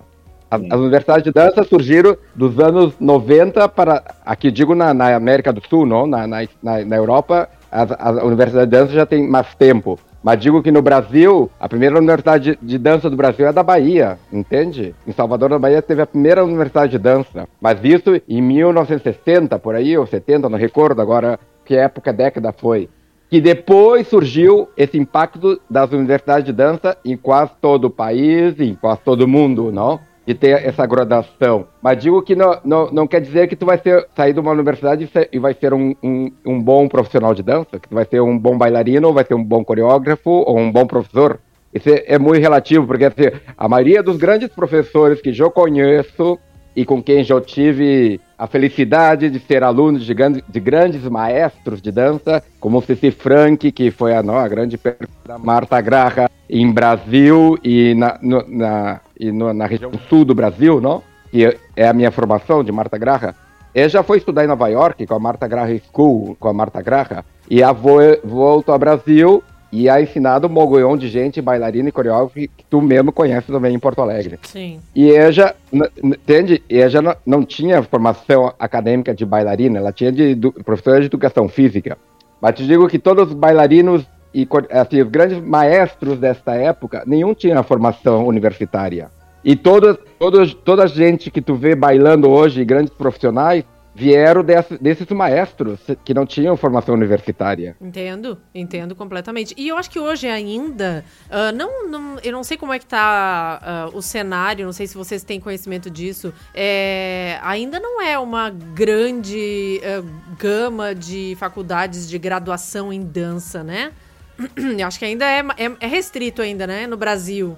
As, 0.50 0.62
as, 0.62 0.80
universidades 0.80 1.24
de 1.24 1.32
dança 1.32 1.64
surgiram 1.64 2.16
dos 2.34 2.58
anos 2.60 2.94
90 3.00 3.68
para, 3.68 4.04
aqui 4.26 4.50
digo 4.50 4.74
na, 4.74 4.94
na 4.94 5.14
América 5.16 5.52
do 5.52 5.62
Sul, 5.68 5.86
não? 5.86 6.08
Na, 6.08 6.26
na, 6.26 6.46
na 6.62 6.96
Europa, 6.96 7.50
as, 7.70 7.92
as 7.92 8.24
universidades 8.24 8.70
de 8.70 8.78
dança 8.78 8.94
já 8.94 9.06
tem 9.06 9.28
mais 9.28 9.54
tempo. 9.56 10.00
Mas 10.26 10.40
digo 10.40 10.64
que 10.64 10.72
no 10.72 10.82
Brasil, 10.82 11.52
a 11.60 11.70
primeira 11.70 12.00
universidade 12.00 12.58
de 12.60 12.78
dança 12.80 13.12
do 13.12 13.16
Brasil 13.16 13.46
é 13.46 13.54
da 13.54 13.62
Bahia, 13.62 14.18
entende? 14.34 14.96
Em 15.06 15.12
Salvador 15.12 15.52
da 15.52 15.60
Bahia 15.60 15.84
teve 15.84 16.02
a 16.02 16.08
primeira 16.08 16.44
universidade 16.44 16.94
de 16.94 16.98
dança. 16.98 17.48
Mas 17.62 17.78
isso 17.84 18.20
em 18.28 18.42
1960, 18.42 19.60
por 19.60 19.76
aí, 19.76 19.96
ou 19.96 20.08
70, 20.08 20.50
não 20.50 20.58
recordo 20.58 21.00
agora 21.00 21.40
que 21.64 21.76
época, 21.76 22.12
década 22.12 22.52
foi. 22.52 22.90
Que 23.30 23.40
depois 23.40 24.08
surgiu 24.08 24.68
esse 24.76 24.98
impacto 24.98 25.62
das 25.70 25.92
universidades 25.92 26.46
de 26.46 26.54
dança 26.54 26.98
em 27.06 27.16
quase 27.16 27.52
todo 27.62 27.86
o 27.86 27.92
país, 27.92 28.60
em 28.60 28.74
quase 28.74 29.02
todo 29.06 29.22
o 29.22 29.28
mundo, 29.28 29.72
não? 29.72 30.00
De 30.26 30.34
ter 30.34 30.66
essa 30.66 30.86
graduação. 30.86 31.68
Mas 31.82 32.02
digo 32.02 32.22
que 32.22 32.36
não, 32.36 32.60
não, 32.64 32.92
não 32.92 33.08
quer 33.08 33.22
dizer 33.22 33.48
que 33.48 33.56
tu 33.56 33.66
vai 33.66 33.78
ser, 33.78 34.08
sair 34.16 34.34
de 34.34 34.40
uma 34.40 34.52
universidade 34.52 35.04
e, 35.04 35.08
ser, 35.08 35.30
e 35.32 35.40
vai 35.40 35.54
ser 35.54 35.74
um, 35.74 35.96
um, 36.02 36.32
um, 36.46 36.62
bom 36.62 36.88
profissional 36.88 37.34
de 37.34 37.44
dança, 37.44 37.80
que 37.80 37.88
tu 37.88 37.96
vai 37.96 38.06
ser 38.06 38.22
um 38.22 38.38
bom 38.38 38.58
bailarino, 38.58 39.08
ou 39.08 39.14
vai 39.14 39.24
ser 39.24 39.36
um 39.36 39.44
bom 39.44 39.64
coreógrafo, 39.64 40.30
ou 40.30 40.58
um 40.58 40.72
bom 40.72 40.88
professor. 40.88 41.40
Isso 41.74 41.90
é, 41.90 42.04
é 42.08 42.20
muito 42.20 42.42
relativo, 42.42 42.88
porque 42.88 43.06
assim, 43.06 43.30
a 43.58 43.68
maioria 43.68 44.02
dos 44.02 44.18
grandes 44.18 44.50
professores 44.50 45.22
que 45.22 45.38
eu 45.38 45.52
conheço 45.52 46.40
e 46.76 46.86
com 46.86 47.02
quem 47.02 47.24
já 47.24 47.40
tive 47.40 48.20
a 48.38 48.48
felicidade 48.48 49.30
de 49.30 49.40
ser 49.40 49.64
aluno 49.64 49.98
de, 49.98 50.14
de 50.14 50.60
grandes 50.60 51.04
maestros 51.04 51.82
de 51.82 51.92
dança, 51.92 52.44
como 52.60 52.82
Cici 52.82 53.12
Frank, 53.12 53.72
que 53.72 53.92
foi 53.92 54.14
a, 54.14 54.22
não, 54.22 54.38
a 54.38 54.48
grande 54.48 54.78
da 55.26 55.38
Marta 55.38 55.80
Graha 55.80 56.30
em 56.50 56.70
Brasil 56.72 57.58
e 57.64 57.94
na, 57.96 58.20
no, 58.22 58.46
na, 58.48 59.00
e 59.20 59.32
no, 59.32 59.54
na 59.54 59.66
região 59.66 59.92
sul 60.10 60.26
do 60.26 60.36
Brasil, 60.36 60.80
não? 60.82 61.02
que 61.32 61.58
é 61.76 61.88
a 61.88 61.94
minha 61.94 62.12
formação 62.12 62.64
de 62.64 62.72
Marta 62.72 62.98
Graha. 62.98 63.36
Eu 63.74 63.90
já 63.90 64.02
fui 64.04 64.18
estudar 64.18 64.46
em 64.46 64.48
Nova 64.48 64.68
York 64.70 65.06
com 65.06 65.14
a 65.16 65.20
Marta 65.20 65.48
Graha 65.48 65.78
School, 65.92 66.38
com 66.40 66.48
a 66.48 66.54
Marta 66.54 66.82
Graha, 66.82 67.26
e 67.50 67.62
a 67.62 67.74
vo 67.74 67.98
volto 68.24 68.72
ao 68.72 68.80
Brasil 68.80 69.44
e 69.72 69.90
a 69.90 70.02
ensinado 70.02 70.48
um 70.48 70.50
mogoião 70.50 70.96
de 70.96 71.10
gente, 71.10 71.42
bailarina 71.42 71.90
e 71.90 71.92
coreógrafo 71.92 72.36
que, 72.36 72.50
tu 72.70 72.80
mesmo 72.82 73.12
conhece 73.12 73.48
também 73.52 73.76
em 73.76 73.80
Porto 73.80 74.02
Alegre. 74.02 74.40
Sim. 74.44 74.80
E 74.96 75.10
n- 75.10 75.90
n- 76.02 76.16
entende? 76.16 76.64
Eja 76.70 77.02
não, 77.02 77.16
não 77.26 77.44
tinha 77.44 77.84
formação 77.84 78.54
acadêmica 78.58 79.14
de 79.14 79.26
bailarina, 79.26 79.80
ela 79.80 79.92
tinha 79.92 80.12
de 80.14 80.24
edu- 80.32 80.54
professora 80.64 81.02
de 81.02 81.08
educação 81.08 81.50
física. 81.50 81.98
Mas 82.40 82.56
te 82.56 82.66
digo 82.66 82.88
que 82.88 82.98
todos 83.00 83.28
os 83.28 83.34
bailarinos 83.34 84.06
e 84.42 84.48
assim, 84.72 85.02
os 85.02 85.08
grandes 85.10 85.40
maestros 85.42 86.20
desta 86.20 86.54
época, 86.56 87.04
nenhum 87.08 87.34
tinha 87.34 87.64
formação 87.64 88.28
universitária. 88.28 89.10
E 89.44 89.56
todas, 89.56 89.98
todas, 90.20 90.54
toda 90.54 90.84
a 90.84 90.88
gente 90.88 91.32
que 91.32 91.42
tu 91.42 91.56
vê 91.56 91.74
bailando 91.76 92.30
hoje, 92.30 92.66
grandes 92.66 92.94
profissionais, 92.94 93.64
vieram 93.98 94.44
desse- 94.44 94.78
desses 94.78 95.08
maestros 95.08 95.80
que 96.04 96.14
não 96.14 96.26
tinham 96.26 96.58
formação 96.58 96.94
universitária. 96.94 97.78
Entendo, 97.80 98.38
entendo 98.54 98.94
completamente. 98.94 99.54
E 99.56 99.70
eu 99.70 99.78
acho 99.78 99.90
que 99.90 99.98
hoje 99.98 100.28
ainda, 100.28 101.06
ah, 101.30 101.54
não, 101.54 101.88
não- 101.88 102.18
eu 102.22 102.34
não 102.34 102.44
sei 102.44 102.58
como 102.58 102.74
é 102.74 102.80
que 102.80 102.86
tá 102.86 103.62
ah, 103.64 103.90
o 103.94 104.02
cenário, 104.02 104.66
não 104.66 104.74
sei 104.74 104.86
se 104.86 104.98
vocês 104.98 105.24
têm 105.24 105.40
conhecimento 105.40 105.90
disso, 105.90 106.34
é, 106.54 107.40
ainda 107.42 107.80
não 107.80 108.02
é 108.02 108.20
uma 108.20 108.50
grande 108.50 109.80
ah, 109.86 110.04
gama 110.38 110.94
de 110.94 111.38
faculdades 111.40 112.10
de 112.10 112.18
graduação 112.20 112.92
em 112.92 113.02
dança, 113.02 113.64
né? 113.64 113.92
Eu 114.78 114.88
acho 114.88 115.00
que 115.00 115.06
ainda 115.06 115.26
é, 115.26 115.40
é, 115.58 115.72
é 115.80 115.88
restrito 115.88 116.42
ainda, 116.42 116.66
né, 116.68 116.88
no 116.88 116.98
Brasil. 116.98 117.56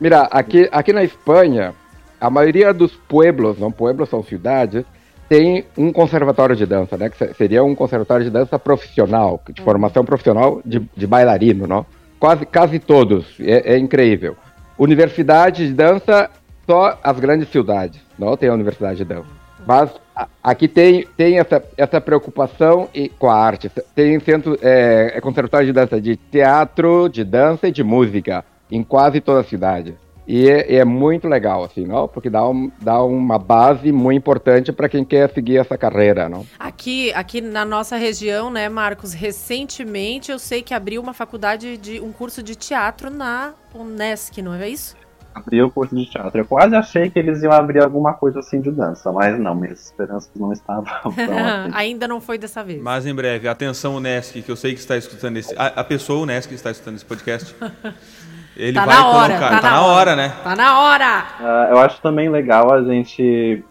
Mira, 0.00 0.22
aqui, 0.22 0.68
aqui 0.72 0.92
na 0.92 1.04
Espanha, 1.04 1.74
a 2.20 2.28
maioria 2.28 2.72
dos 2.74 2.92
pueblos, 2.92 3.58
não 3.58 3.70
pueblos 3.70 4.08
são 4.08 4.22
cidades, 4.22 4.84
tem 5.28 5.64
um 5.78 5.92
conservatório 5.92 6.56
de 6.56 6.66
dança, 6.66 6.96
né? 6.96 7.08
Que 7.08 7.16
se- 7.16 7.34
seria 7.34 7.62
um 7.62 7.74
conservatório 7.74 8.24
de 8.24 8.30
dança 8.30 8.58
profissional, 8.58 9.40
de 9.48 9.62
formação 9.62 10.04
profissional 10.04 10.60
de, 10.64 10.80
de 10.96 11.06
bailarino, 11.06 11.66
não? 11.68 11.86
Quase, 12.18 12.44
quase 12.44 12.78
todos, 12.80 13.36
é, 13.40 13.74
é 13.74 13.78
incrível. 13.78 14.36
Universidade 14.76 15.68
de 15.68 15.72
dança, 15.72 16.28
só 16.68 16.98
as 17.02 17.20
grandes 17.20 17.48
cidades, 17.48 18.00
não 18.18 18.36
tem 18.36 18.48
a 18.48 18.54
universidade 18.54 18.96
de 18.98 19.04
dança. 19.04 19.28
Mas 19.66 19.90
aqui 20.42 20.68
tem, 20.68 21.06
tem 21.16 21.38
essa, 21.38 21.62
essa 21.76 22.00
preocupação 22.00 22.88
e, 22.94 23.08
com 23.08 23.28
a 23.28 23.36
arte. 23.36 23.70
Tem 23.94 24.18
centro, 24.20 24.58
é, 24.60 25.12
é 25.14 25.20
conservatório 25.20 25.66
de 25.66 25.72
dança 25.72 26.00
de 26.00 26.16
teatro, 26.16 27.08
de 27.08 27.24
dança 27.24 27.68
e 27.68 27.72
de 27.72 27.82
música 27.82 28.44
em 28.70 28.82
quase 28.82 29.20
toda 29.20 29.40
a 29.40 29.44
cidade. 29.44 29.96
E 30.32 30.48
é, 30.48 30.76
é 30.76 30.84
muito 30.84 31.26
legal, 31.26 31.64
assim, 31.64 31.84
não? 31.84 32.06
Porque 32.06 32.30
dá, 32.30 32.48
um, 32.48 32.70
dá 32.80 33.02
uma 33.02 33.36
base 33.36 33.90
muito 33.90 34.18
importante 34.18 34.70
para 34.70 34.88
quem 34.88 35.04
quer 35.04 35.28
seguir 35.32 35.56
essa 35.56 35.76
carreira, 35.76 36.28
não? 36.28 36.46
Aqui, 36.56 37.12
aqui 37.14 37.40
na 37.40 37.64
nossa 37.64 37.96
região, 37.96 38.48
né, 38.48 38.68
Marcos, 38.68 39.12
recentemente 39.12 40.30
eu 40.30 40.38
sei 40.38 40.62
que 40.62 40.72
abriu 40.72 41.02
uma 41.02 41.12
faculdade 41.12 41.76
de 41.76 42.00
um 42.00 42.12
curso 42.12 42.44
de 42.44 42.54
teatro 42.54 43.10
na 43.10 43.54
Unesc, 43.74 44.40
não 44.40 44.54
é 44.54 44.68
isso? 44.68 44.94
Abrir 45.34 45.62
o 45.62 45.70
curso 45.70 45.94
de 45.94 46.06
teatro. 46.06 46.40
Eu 46.40 46.44
quase 46.44 46.74
achei 46.74 47.08
que 47.08 47.18
eles 47.18 47.42
iam 47.42 47.52
abrir 47.52 47.82
alguma 47.82 48.14
coisa 48.14 48.40
assim 48.40 48.60
de 48.60 48.70
dança, 48.70 49.12
mas 49.12 49.38
não, 49.38 49.54
minhas 49.54 49.86
esperanças 49.86 50.30
não 50.34 50.52
estavam 50.52 50.84
tão 51.02 51.12
assim. 51.12 51.70
Ainda 51.74 52.08
não 52.08 52.20
foi 52.20 52.36
dessa 52.36 52.64
vez. 52.64 52.82
Mas 52.82 53.06
em 53.06 53.14
breve, 53.14 53.46
atenção 53.46 53.94
Unesc, 53.96 54.42
que 54.42 54.50
eu 54.50 54.56
sei 54.56 54.74
que 54.74 54.80
está 54.80 54.96
escutando 54.96 55.36
esse. 55.36 55.54
A, 55.56 55.66
a 55.66 55.84
pessoa 55.84 56.22
Unesc 56.22 56.48
que 56.48 56.54
está 56.54 56.70
escutando 56.70 56.96
esse 56.96 57.04
podcast. 57.04 57.54
Ele 58.56 58.74
tá 58.74 58.84
vai 58.84 58.96
na 58.96 59.08
hora, 59.08 59.38
colocar. 59.38 59.60
tá, 59.60 59.70
na 59.70 59.86
hora. 59.86 60.16
né? 60.16 60.34
Tá 60.42 60.56
na 60.56 60.80
hora! 60.80 61.24
Ah, 61.38 61.68
eu 61.70 61.78
acho 61.78 62.02
também 62.02 62.28
legal 62.28 62.72
a 62.72 62.82
gente 62.82 63.64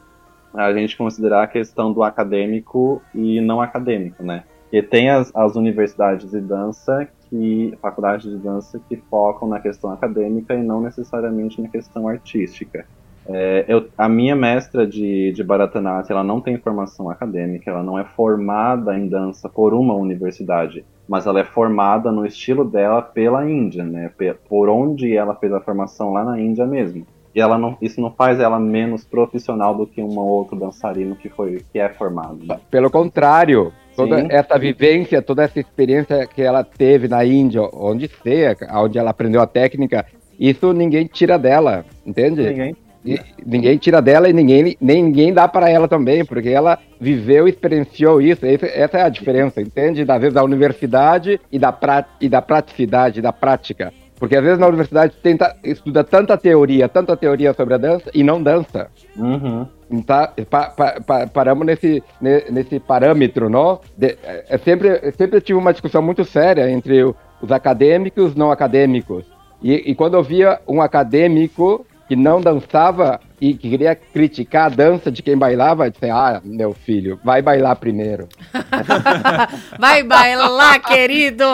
a 0.53 0.73
gente 0.73 0.97
considerar 0.97 1.43
a 1.43 1.47
questão 1.47 1.93
do 1.93 2.01
acadêmico 2.01 3.01
e 3.13 3.39
não 3.39 3.61
acadêmico, 3.61 4.23
né? 4.23 4.45
Porque 4.63 4.81
tem 4.81 5.09
as, 5.09 5.31
as 5.35 5.55
universidades 5.55 6.31
de 6.31 6.39
dança 6.39 7.07
que 7.29 7.77
faculdades 7.81 8.29
de 8.29 8.37
dança 8.37 8.79
que 8.87 8.95
focam 8.95 9.47
na 9.47 9.59
questão 9.59 9.91
acadêmica 9.91 10.53
e 10.53 10.63
não 10.63 10.81
necessariamente 10.81 11.61
na 11.61 11.69
questão 11.69 12.07
artística. 12.07 12.85
É, 13.27 13.65
eu, 13.67 13.87
a 13.95 14.09
minha 14.09 14.35
mestra 14.35 14.87
de, 14.87 15.31
de 15.31 15.43
Bharatanatyam, 15.43 16.17
ela 16.17 16.23
não 16.23 16.41
tem 16.41 16.57
formação 16.57 17.09
acadêmica, 17.09 17.69
ela 17.69 17.83
não 17.83 17.99
é 17.99 18.03
formada 18.03 18.97
em 18.97 19.07
dança 19.07 19.47
por 19.47 19.73
uma 19.73 19.93
universidade, 19.93 20.83
mas 21.07 21.27
ela 21.27 21.39
é 21.39 21.43
formada 21.43 22.11
no 22.11 22.25
estilo 22.25 22.65
dela 22.65 23.01
pela 23.03 23.47
Índia, 23.47 23.83
né? 23.83 24.11
Por 24.47 24.67
onde 24.67 25.15
ela 25.15 25.35
fez 25.35 25.53
a 25.53 25.61
formação 25.61 26.11
lá 26.11 26.25
na 26.25 26.39
Índia 26.39 26.65
mesmo. 26.65 27.05
E 27.33 27.39
ela 27.39 27.57
não, 27.57 27.77
isso 27.79 28.01
não 28.01 28.11
faz 28.11 28.39
ela 28.39 28.59
menos 28.59 29.05
profissional 29.05 29.75
do 29.75 29.85
que 29.85 30.01
um 30.01 30.17
outro 30.17 30.57
dançarino 30.57 31.15
que 31.15 31.29
foi 31.29 31.63
que 31.71 31.77
é 31.77 31.87
formado. 31.89 32.39
Pelo 32.71 32.89
contrário, 32.89 33.71
toda 33.99 34.21
Sim. 34.21 34.27
essa 34.29 34.57
vivência, 34.57 35.21
toda 35.21 35.43
essa 35.43 35.59
experiência 35.59 36.25
que 36.25 36.41
ela 36.41 36.63
teve 36.63 37.07
na 37.07 37.25
Índia, 37.25 37.61
onde 37.73 38.09
seja, 38.23 38.55
onde 38.73 38.97
ela 38.97 39.09
aprendeu 39.09 39.41
a 39.41 39.47
técnica, 39.47 40.05
isso 40.39 40.71
ninguém 40.71 41.05
tira 41.05 41.37
dela, 41.37 41.83
entende? 42.05 42.41
Ninguém 42.43 42.75
E 43.05 43.19
ninguém 43.45 43.77
tira 43.77 44.01
dela 44.01 44.29
e 44.29 44.33
ninguém, 44.33 44.77
nem 44.79 45.03
ninguém 45.03 45.33
dá 45.33 45.47
para 45.47 45.69
ela 45.69 45.87
também, 45.87 46.23
porque 46.23 46.49
ela 46.49 46.77
viveu 46.99 47.47
e 47.47 47.51
experienciou 47.51 48.21
isso. 48.21 48.45
Essa 48.45 48.97
é 48.99 49.01
a 49.03 49.09
diferença, 49.09 49.61
entende? 49.61 50.05
Da 50.05 50.17
vez 50.17 50.33
da 50.33 50.43
universidade 50.43 51.39
e 51.51 51.59
da, 51.59 51.71
pra, 51.71 52.05
e 52.21 52.29
da 52.29 52.41
praticidade, 52.41 53.21
da 53.21 53.33
prática. 53.33 53.93
Porque 54.17 54.35
às 54.35 54.43
vezes 54.43 54.59
na 54.59 54.67
universidade 54.67 55.13
tenta, 55.23 55.55
estuda 55.63 56.03
tanta 56.03 56.37
teoria, 56.37 56.89
tanta 56.89 57.15
teoria 57.15 57.53
sobre 57.53 57.73
a 57.73 57.77
dança 57.77 58.11
e 58.13 58.21
não 58.21 58.43
dança. 58.43 58.87
Uhum. 59.17 59.65
Então, 59.89 60.27
pa- 60.49 60.69
pa- 60.69 61.01
pa- 61.05 61.27
paramos 61.27 61.65
nesse, 61.65 62.03
ne- 62.21 62.43
nesse 62.49 62.79
parâmetro, 62.79 63.49
não? 63.49 63.79
De, 63.97 64.17
é, 64.23 64.45
é 64.49 64.57
sempre, 64.57 65.11
sempre 65.13 65.41
tive 65.41 65.57
uma 65.57 65.71
discussão 65.71 66.01
muito 66.01 66.23
séria 66.23 66.69
entre 66.69 67.03
os 67.03 67.51
acadêmicos 67.51 68.23
e 68.23 68.27
os 68.27 68.35
não 68.35 68.51
acadêmicos. 68.51 69.25
E, 69.61 69.91
e 69.91 69.95
quando 69.95 70.13
eu 70.15 70.23
via 70.23 70.59
um 70.67 70.81
acadêmico 70.81 71.85
que 72.07 72.15
não 72.15 72.39
dançava 72.39 73.19
e 73.41 73.53
que 73.53 73.69
queria 73.69 73.95
criticar 73.95 74.65
a 74.65 74.75
dança 74.75 75.11
de 75.11 75.21
quem 75.21 75.37
bailava, 75.37 75.89
disse, 75.89 76.09
ah, 76.09 76.41
meu 76.43 76.73
filho, 76.73 77.19
vai 77.23 77.41
bailar 77.41 77.75
primeiro. 77.75 78.27
Vai 79.79 80.03
bailar, 80.03 80.79
querido! 80.81 81.45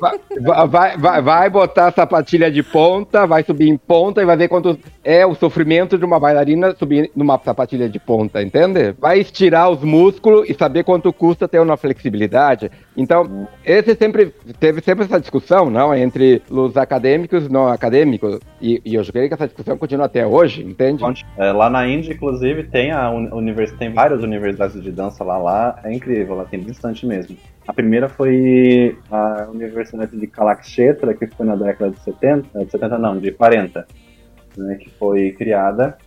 Vai, 0.00 0.66
vai, 0.68 0.96
vai, 0.96 1.22
vai 1.22 1.50
botar 1.50 1.88
a 1.88 1.92
sapatilha 1.92 2.50
de 2.50 2.62
ponta, 2.62 3.26
vai 3.26 3.42
subir 3.42 3.68
em 3.68 3.76
ponta 3.76 4.22
e 4.22 4.24
vai 4.24 4.36
ver 4.36 4.48
quanto 4.48 4.78
é 5.02 5.26
o 5.26 5.34
sofrimento 5.34 5.98
de 5.98 6.04
uma 6.04 6.20
bailarina 6.20 6.74
subir 6.76 7.10
numa 7.16 7.38
sapatilha 7.38 7.88
de 7.88 7.98
ponta, 7.98 8.42
entende? 8.42 8.94
Vai 8.98 9.18
estirar 9.20 9.70
os 9.70 9.82
músculos 9.82 10.48
e 10.48 10.54
saber 10.54 10.84
quanto 10.84 11.12
custa 11.12 11.48
ter 11.48 11.60
uma 11.60 11.76
flexibilidade. 11.76 12.70
Então, 12.96 13.48
esse 13.64 13.94
sempre 13.94 14.32
teve 14.58 14.80
sempre 14.80 15.04
essa 15.04 15.20
discussão, 15.20 15.70
não, 15.70 15.94
entre 15.94 16.42
os 16.50 16.76
acadêmicos 16.76 17.46
e 17.46 17.52
não 17.52 17.68
acadêmicos. 17.68 18.38
E, 18.60 18.80
e 18.84 18.94
eu 18.94 19.04
creio 19.04 19.28
que 19.28 19.34
essa 19.34 19.46
discussão 19.46 19.76
continua 19.76 20.06
até 20.06 20.26
hoje, 20.26 20.62
entende? 20.62 21.04
É, 21.36 21.52
lá 21.52 21.68
na 21.70 21.86
Índia, 21.86 22.12
inclusive, 22.12 22.64
tem, 22.64 22.90
a 22.90 23.10
uni- 23.10 23.30
univers... 23.32 23.72
tem 23.72 23.92
várias 23.92 24.22
universidades 24.22 24.82
de 24.82 24.90
dança 24.90 25.22
lá. 25.24 25.38
Lá 25.38 25.80
é 25.84 25.92
incrível, 25.92 26.36
lá 26.36 26.44
tem 26.44 26.60
bastante 26.60 27.06
mesmo. 27.06 27.36
A 27.66 27.72
primeira 27.72 28.08
foi 28.08 28.96
a 29.10 29.48
Universidade 29.52 30.16
de 30.18 30.26
Kalakshetra, 30.26 31.14
que 31.14 31.26
foi 31.26 31.46
na 31.46 31.54
década 31.54 31.90
de 31.90 32.00
70, 32.00 32.64
de 32.64 32.70
70 32.70 32.98
não, 32.98 33.18
de 33.18 33.30
40, 33.32 33.86
né, 34.56 34.76
que 34.76 34.90
foi 34.90 35.32
criada. 35.32 35.98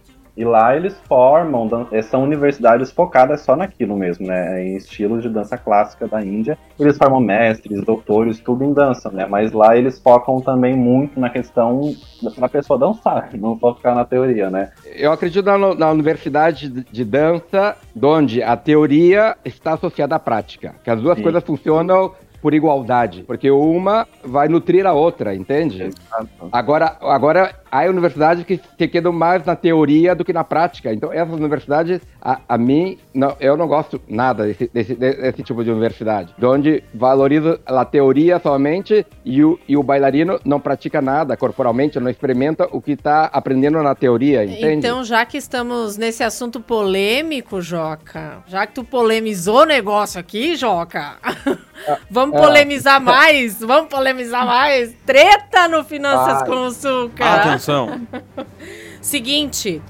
E 0.42 0.44
lá 0.44 0.76
eles 0.76 1.00
formam, 1.08 1.70
eh, 1.92 2.02
são 2.02 2.24
universidades 2.24 2.92
focadas 2.92 3.42
só 3.42 3.56
naquilo 3.56 3.96
mesmo, 3.96 4.26
né, 4.26 4.66
em 4.66 4.76
estilos 4.76 5.22
de 5.22 5.30
dança 5.30 5.56
clássica 5.56 6.08
da 6.08 6.20
Índia. 6.20 6.58
Eles 6.80 6.98
formam 6.98 7.20
mestres, 7.20 7.86
doutores, 7.86 8.40
tudo 8.40 8.64
em 8.64 8.74
dança, 8.74 9.12
né, 9.12 9.28
mas 9.30 9.52
lá 9.52 9.78
eles 9.78 10.00
focam 10.00 10.42
também 10.42 10.76
muito 10.76 11.20
na 11.20 11.30
questão 11.30 11.94
da 12.40 12.50
pessoa 12.50 12.80
dançar, 12.80 13.30
não 13.38 13.56
só 13.60 13.76
ficar 13.76 13.94
na 13.94 14.04
teoria, 14.04 14.50
né. 14.50 14.72
Eu 14.84 15.12
acredito 15.12 15.46
na, 15.46 15.76
na 15.76 15.92
universidade 15.92 16.70
de, 16.70 16.84
de 16.92 17.06
dança, 17.06 17.78
onde 18.02 18.42
a 18.42 18.58
teoria 18.58 19.38
está 19.46 19.74
associada 19.74 20.16
à 20.16 20.20
prática. 20.20 20.74
Que 20.84 20.90
as 20.90 21.00
duas 21.00 21.18
Sim. 21.18 21.24
coisas 21.24 21.44
funcionam 21.44 22.14
por 22.42 22.56
igualdade. 22.56 23.24
Porque 23.28 23.52
uma 23.52 24.08
vai 24.24 24.48
nutrir 24.48 24.88
a 24.88 24.94
outra, 24.94 25.36
entende? 25.36 25.84
Exato. 25.84 26.50
Agora, 26.52 26.98
agora 27.00 27.61
há 27.72 27.84
universidades 27.90 28.44
que 28.44 28.60
se 28.78 28.88
quedam 28.88 29.14
mais 29.14 29.46
na 29.46 29.56
teoria 29.56 30.14
do 30.14 30.26
que 30.26 30.34
na 30.34 30.44
prática. 30.44 30.94
Então, 30.94 31.12
essas 31.12 31.34
universidades, 31.34 32.02
a, 32.22 32.40
a 32.48 32.58
mim, 32.58 32.98
não, 33.14 33.36
eu 33.40 33.56
não 33.56 33.68
gosto 33.68 34.02
nada 34.08 34.46
desse, 34.46 34.70
desse, 34.74 34.96
desse 34.96 35.44
tipo 35.44 35.64
de 35.64 35.72
universidade. 35.72 36.34
De 36.38 36.46
onde 36.46 36.84
valoriza 36.94 37.60
a 37.66 37.86
teoria 37.86 38.40
somente 38.40 39.06
e 39.24 39.44
o, 39.44 39.60
e 39.68 39.78
o 39.78 39.84
bailarino 39.84 40.40
não 40.44 40.60
pratica 40.60 41.02
nada 41.02 41.38
corporalmente, 41.38 42.00
não 42.00 42.10
experimenta 42.10 42.68
o 42.72 42.82
que 42.82 42.92
está 42.92 43.26
aprendendo 43.26 43.82
na 43.82 43.96
teoria, 43.96 44.44
entende? 44.44 44.86
Então, 44.86 45.04
já 45.04 45.26
que 45.26 45.38
estamos 45.38 45.98
nesse 45.98 46.24
assunto 46.24 46.60
polêmico, 46.60 47.62
Joca, 47.62 48.44
já 48.48 48.68
que 48.68 48.74
tu 48.74 48.84
polemizou 48.84 49.62
o 49.62 49.66
negócio 49.66 50.20
aqui, 50.20 50.56
Joca, 50.56 51.16
vamos 52.10 52.36
é. 52.36 52.42
polemizar 52.42 53.00
mais, 53.00 53.60
vamos 53.60 53.90
polemizar 53.90 54.46
mais. 54.46 54.94
Treta 55.06 55.68
no 55.68 55.84
Finanças 55.84 56.40
Vai. 56.40 56.48
com 56.48 56.72
Açúcar. 56.82 57.26
Atenção. 57.62 58.08
Seguinte, 59.02 59.82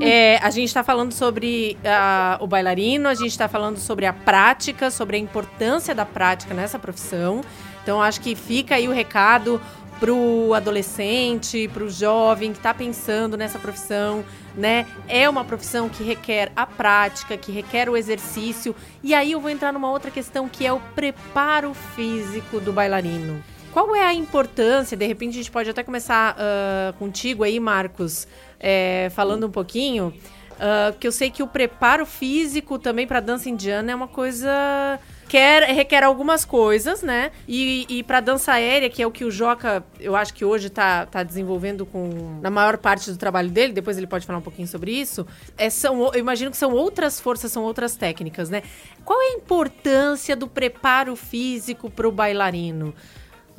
é, 0.00 0.36
a 0.38 0.50
gente 0.50 0.68
está 0.68 0.84
falando 0.84 1.12
sobre 1.12 1.76
ah, 1.84 2.38
o 2.40 2.46
bailarino, 2.46 3.08
a 3.08 3.14
gente 3.14 3.30
está 3.30 3.48
falando 3.48 3.78
sobre 3.78 4.06
a 4.06 4.12
prática, 4.12 4.90
sobre 4.90 5.16
a 5.16 5.20
importância 5.20 5.94
da 5.94 6.04
prática 6.04 6.54
nessa 6.54 6.78
profissão. 6.78 7.40
Então 7.82 8.00
acho 8.00 8.20
que 8.20 8.34
fica 8.34 8.74
aí 8.74 8.88
o 8.88 8.92
recado 8.92 9.60
pro 9.98 10.54
adolescente, 10.54 11.68
pro 11.68 11.90
jovem 11.90 12.52
que 12.52 12.58
está 12.58 12.72
pensando 12.72 13.36
nessa 13.36 13.58
profissão, 13.58 14.24
né? 14.54 14.86
É 15.06 15.28
uma 15.28 15.44
profissão 15.44 15.90
que 15.90 16.02
requer 16.02 16.50
a 16.56 16.66
prática, 16.66 17.36
que 17.36 17.52
requer 17.52 17.88
o 17.88 17.96
exercício. 17.96 18.74
E 19.02 19.14
aí 19.14 19.32
eu 19.32 19.40
vou 19.40 19.50
entrar 19.50 19.72
numa 19.72 19.90
outra 19.90 20.10
questão 20.10 20.48
que 20.48 20.66
é 20.66 20.72
o 20.72 20.80
preparo 20.94 21.74
físico 21.74 22.60
do 22.60 22.72
bailarino. 22.72 23.42
Qual 23.72 23.94
é 23.94 24.04
a 24.04 24.12
importância? 24.12 24.96
De 24.96 25.06
repente 25.06 25.30
a 25.30 25.36
gente 25.36 25.50
pode 25.50 25.70
até 25.70 25.82
começar 25.82 26.34
uh, 26.34 26.92
contigo 26.98 27.44
aí, 27.44 27.60
Marcos, 27.60 28.26
é, 28.58 29.08
falando 29.14 29.46
um 29.46 29.50
pouquinho. 29.50 30.08
Uh, 30.54 30.92
porque 30.92 31.06
eu 31.06 31.12
sei 31.12 31.30
que 31.30 31.42
o 31.42 31.46
preparo 31.46 32.04
físico 32.04 32.78
também 32.78 33.06
para 33.06 33.20
dança 33.20 33.48
indiana 33.48 33.92
é 33.92 33.94
uma 33.94 34.08
coisa 34.08 34.98
quer, 35.30 35.62
requer 35.72 36.02
algumas 36.02 36.44
coisas, 36.44 37.02
né? 37.02 37.30
E, 37.46 37.86
e 37.88 38.02
para 38.02 38.18
dança 38.18 38.52
aérea, 38.52 38.90
que 38.90 39.00
é 39.00 39.06
o 39.06 39.12
que 39.12 39.24
o 39.24 39.30
Joca, 39.30 39.84
eu 40.00 40.16
acho 40.16 40.34
que 40.34 40.44
hoje 40.44 40.68
tá, 40.68 41.06
tá 41.06 41.22
desenvolvendo 41.22 41.86
com 41.86 42.40
na 42.42 42.50
maior 42.50 42.76
parte 42.76 43.10
do 43.10 43.16
trabalho 43.16 43.48
dele, 43.48 43.72
depois 43.72 43.96
ele 43.96 44.08
pode 44.08 44.26
falar 44.26 44.40
um 44.40 44.42
pouquinho 44.42 44.66
sobre 44.66 44.90
isso. 44.90 45.24
É, 45.56 45.70
são, 45.70 46.12
eu 46.12 46.18
imagino 46.18 46.50
que 46.50 46.56
são 46.56 46.72
outras 46.72 47.20
forças, 47.20 47.52
são 47.52 47.62
outras 47.62 47.94
técnicas, 47.94 48.50
né? 48.50 48.64
Qual 49.04 49.22
é 49.22 49.26
a 49.26 49.36
importância 49.36 50.34
do 50.34 50.48
preparo 50.48 51.14
físico 51.14 51.88
para 51.88 52.08
o 52.08 52.12
bailarino? 52.12 52.92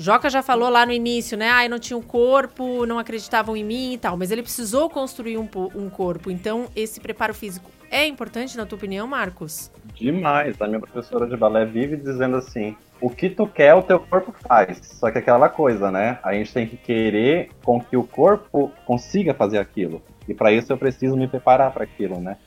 Joca 0.01 0.31
já 0.31 0.41
falou 0.41 0.67
lá 0.67 0.83
no 0.83 0.91
início, 0.91 1.37
né? 1.37 1.47
Ah, 1.51 1.63
eu 1.63 1.69
não 1.69 1.77
tinha 1.77 1.95
um 1.95 2.01
corpo, 2.01 2.87
não 2.87 2.97
acreditavam 2.97 3.55
em 3.55 3.63
mim 3.63 3.93
e 3.93 3.97
tal. 3.99 4.17
Mas 4.17 4.31
ele 4.31 4.41
precisou 4.41 4.89
construir 4.89 5.37
um, 5.37 5.47
um 5.75 5.91
corpo. 5.91 6.31
Então, 6.31 6.67
esse 6.75 6.99
preparo 6.99 7.35
físico 7.35 7.69
é 7.91 8.07
importante, 8.07 8.57
na 8.57 8.65
tua 8.65 8.77
opinião, 8.77 9.05
Marcos? 9.05 9.71
Demais. 9.93 10.59
A 10.59 10.67
minha 10.67 10.79
professora 10.79 11.27
de 11.27 11.37
balé 11.37 11.65
vive 11.65 11.97
dizendo 11.97 12.37
assim: 12.37 12.75
o 12.99 13.11
que 13.11 13.29
tu 13.29 13.45
quer, 13.45 13.75
o 13.75 13.83
teu 13.83 13.99
corpo 13.99 14.33
faz. 14.47 14.79
Só 14.81 15.11
que 15.11 15.19
é 15.19 15.21
aquela 15.21 15.49
coisa, 15.49 15.91
né? 15.91 16.17
A 16.23 16.33
gente 16.33 16.51
tem 16.51 16.65
que 16.65 16.77
querer 16.77 17.51
com 17.63 17.79
que 17.79 17.95
o 17.95 18.03
corpo 18.03 18.71
consiga 18.87 19.35
fazer 19.35 19.59
aquilo. 19.59 20.01
E 20.27 20.33
para 20.33 20.51
isso 20.51 20.73
eu 20.73 20.79
preciso 20.79 21.15
me 21.15 21.27
preparar 21.27 21.71
para 21.71 21.83
aquilo, 21.83 22.19
né? 22.19 22.37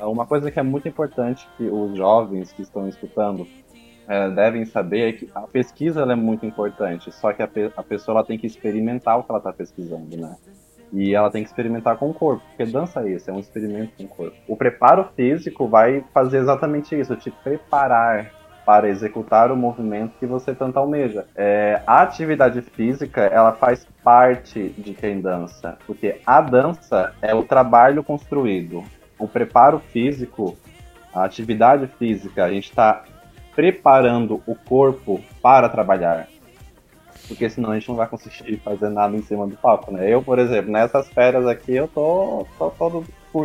Uma 0.00 0.24
coisa 0.24 0.50
que 0.50 0.58
é 0.58 0.62
muito 0.62 0.88
importante 0.88 1.46
que 1.58 1.64
os 1.64 1.94
jovens 1.94 2.50
que 2.50 2.62
estão 2.62 2.88
escutando 2.88 3.46
é, 4.08 4.30
devem 4.30 4.64
saber 4.64 5.08
é 5.08 5.12
que 5.12 5.30
a 5.34 5.42
pesquisa 5.42 6.02
é 6.02 6.14
muito 6.14 6.44
importante, 6.44 7.10
só 7.12 7.32
que 7.32 7.42
a, 7.42 7.48
pe 7.48 7.70
a 7.76 7.82
pessoa 7.82 8.24
tem 8.24 8.38
que 8.38 8.46
experimentar 8.46 9.18
o 9.18 9.22
que 9.22 9.30
ela 9.30 9.38
está 9.38 9.52
pesquisando, 9.52 10.16
né? 10.16 10.36
E 10.92 11.14
ela 11.14 11.30
tem 11.30 11.42
que 11.42 11.48
experimentar 11.48 11.96
com 11.96 12.10
o 12.10 12.14
corpo, 12.14 12.42
porque 12.48 12.70
dança 12.70 13.00
é 13.00 13.10
isso, 13.10 13.30
é 13.30 13.32
um 13.32 13.40
experimento 13.40 13.92
com 13.96 14.04
o 14.04 14.08
corpo. 14.08 14.36
O 14.46 14.56
preparo 14.56 15.08
físico 15.16 15.66
vai 15.66 16.04
fazer 16.12 16.38
exatamente 16.38 16.98
isso, 16.98 17.16
te 17.16 17.30
preparar 17.30 18.30
para 18.64 18.88
executar 18.88 19.52
o 19.52 19.56
movimento 19.56 20.18
que 20.18 20.26
você 20.26 20.54
tanto 20.54 20.78
almeja. 20.78 21.26
É, 21.34 21.82
a 21.86 22.02
atividade 22.02 22.62
física, 22.62 23.22
ela 23.22 23.52
faz 23.52 23.86
parte 24.02 24.70
de 24.70 24.94
quem 24.94 25.20
dança, 25.20 25.76
porque 25.86 26.20
a 26.26 26.40
dança 26.40 27.12
é 27.20 27.34
o 27.34 27.42
trabalho 27.42 28.02
construído. 28.02 28.82
O 29.18 29.28
preparo 29.28 29.78
físico, 29.78 30.56
a 31.12 31.24
atividade 31.24 31.86
física, 31.98 32.44
a 32.44 32.50
gente 32.50 32.70
está 32.70 33.04
preparando 33.54 34.42
o 34.46 34.54
corpo 34.54 35.22
para 35.42 35.68
trabalhar. 35.68 36.28
Porque 37.26 37.48
senão 37.48 37.70
a 37.70 37.78
gente 37.78 37.88
não 37.88 37.96
vai 37.96 38.06
conseguir 38.06 38.58
fazer 38.58 38.90
nada 38.90 39.16
em 39.16 39.22
cima 39.22 39.46
do 39.46 39.56
palco, 39.56 39.90
né? 39.90 40.08
Eu, 40.08 40.22
por 40.22 40.38
exemplo, 40.38 40.70
nessas 40.70 41.08
férias 41.08 41.46
aqui, 41.46 41.72
eu 41.72 41.88
tô, 41.88 42.46
tô 42.58 42.70
todo 42.70 43.04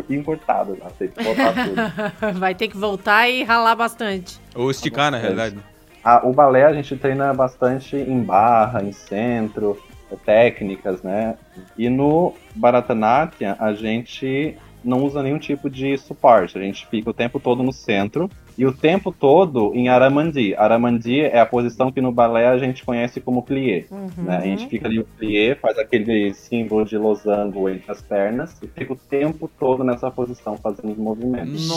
encurtado, 0.09 0.77
já 0.77 0.89
sei 0.97 1.07
que 1.07 1.23
voltar 1.23 1.53
tudo. 1.53 2.35
vai 2.39 2.53
ter 2.53 2.67
que 2.67 2.77
voltar 2.77 3.29
e 3.29 3.43
ralar 3.43 3.75
bastante. 3.75 4.39
Ou 4.53 4.69
esticar, 4.69 5.11
na 5.11 5.17
realidade. 5.17 5.57
Ah, 6.03 6.21
o 6.25 6.33
balé 6.33 6.65
a 6.65 6.73
gente 6.73 6.95
treina 6.97 7.33
bastante 7.33 7.95
em 7.95 8.21
barra, 8.21 8.83
em 8.83 8.91
centro, 8.91 9.77
técnicas, 10.17 11.01
né? 11.01 11.35
E 11.77 11.89
no 11.89 12.33
Bharatanatyam 12.55 13.55
a 13.59 13.73
gente 13.73 14.57
não 14.83 15.03
usa 15.03 15.21
nenhum 15.21 15.39
tipo 15.39 15.69
de 15.69 15.97
suporte. 15.97 16.57
A 16.57 16.61
gente 16.61 16.87
fica 16.87 17.09
o 17.09 17.13
tempo 17.13 17.39
todo 17.39 17.63
no 17.63 17.73
centro 17.73 18.29
e 18.59 18.65
o 18.65 18.73
tempo 18.73 19.09
todo 19.09 19.71
em 19.73 19.87
Aramandi. 19.87 20.53
Aramandi 20.53 21.21
é 21.21 21.39
a 21.39 21.45
posição 21.45 21.89
que 21.93 22.01
no 22.01 22.11
balé 22.11 22.45
a 22.45 22.57
gente 22.57 22.83
conhece 22.83 23.21
como 23.21 23.41
plié. 23.41 23.85
Uhum. 23.89 24.09
Né? 24.17 24.35
A 24.35 24.41
gente 24.41 24.67
fica 24.67 24.85
ali 24.85 24.97
no 24.97 25.05
plié, 25.05 25.55
faz 25.55 25.79
aquele 25.79 26.33
símbolo 26.33 26.83
de 26.83 26.97
losango 26.97 27.69
entre 27.69 27.89
as 27.89 28.01
pernas 28.01 28.61
e 28.61 28.67
fica 28.67 28.91
o 28.91 28.97
tempo 28.97 29.49
todo 29.57 29.81
nessa 29.81 30.11
posição 30.11 30.57
fazendo 30.57 30.91
os 30.91 30.97
movimentos. 30.97 31.69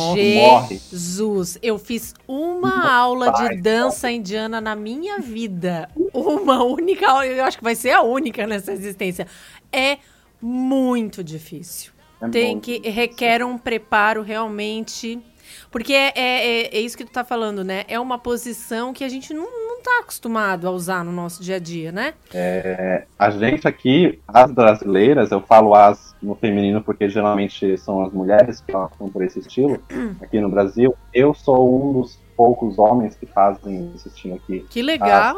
Jesus, 0.90 1.56
eu 1.62 1.78
fiz 1.78 2.16
uma 2.26 2.92
aula 2.92 3.30
de 3.30 3.60
dança 3.60 4.10
indiana 4.10 4.60
na 4.60 4.74
minha 4.74 5.20
vida. 5.20 5.88
Uma 6.12 6.64
única, 6.64 7.06
eu 7.24 7.44
acho 7.44 7.58
que 7.58 7.64
vai 7.64 7.76
ser 7.76 7.92
a 7.92 8.02
única 8.02 8.44
nessa 8.44 8.72
existência. 8.72 9.28
É 9.72 9.98
muito 10.40 11.22
difícil. 11.22 11.92
É 12.20 12.28
Tem 12.28 12.58
que 12.58 12.80
requer 12.90 13.44
um 13.44 13.56
preparo 13.56 14.22
realmente 14.22 15.20
porque 15.70 15.92
é, 15.92 16.12
é, 16.14 16.76
é, 16.76 16.80
isso 16.80 16.96
que 16.96 17.04
tu 17.04 17.12
tá 17.12 17.24
falando, 17.24 17.64
né? 17.64 17.84
É 17.88 17.98
uma 17.98 18.18
posição 18.18 18.92
que 18.92 19.04
a 19.04 19.08
gente 19.08 19.32
não, 19.32 19.44
não 19.44 19.82
tá 19.82 20.00
acostumado 20.00 20.66
a 20.66 20.70
usar 20.70 21.04
no 21.04 21.12
nosso 21.12 21.42
dia 21.42 21.56
a 21.56 21.58
dia, 21.58 21.90
né? 21.92 22.14
É, 22.32 23.04
a 23.18 23.30
gente 23.30 23.66
aqui, 23.66 24.20
as 24.28 24.50
brasileiras, 24.50 25.30
eu 25.30 25.40
falo 25.40 25.74
as 25.74 26.12
no 26.22 26.36
feminino 26.36 26.80
porque 26.80 27.08
geralmente 27.08 27.76
são 27.78 28.04
as 28.04 28.12
mulheres 28.12 28.60
que 28.60 28.74
optam 28.74 29.08
por 29.08 29.24
esse 29.24 29.40
estilo 29.40 29.82
aqui 30.22 30.40
no 30.40 30.48
Brasil. 30.48 30.94
Eu 31.12 31.34
sou 31.34 31.90
um 31.90 32.00
dos 32.00 32.18
poucos 32.36 32.78
homens 32.78 33.16
que 33.16 33.26
fazem 33.26 33.92
esse 33.94 34.08
estilo 34.08 34.36
aqui. 34.36 34.64
Que 34.70 34.82
legal! 34.82 35.36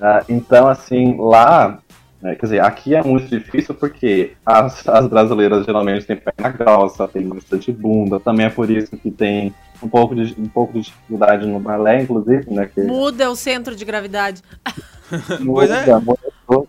Ah, 0.00 0.22
então, 0.28 0.68
assim, 0.68 1.16
lá 1.18 1.78
é, 2.24 2.34
quer 2.34 2.46
dizer, 2.46 2.62
aqui 2.62 2.94
é 2.94 3.02
muito 3.02 3.28
difícil 3.28 3.74
porque 3.74 4.32
as, 4.46 4.88
as 4.88 5.06
brasileiras 5.06 5.66
geralmente 5.66 6.06
têm 6.06 6.16
perna 6.16 6.48
grossa, 6.48 7.06
tem 7.06 7.28
bastante 7.28 7.70
bunda, 7.70 8.18
também 8.18 8.46
é 8.46 8.50
por 8.50 8.70
isso 8.70 8.96
que 8.96 9.10
tem 9.10 9.54
um 9.82 9.88
pouco 9.88 10.14
de, 10.14 10.34
um 10.40 10.48
pouco 10.48 10.72
de 10.72 10.80
dificuldade 10.80 11.46
no 11.46 11.60
balé, 11.60 12.02
inclusive, 12.02 12.50
né? 12.50 12.70
Que... 12.72 12.80
Muda 12.82 13.30
o 13.30 13.36
centro 13.36 13.76
de 13.76 13.84
gravidade. 13.84 14.40
muda, 15.40 15.76
é. 15.76 15.94
muda, 15.98 16.66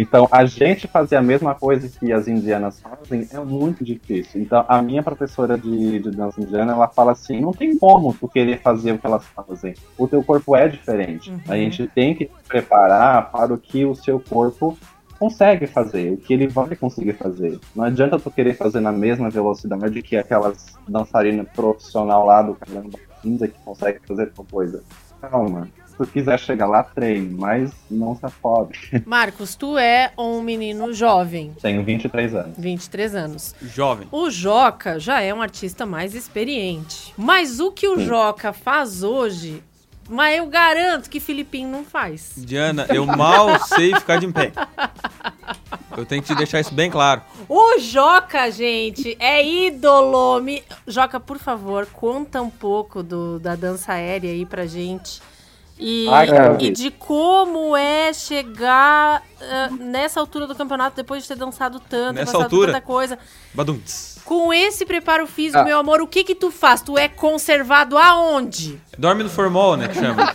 então, 0.00 0.28
a 0.30 0.44
gente 0.44 0.86
fazer 0.86 1.16
a 1.16 1.22
mesma 1.22 1.54
coisa 1.54 1.88
que 1.88 2.12
as 2.12 2.28
indianas 2.28 2.80
fazem 2.80 3.26
é 3.32 3.38
muito 3.40 3.84
difícil. 3.84 4.40
Então, 4.40 4.64
a 4.68 4.80
minha 4.80 5.02
professora 5.02 5.58
de, 5.58 5.98
de 5.98 6.10
dança 6.10 6.40
indiana, 6.40 6.72
ela 6.72 6.86
fala 6.88 7.12
assim, 7.12 7.40
não 7.40 7.52
tem 7.52 7.76
como 7.76 8.14
tu 8.14 8.28
querer 8.28 8.60
fazer 8.60 8.92
o 8.92 8.98
que 8.98 9.06
elas 9.06 9.24
fazem. 9.26 9.74
O 9.96 10.06
teu 10.06 10.22
corpo 10.22 10.54
é 10.54 10.68
diferente. 10.68 11.30
Uhum. 11.30 11.40
A 11.48 11.56
gente 11.56 11.86
tem 11.88 12.14
que 12.14 12.26
se 12.26 12.48
preparar 12.48 13.30
para 13.32 13.52
o 13.52 13.58
que 13.58 13.84
o 13.84 13.94
seu 13.94 14.20
corpo 14.20 14.78
consegue 15.18 15.66
fazer, 15.66 16.12
o 16.12 16.16
que 16.16 16.32
ele 16.32 16.46
vai 16.46 16.76
conseguir 16.76 17.14
fazer. 17.14 17.58
Não 17.74 17.84
adianta 17.84 18.20
tu 18.20 18.30
querer 18.30 18.54
fazer 18.54 18.78
na 18.78 18.92
mesma 18.92 19.28
velocidade 19.28 20.00
que 20.00 20.16
aquelas 20.16 20.66
dançarinas 20.88 21.48
profissional 21.48 22.24
lá 22.24 22.40
do 22.40 22.54
caramba 22.54 22.96
que 23.20 23.48
consegue 23.64 23.98
fazer 24.06 24.32
tal 24.32 24.46
coisa. 24.48 24.82
Calma, 25.20 25.68
tu 25.98 26.06
quiser 26.06 26.38
chegar 26.38 26.66
lá, 26.66 26.82
treine, 26.82 27.34
mas 27.34 27.72
não 27.90 28.16
se 28.16 28.24
afobe. 28.24 28.78
Marcos, 29.04 29.54
tu 29.54 29.76
é 29.76 30.12
um 30.16 30.40
menino 30.40 30.92
jovem. 30.92 31.52
Tenho 31.60 31.82
23 31.84 32.34
anos. 32.34 32.54
23 32.56 33.14
anos. 33.14 33.54
Jovem. 33.60 34.08
O 34.10 34.30
Joca 34.30 34.98
já 34.98 35.20
é 35.20 35.34
um 35.34 35.42
artista 35.42 35.84
mais 35.84 36.14
experiente. 36.14 37.12
Mas 37.16 37.60
o 37.60 37.72
que 37.72 37.88
o 37.88 37.96
Sim. 37.96 38.06
Joca 38.06 38.52
faz 38.52 39.02
hoje 39.02 39.62
mas 40.08 40.38
eu 40.38 40.46
garanto 40.46 41.10
que 41.10 41.20
Filipinho 41.20 41.68
não 41.68 41.84
faz. 41.84 42.32
Diana, 42.38 42.86
eu 42.88 43.04
mal 43.04 43.58
sei 43.66 43.94
ficar 43.94 44.18
de 44.18 44.26
pé. 44.28 44.52
Eu 45.96 46.06
tenho 46.06 46.22
que 46.22 46.28
te 46.28 46.34
deixar 46.34 46.60
isso 46.60 46.72
bem 46.72 46.90
claro. 46.90 47.20
O 47.48 47.78
Joca, 47.78 48.50
gente, 48.50 49.16
é 49.20 49.44
ídolo. 49.44 50.40
Me... 50.40 50.62
Joca, 50.86 51.20
por 51.20 51.38
favor, 51.38 51.86
conta 51.86 52.40
um 52.40 52.48
pouco 52.48 53.02
do, 53.02 53.38
da 53.38 53.54
dança 53.54 53.92
aérea 53.92 54.30
aí 54.30 54.46
pra 54.46 54.64
gente. 54.64 55.20
E, 55.78 56.08
Ai, 56.08 56.26
e 56.58 56.70
de 56.70 56.90
como 56.90 57.76
é 57.76 58.12
chegar 58.12 59.22
uh, 59.40 59.76
nessa 59.76 60.18
altura 60.18 60.46
do 60.46 60.54
campeonato 60.54 60.96
depois 60.96 61.22
de 61.22 61.28
ter 61.28 61.36
dançado 61.36 61.78
tanto, 61.78 62.16
nessa 62.16 62.36
altura, 62.36 62.72
tanta 62.72 62.84
coisa. 62.84 63.16
Badunts. 63.54 64.18
Com 64.24 64.52
esse 64.52 64.84
preparo 64.84 65.26
físico, 65.26 65.60
ah. 65.60 65.64
meu 65.64 65.78
amor, 65.78 66.00
o 66.00 66.06
que 66.06 66.24
que 66.24 66.34
tu 66.34 66.50
faz? 66.50 66.82
Tu 66.82 66.98
é 66.98 67.08
conservado 67.08 67.96
aonde? 67.96 68.78
Dorme 68.98 69.22
no 69.22 69.30
formol, 69.30 69.76
né, 69.76 69.88
que 69.88 69.94
chama. 69.94 70.34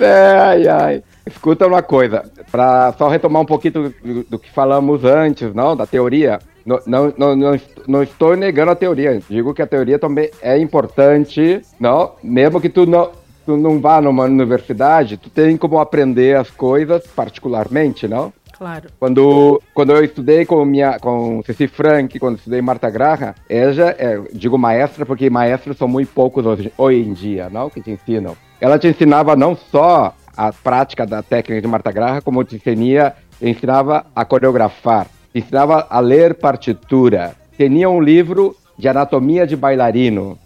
ai, 0.00 0.66
ai. 0.66 1.04
Escuta 1.26 1.66
uma 1.66 1.82
coisa, 1.82 2.24
para 2.50 2.94
só 2.94 3.06
retomar 3.06 3.42
um 3.42 3.46
pouquinho 3.46 3.92
do, 4.02 4.24
do, 4.24 4.38
que 4.38 4.50
falamos 4.50 5.04
antes, 5.04 5.54
não, 5.54 5.76
da 5.76 5.86
teoria. 5.86 6.38
Não, 6.68 7.12
não, 7.16 7.34
não, 7.34 7.60
não, 7.86 8.02
estou 8.02 8.36
negando 8.36 8.72
a 8.72 8.76
teoria. 8.76 9.22
Digo 9.26 9.54
que 9.54 9.62
a 9.62 9.66
teoria 9.66 9.98
também 9.98 10.30
é 10.42 10.58
importante, 10.58 11.62
não? 11.80 12.12
Mesmo 12.22 12.60
que 12.60 12.68
tu 12.68 12.84
não, 12.84 13.10
tu 13.46 13.56
não 13.56 13.80
vá 13.80 14.02
numa 14.02 14.24
universidade, 14.24 15.16
tu 15.16 15.30
tem 15.30 15.56
como 15.56 15.78
aprender 15.78 16.36
as 16.36 16.50
coisas 16.50 17.06
particularmente, 17.06 18.06
não? 18.06 18.30
Claro. 18.58 18.90
Quando, 19.00 19.62
quando 19.72 19.92
eu 19.92 20.04
estudei 20.04 20.44
com 20.44 20.62
minha 20.66 20.98
com 20.98 21.40
Ceci 21.46 21.66
Frank, 21.68 22.18
quando 22.18 22.36
estudei 22.36 22.60
Marta 22.60 22.90
Graha, 22.90 23.34
ela, 23.48 23.90
é, 23.90 24.20
digo 24.34 24.58
maestra 24.58 25.06
porque 25.06 25.30
maestros 25.30 25.78
são 25.78 25.88
muito 25.88 26.12
poucos 26.12 26.44
hoje, 26.44 26.70
hoje 26.76 27.00
em 27.00 27.14
dia, 27.14 27.48
não? 27.48 27.70
Que 27.70 27.80
te 27.80 27.92
ensinam. 27.92 28.36
ela 28.60 28.78
te 28.78 28.88
ensinava 28.88 29.34
não 29.34 29.56
só 29.56 30.14
a 30.36 30.52
prática 30.52 31.06
da 31.06 31.22
técnica 31.22 31.62
de 31.62 31.66
Marta 31.66 31.90
Graha, 31.90 32.20
como 32.20 32.44
te 32.44 32.56
ensinia, 32.56 33.14
ensinava 33.40 34.04
a 34.14 34.24
coreografar, 34.24 35.06
ensinava 35.38 35.86
a 35.88 36.00
ler 36.00 36.34
partitura. 36.34 37.34
Tinha 37.56 37.88
um 37.88 38.00
livro 38.00 38.54
de 38.78 38.88
anatomia 38.88 39.46
de 39.46 39.56
bailarino, 39.56 40.38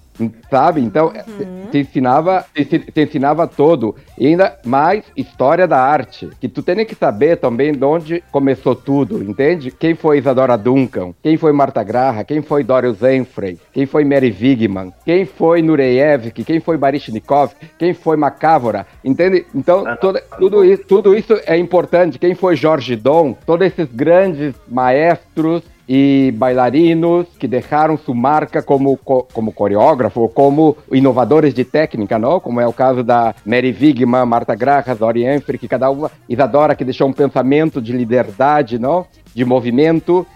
sabe? 0.50 0.80
Então, 0.80 1.06
Uhum. 1.26 1.66
te 1.70 1.78
ensinava, 1.78 2.44
te, 2.54 2.64
te 2.64 3.00
ensinava 3.02 3.46
todo. 3.46 3.94
E 4.18 4.26
ainda 4.26 4.58
mais 4.64 5.04
história 5.16 5.66
da 5.66 5.78
arte, 5.80 6.28
que 6.40 6.48
tu 6.48 6.62
tem 6.62 6.84
que 6.84 6.94
saber 6.94 7.36
também 7.38 7.72
de 7.72 7.84
onde 7.84 8.22
começou 8.30 8.74
tudo, 8.74 9.22
entende? 9.22 9.70
Quem 9.70 9.94
foi 9.94 10.18
Isadora 10.18 10.56
Duncan, 10.56 11.12
quem 11.22 11.36
foi 11.36 11.52
Marta 11.52 11.82
Graha, 11.82 12.24
quem 12.24 12.42
foi 12.42 12.62
Dorius 12.62 12.98
Zenfrey, 12.98 13.58
quem 13.72 13.86
foi 13.86 14.04
Mary 14.04 14.34
Wigman, 14.38 14.92
quem 15.04 15.24
foi 15.24 15.62
Nureyev, 15.62 16.30
quem 16.30 16.60
foi 16.60 16.76
Baryshnikov, 16.76 17.52
quem 17.78 17.94
foi 17.94 18.16
Macávora, 18.16 18.86
entende? 19.04 19.46
Então, 19.54 19.84
toda- 20.00 20.22
tudo, 20.38 20.64
isso, 20.64 20.82
tudo 20.86 21.14
isso 21.14 21.38
é 21.46 21.56
importante. 21.56 22.18
Quem 22.18 22.34
foi 22.34 22.54
Jorge 22.56 22.96
Dom, 22.96 23.34
todos 23.46 23.66
esses 23.66 23.88
grandes 23.92 24.54
maestros 24.68 25.62
e 25.88 26.32
bailarinos 26.36 27.26
que 27.38 27.48
deixaram 27.48 27.96
sua 27.96 28.14
marca 28.14 28.62
como, 28.62 28.96
co- 28.96 29.26
como 29.32 29.52
coreógrafo, 29.52 30.28
como 30.28 30.76
inovadores 30.90 31.52
de 31.52 31.64
técnica, 31.64 32.18
não? 32.18 32.38
Como 32.40 32.60
é 32.60 32.66
o 32.66 32.72
caso 32.72 33.02
da 33.02 33.34
Mary 33.44 33.76
Wigman, 33.78 34.24
Marta 34.26 34.54
Graha, 34.54 34.94
Dori 34.94 35.24
Enfrey, 35.26 35.58
que 35.58 35.68
cada 35.68 35.90
uma, 35.90 36.10
Isadora, 36.28 36.74
que 36.74 36.84
deixou 36.84 37.08
um 37.08 37.12
pensamento 37.12 37.80
de 37.80 37.92
liberdade, 37.92 38.78
não? 38.78 39.06
De 39.34 39.44
movimento, 39.44 40.26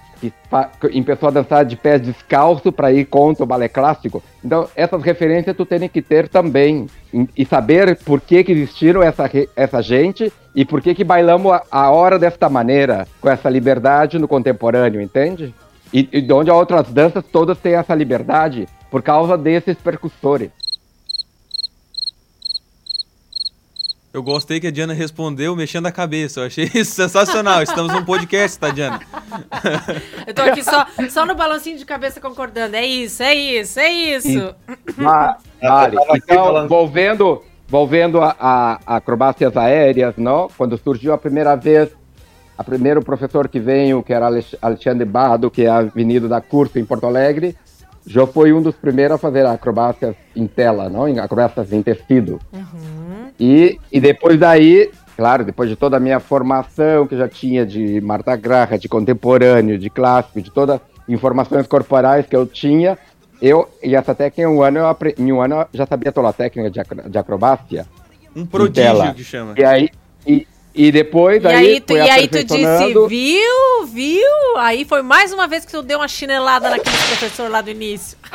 que 0.80 1.02
começou 1.02 1.28
a 1.28 1.32
dançar 1.32 1.64
de 1.64 1.76
pés 1.76 2.00
descalço 2.00 2.70
para 2.72 2.92
ir 2.92 3.04
contra 3.06 3.44
o 3.44 3.46
balé 3.46 3.68
clássico. 3.68 4.22
Então, 4.44 4.68
essas 4.76 5.02
referências 5.02 5.56
tu 5.56 5.64
tem 5.64 5.88
que 5.88 6.02
ter 6.02 6.28
também. 6.28 6.86
E- 7.36 7.44
saber 7.46 7.96
por 8.04 8.20
que, 8.20 8.44
que 8.44 8.52
existiram 8.52 9.02
essa, 9.02 9.30
essa 9.54 9.80
gente 9.82 10.32
e 10.54 10.64
por 10.64 10.82
que, 10.82 10.94
que 10.94 11.04
bailamos 11.04 11.52
a, 11.52 11.62
a 11.70 11.90
hora 11.90 12.18
desta 12.18 12.48
maneira, 12.48 13.06
com 13.20 13.28
essa 13.28 13.48
liberdade 13.48 14.18
no 14.18 14.28
contemporâneo, 14.28 15.00
entende? 15.00 15.54
E, 15.92 16.08
e 16.12 16.20
de 16.20 16.32
onde 16.32 16.50
as 16.50 16.56
outras 16.56 16.88
danças 16.92 17.24
todas 17.30 17.58
têm 17.58 17.74
essa 17.74 17.94
liberdade, 17.94 18.66
por 18.90 19.02
causa 19.02 19.36
desses 19.38 19.76
percussores. 19.76 20.50
Eu 24.16 24.22
gostei 24.22 24.58
que 24.58 24.66
a 24.66 24.70
Diana 24.70 24.94
respondeu 24.94 25.54
mexendo 25.54 25.84
a 25.84 25.92
cabeça. 25.92 26.40
Eu 26.40 26.46
achei 26.46 26.66
sensacional. 26.84 27.62
Estamos 27.62 27.92
num 27.92 28.02
podcast, 28.02 28.58
tá, 28.58 28.70
Diana? 28.70 28.98
Eu 30.26 30.34
tô 30.34 30.42
aqui 30.42 30.62
só, 30.62 30.86
só 31.10 31.26
no 31.26 31.34
balancinho 31.34 31.78
de 31.78 31.84
cabeça 31.84 32.20
concordando. 32.20 32.76
É 32.76 32.84
isso, 32.84 33.22
é 33.22 33.34
isso, 33.34 33.78
é 33.80 33.92
isso. 33.92 34.54
Ah, 35.04 35.36
vale. 35.62 35.96
Então, 36.16 36.44
falando- 36.44 36.68
volvendo, 36.68 37.42
volvendo 37.68 38.20
a, 38.22 38.34
a 38.86 38.96
acrobacias 38.96 39.56
aéreas, 39.56 40.14
não? 40.16 40.48
Quando 40.56 40.76
surgiu 40.78 41.12
a 41.12 41.18
primeira 41.18 41.54
vez, 41.56 41.90
a 42.58 42.64
primeiro 42.64 43.02
professor 43.02 43.48
que 43.48 43.60
veio, 43.60 44.02
que 44.02 44.12
era 44.12 44.26
Alex- 44.26 44.56
Alexandre 44.62 45.04
Bardo, 45.04 45.50
que 45.50 45.62
é 45.62 45.68
avenido 45.68 46.28
da 46.28 46.40
Curso 46.40 46.78
em 46.78 46.84
Porto 46.84 47.06
Alegre, 47.06 47.56
já 48.06 48.24
foi 48.26 48.52
um 48.52 48.62
dos 48.62 48.76
primeiros 48.76 49.16
a 49.16 49.18
fazer 49.18 49.44
acrobacias 49.44 50.14
em 50.34 50.46
tela, 50.46 50.88
não? 50.88 51.08
Em 51.08 51.18
acrobacias 51.18 51.72
em 51.72 51.82
tecido. 51.82 52.40
E, 53.38 53.78
e 53.92 54.00
depois 54.00 54.38
daí, 54.38 54.90
claro, 55.16 55.44
depois 55.44 55.68
de 55.68 55.76
toda 55.76 55.96
a 55.96 56.00
minha 56.00 56.20
formação 56.20 57.06
que 57.06 57.16
já 57.16 57.28
tinha 57.28 57.64
de 57.64 58.00
Marta 58.00 58.36
Graha, 58.36 58.78
de 58.78 58.88
contemporâneo, 58.88 59.78
de 59.78 59.88
clássico, 59.88 60.40
de 60.42 60.50
todas 60.50 60.76
as 60.76 60.80
informações 61.08 61.66
corporais 61.66 62.26
que 62.26 62.36
eu 62.36 62.46
tinha, 62.46 62.98
eu, 63.40 63.68
e 63.82 63.94
essa 63.94 64.14
técnica 64.14 64.42
em 64.42 64.46
um 64.54 64.62
ano, 64.62 64.78
eu 64.78 64.96
em 65.18 65.32
um 65.32 65.40
ano 65.40 65.66
já 65.72 65.86
sabia 65.86 66.12
toda 66.12 66.28
a 66.28 66.32
técnica 66.32 66.70
de, 66.70 66.80
acro- 66.80 67.08
de 67.10 67.18
acrobacia. 67.18 67.86
Um 68.34 68.44
prodígio 68.44 69.14
que 69.14 69.24
chama. 69.24 69.54
E 69.56 69.64
aí, 69.64 69.88
e, 70.26 70.46
e 70.76 70.92
depois 70.92 71.42
E 71.42 71.46
aí, 71.46 71.54
aí, 71.56 71.80
tu, 71.80 71.92
e 71.94 72.00
aí 72.00 72.28
tu 72.28 72.44
disse, 72.44 72.92
viu, 73.08 73.86
viu? 73.86 74.56
Aí 74.58 74.84
foi 74.84 75.02
mais 75.02 75.32
uma 75.32 75.48
vez 75.48 75.64
que 75.64 75.72
tu 75.72 75.82
deu 75.82 75.98
uma 75.98 76.06
chinelada 76.08 76.68
naquele 76.70 76.96
professor 76.96 77.50
lá 77.50 77.60
do 77.62 77.70
início. 77.70 78.16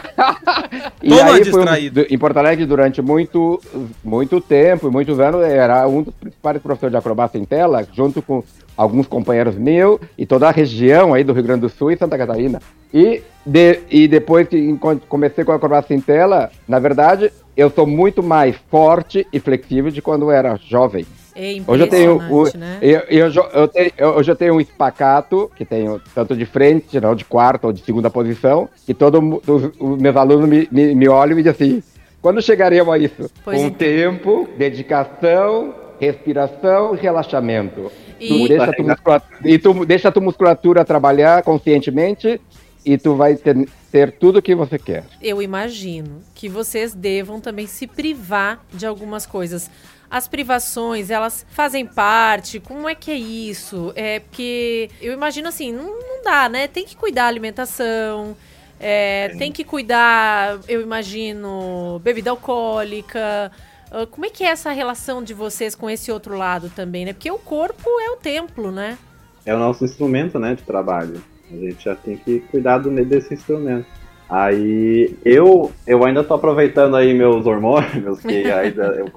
E 1.04 1.10
Toma, 1.10 1.22
aí, 1.24 1.30
foi 1.30 1.40
um- 1.40 1.44
distraído. 1.44 2.06
em 2.10 2.18
Porto 2.18 2.38
Alegre, 2.38 2.66
durante 2.66 3.02
muito, 3.02 3.60
muito 4.04 4.40
tempo 4.40 4.88
e 4.88 4.92
muitos 4.92 5.20
anos, 5.20 5.42
era 5.44 5.88
um 5.88 6.04
dos 6.04 6.14
principais 6.14 6.62
professores 6.62 6.92
de 6.92 6.98
acrobacia 6.98 7.42
em 7.42 7.46
tela, 7.46 7.86
junto 7.92 8.22
com 8.22 8.44
alguns 8.78 9.08
companheiros 9.08 9.56
meus 9.56 10.00
e 10.18 10.26
toda 10.26 10.48
a 10.48 10.52
região 10.52 11.14
aí 11.14 11.24
do 11.24 11.34
Rio 11.34 11.44
Grande 11.44 11.62
do 11.62 11.70
Sul 11.70 11.92
e 11.92 11.98
Santa 11.98 12.18
Catarina. 12.18 12.62
E, 12.94 13.22
de, 13.46 13.80
e 13.90 14.08
depois 14.08 14.48
que 14.48 14.78
comecei 15.10 15.44
com 15.44 15.52
a 15.52 15.56
acrobacia 15.56 15.96
em 15.96 16.02
tela, 16.02 16.52
na 16.68 16.78
verdade, 16.80 17.32
eu 17.58 17.70
sou 17.72 17.88
muito 17.88 18.22
mais 18.22 18.56
forte 18.70 19.26
e 19.34 19.40
flexível 19.40 19.90
de 19.92 20.02
quando 20.02 20.24
eu 20.24 20.32
era 20.32 20.56
jovem. 20.56 21.06
É 21.36 21.62
Hoje 21.66 21.84
eu 21.84 21.88
tenho, 21.88 22.18
o, 22.30 22.58
né? 22.58 22.78
eu, 22.82 23.00
eu, 23.10 23.28
eu 23.54 23.68
tenho, 23.68 23.92
eu- 23.98 24.10
hoje 24.10 24.32
eu 24.32 24.36
tenho 24.36 24.54
um 24.56 24.62
espacato, 24.62 25.50
que 25.56 25.64
tenho 25.66 26.02
tanto 26.14 26.36
de 26.36 26.46
frente, 26.46 27.00
não 27.00 27.16
de 27.16 27.24
quarta 27.26 27.68
ou 27.68 27.74
de 27.74 27.82
segunda 27.84 28.10
posição, 28.10 28.68
e 28.88 28.94
todos 28.94 29.22
os, 29.48 29.72
os 29.80 29.98
meus 30.02 30.16
alunos 30.16 30.48
me, 30.50 30.68
me, 30.72 30.94
me 30.94 31.08
olham 31.08 31.40
e 31.40 31.44
dizem 31.44 31.52
assim, 31.52 31.84
quando 32.22 32.42
chegaremos 32.42 32.94
a 32.94 32.98
isso? 32.98 33.30
Pois 33.44 33.58
Com 33.60 33.68
então. 33.68 33.78
tempo, 33.78 34.48
dedicação, 34.58 35.74
respiração 36.00 36.96
e 36.96 36.98
relaxamento. 37.00 37.92
E- 38.20 38.28
Tu 38.28 38.48
deixa 38.48 38.64
a 38.66 38.74
tua 38.74 38.86
musculatura, 38.86 39.40
e 39.46 39.58
tu 39.60 39.86
deixa 39.86 40.08
a 40.10 40.12
tua 40.12 40.24
musculatura 40.24 40.86
trabalhar 40.86 41.42
conscientemente 41.44 42.40
e 42.86 42.98
tu 42.98 43.16
vai 43.16 43.36
ter, 43.36 43.68
ter 43.92 44.12
tudo 44.14 44.40
o 44.40 44.42
que 44.42 44.54
você 44.56 44.78
quer. 44.78 45.04
Eu 45.22 45.42
imagino 45.42 46.22
que 46.36 46.48
vocês 46.50 46.94
devam 46.94 47.40
também 47.40 47.66
se 47.68 47.88
privar 47.88 48.64
de 48.74 48.86
algumas 48.86 49.26
coisas. 49.26 49.70
As 50.12 50.28
privações, 50.28 51.10
elas 51.10 51.46
fazem 51.52 51.86
parte? 51.86 52.60
Como 52.60 52.90
é 52.90 52.94
que 52.94 53.10
é 53.10 53.16
isso? 53.16 53.94
É 53.96 54.20
porque 54.20 54.90
eu 55.02 55.14
imagino 55.14 55.48
assim, 55.48 55.72
não, 55.72 55.86
não 55.86 56.22
dá, 56.22 56.50
né? 56.50 56.68
Tem 56.68 56.86
que 56.86 56.98
cuidar 56.98 57.24
da 57.24 57.28
alimentação, 57.30 58.36
é, 58.78 59.30
tem 59.38 59.52
que 59.52 59.64
cuidar, 59.64 60.60
eu 60.68 60.82
imagino, 60.82 62.02
bebida 62.04 62.32
alcoólica. 62.32 63.52
Ah, 63.92 64.08
Como 64.10 64.26
é 64.26 64.30
que 64.30 64.44
é 64.44 64.48
essa 64.48 64.72
relação 64.72 65.24
de 65.24 65.34
vocês 65.34 65.76
com 65.76 65.90
esse 65.90 66.12
outro 66.12 66.36
lado 66.36 66.70
também, 66.76 67.06
né? 67.06 67.14
Porque 67.14 67.30
o 67.30 67.38
corpo 67.38 67.88
é 68.02 68.10
o 68.10 68.18
templo, 68.18 68.72
né? 68.72 68.98
É 69.46 69.54
o 69.54 69.60
nosso 69.60 69.86
instrumento, 69.86 70.40
né, 70.40 70.56
de 70.56 70.64
trabalho. 70.64 71.22
A 71.52 71.56
gente 71.56 71.86
já 71.86 71.96
tem 71.96 72.18
que 72.18 72.40
cuidar 72.52 72.80
do, 72.80 72.90
desse 73.06 73.34
instrumento. 73.34 73.86
Aí 74.30 75.16
eu, 75.26 75.72
eu 75.86 76.04
ainda 76.06 76.24
tô 76.24 76.34
aproveitando 76.34 76.96
aí 76.96 77.14
meus 77.14 77.46
hormônios, 77.46 78.22
que 78.22 78.46
ainda 78.50 78.84
eu, 78.96 79.12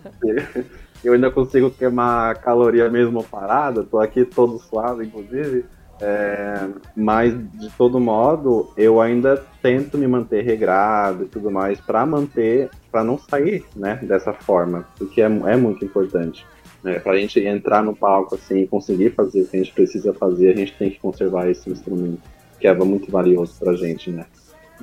eu 1.04 1.12
ainda 1.12 1.30
consigo 1.30 1.70
queimar 1.70 2.40
caloria 2.40 2.88
mesmo 2.88 3.22
parada, 3.22 3.84
tô 3.84 3.98
aqui 3.98 4.24
todo 4.24 4.58
suave, 4.58 5.04
inclusive. 5.04 5.64
É, 6.00 6.68
mas 6.96 7.32
de 7.52 7.70
todo 7.70 8.00
modo, 8.00 8.72
eu 8.76 9.00
ainda 9.00 9.42
tento 9.62 9.96
me 9.96 10.06
manter 10.06 10.42
regrado 10.42 11.24
e 11.24 11.26
tudo 11.26 11.50
mais 11.50 11.80
para 11.80 12.04
manter, 12.04 12.68
para 12.90 13.04
não 13.04 13.16
sair, 13.16 13.64
né, 13.76 14.00
dessa 14.02 14.32
forma, 14.32 14.86
porque 14.98 15.22
é, 15.22 15.26
é 15.26 15.56
muito 15.56 15.84
importante. 15.84 16.44
Né, 16.82 16.98
para 16.98 17.12
a 17.12 17.16
gente 17.16 17.40
entrar 17.40 17.82
no 17.82 17.96
palco 17.96 18.34
assim 18.34 18.62
e 18.62 18.66
conseguir 18.66 19.10
fazer 19.10 19.42
o 19.42 19.46
que 19.46 19.56
a 19.56 19.60
gente 19.60 19.72
precisa 19.72 20.12
fazer, 20.12 20.50
a 20.52 20.56
gente 20.56 20.74
tem 20.76 20.90
que 20.90 20.98
conservar 20.98 21.48
esse 21.48 21.70
instrumento, 21.70 22.20
que 22.60 22.66
é 22.66 22.74
muito 22.74 23.10
valioso 23.10 23.54
pra 23.58 23.74
gente, 23.74 24.10
né? 24.10 24.26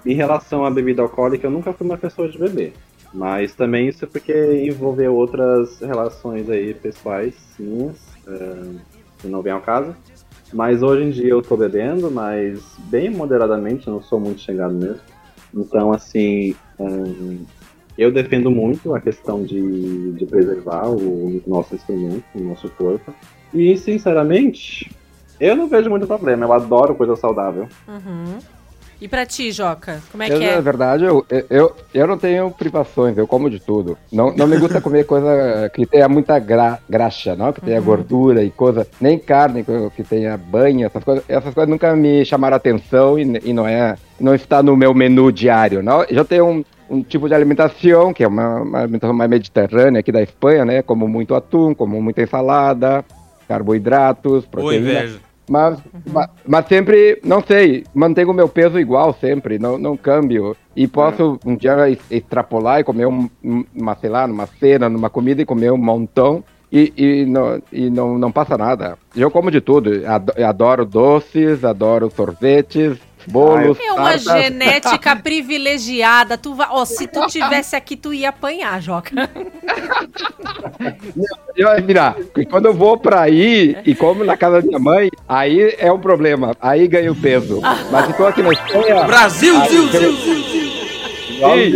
Em 0.05 0.15
relação 0.15 0.65
à 0.65 0.71
bebida 0.71 1.01
alcoólica, 1.01 1.45
eu 1.45 1.51
nunca 1.51 1.73
fui 1.73 1.85
uma 1.85 1.97
pessoa 1.97 2.27
de 2.27 2.39
beber. 2.39 2.73
Mas 3.13 3.53
também 3.53 3.87
isso 3.87 4.05
é 4.05 4.07
porque 4.07 4.33
envolveu 4.65 5.15
outras 5.15 5.79
relações 5.79 6.49
aí 6.49 6.73
pessoais 6.73 7.35
minhas, 7.59 7.97
é, 8.27 8.63
que 9.19 9.27
não 9.27 9.41
vem 9.41 9.51
ao 9.51 9.61
caso. 9.61 9.95
Mas 10.53 10.81
hoje 10.81 11.03
em 11.03 11.09
dia 11.11 11.29
eu 11.29 11.41
tô 11.41 11.55
bebendo, 11.55 12.09
mas 12.11 12.61
bem 12.89 13.09
moderadamente, 13.09 13.87
eu 13.87 13.93
não 13.93 14.01
sou 14.01 14.19
muito 14.19 14.41
chegado 14.41 14.73
mesmo. 14.73 15.01
Então, 15.53 15.91
assim, 15.91 16.55
hum, 16.79 17.45
eu 17.97 18.11
defendo 18.11 18.49
muito 18.49 18.93
a 18.93 19.01
questão 19.01 19.43
de, 19.43 20.11
de 20.13 20.25
preservar 20.25 20.89
o 20.89 21.41
nosso 21.45 21.75
instrumento, 21.75 22.23
o 22.35 22.41
nosso 22.41 22.69
corpo. 22.69 23.13
E, 23.53 23.77
sinceramente, 23.77 24.89
eu 25.39 25.55
não 25.55 25.67
vejo 25.67 25.89
muito 25.89 26.07
problema. 26.07 26.45
Eu 26.45 26.53
adoro 26.53 26.95
coisa 26.95 27.15
saudável. 27.15 27.67
Uhum. 27.87 28.39
E 29.01 29.07
pra 29.07 29.25
ti, 29.25 29.51
Joca, 29.51 29.99
como 30.11 30.21
é 30.21 30.27
Eu, 30.31 30.37
que 30.37 30.45
Na 30.45 30.51
é? 30.51 30.61
verdade, 30.61 31.03
eu, 31.05 31.25
eu, 31.49 31.75
eu 31.91 32.05
não 32.05 32.19
tenho 32.19 32.51
privações, 32.51 33.17
eu 33.17 33.25
como 33.25 33.49
de 33.49 33.59
tudo. 33.59 33.97
Não, 34.11 34.31
não 34.31 34.45
me 34.45 34.57
gusta 34.59 34.79
comer 34.79 35.05
coisa 35.07 35.71
que 35.73 35.87
tenha 35.87 36.07
muita 36.07 36.37
gra, 36.37 36.77
graxa, 36.87 37.35
não? 37.35 37.51
Que 37.51 37.61
tenha 37.61 37.79
Uhum. 37.79 37.83
gordura 37.85 38.43
e 38.43 38.51
coisa. 38.51 38.85
Nem 39.01 39.17
carne 39.17 39.65
que 39.95 40.03
tenha 40.03 40.37
banha, 40.37 40.85
essas 40.85 41.03
coisas. 41.03 41.23
Essas 41.27 41.51
coisas 41.51 41.67
nunca 41.67 41.95
me 41.95 42.23
chamaram 42.23 42.55
atenção 42.55 43.17
e, 43.17 43.23
e 43.43 43.51
não 43.53 43.67
é. 43.67 43.95
Não 44.19 44.35
está 44.35 44.61
no 44.61 44.77
meu 44.77 44.93
menu 44.93 45.31
diário, 45.31 45.81
não? 45.81 46.03
Eu 46.03 46.17
já 46.17 46.23
tenho 46.23 46.45
um, 46.45 46.63
um 46.87 47.01
tipo 47.01 47.27
de 47.27 47.33
alimentação, 47.33 48.13
que 48.13 48.23
é 48.23 48.27
uma, 48.27 48.61
uma 48.61 48.79
alimentação 48.81 49.15
mais 49.15 49.29
mediterrânea 49.31 50.01
aqui 50.01 50.11
da 50.11 50.21
Espanha, 50.21 50.63
né? 50.63 50.83
Como 50.83 51.07
muito 51.07 51.33
atum, 51.33 51.73
como 51.73 51.99
muita 51.99 52.21
ensalada, 52.21 53.03
carboidratos, 53.47 54.45
proteína. 54.45 54.91
inveja. 54.91 55.30
Mas, 55.51 55.77
ma- 56.13 56.29
mas, 56.47 56.65
sempre, 56.67 57.19
não 57.25 57.43
sei, 57.43 57.83
mantenho 57.93 58.29
o 58.31 58.33
meu 58.33 58.47
peso 58.47 58.79
igual 58.79 59.13
sempre, 59.19 59.59
não, 59.59 59.77
não 59.77 59.97
cambio. 59.97 60.55
E 60.73 60.87
posso 60.87 61.37
um 61.45 61.57
dia 61.57 61.75
extrapolar 62.09 62.79
e 62.79 62.85
comer 62.85 63.05
um, 63.05 63.29
um- 63.43 63.65
uma, 63.75 63.93
sei 63.97 64.09
lá, 64.09 64.25
numa 64.25 64.45
cena, 64.47 64.87
numa 64.87 65.09
comida 65.09 65.41
e 65.41 65.45
comer 65.45 65.69
um 65.73 65.77
montão 65.77 66.41
e, 66.71 66.93
e, 66.95 67.25
não, 67.25 67.61
e 67.69 67.89
não, 67.89 68.17
não 68.17 68.31
passa 68.31 68.57
nada. 68.57 68.97
Eu 69.13 69.29
como 69.29 69.51
de 69.51 69.59
tudo, 69.59 69.91
adoro 70.47 70.85
doces, 70.85 71.65
adoro 71.65 72.09
sorvetes, 72.09 72.97
bolos, 73.27 73.77
É 73.79 73.91
uma 73.93 74.03
tartas. 74.17 74.23
genética 74.23 75.15
privilegiada. 75.15 76.37
Tu 76.37 76.53
vai, 76.53 76.67
ó, 76.69 76.85
se 76.85 77.07
tu 77.07 77.25
tivesse 77.27 77.75
aqui, 77.75 77.95
tu 77.95 78.13
ia 78.13 78.29
apanhar, 78.29 78.81
Joca. 78.81 79.29
Eu, 81.55 81.69
mira, 81.83 82.15
quando 82.49 82.65
eu 82.67 82.73
vou 82.73 82.97
pra 82.97 83.21
aí 83.21 83.77
e 83.85 83.93
como 83.95 84.23
na 84.23 84.37
casa 84.37 84.61
da 84.61 84.67
minha 84.67 84.79
mãe, 84.79 85.09
aí 85.27 85.75
é 85.77 85.91
um 85.91 85.99
problema. 85.99 86.55
Aí 86.61 86.87
ganho 86.87 87.15
peso. 87.15 87.61
Mas 87.91 88.05
se 88.07 88.13
tô 88.13 88.25
aqui 88.25 88.41
na 88.41 88.51
Espanha. 88.53 89.03
Brasil, 89.03 89.55
aí, 89.61 89.69
Zil, 89.69 89.87
Zil, 89.89 90.13
Zil, 90.17 90.71
Aí, 91.43 91.73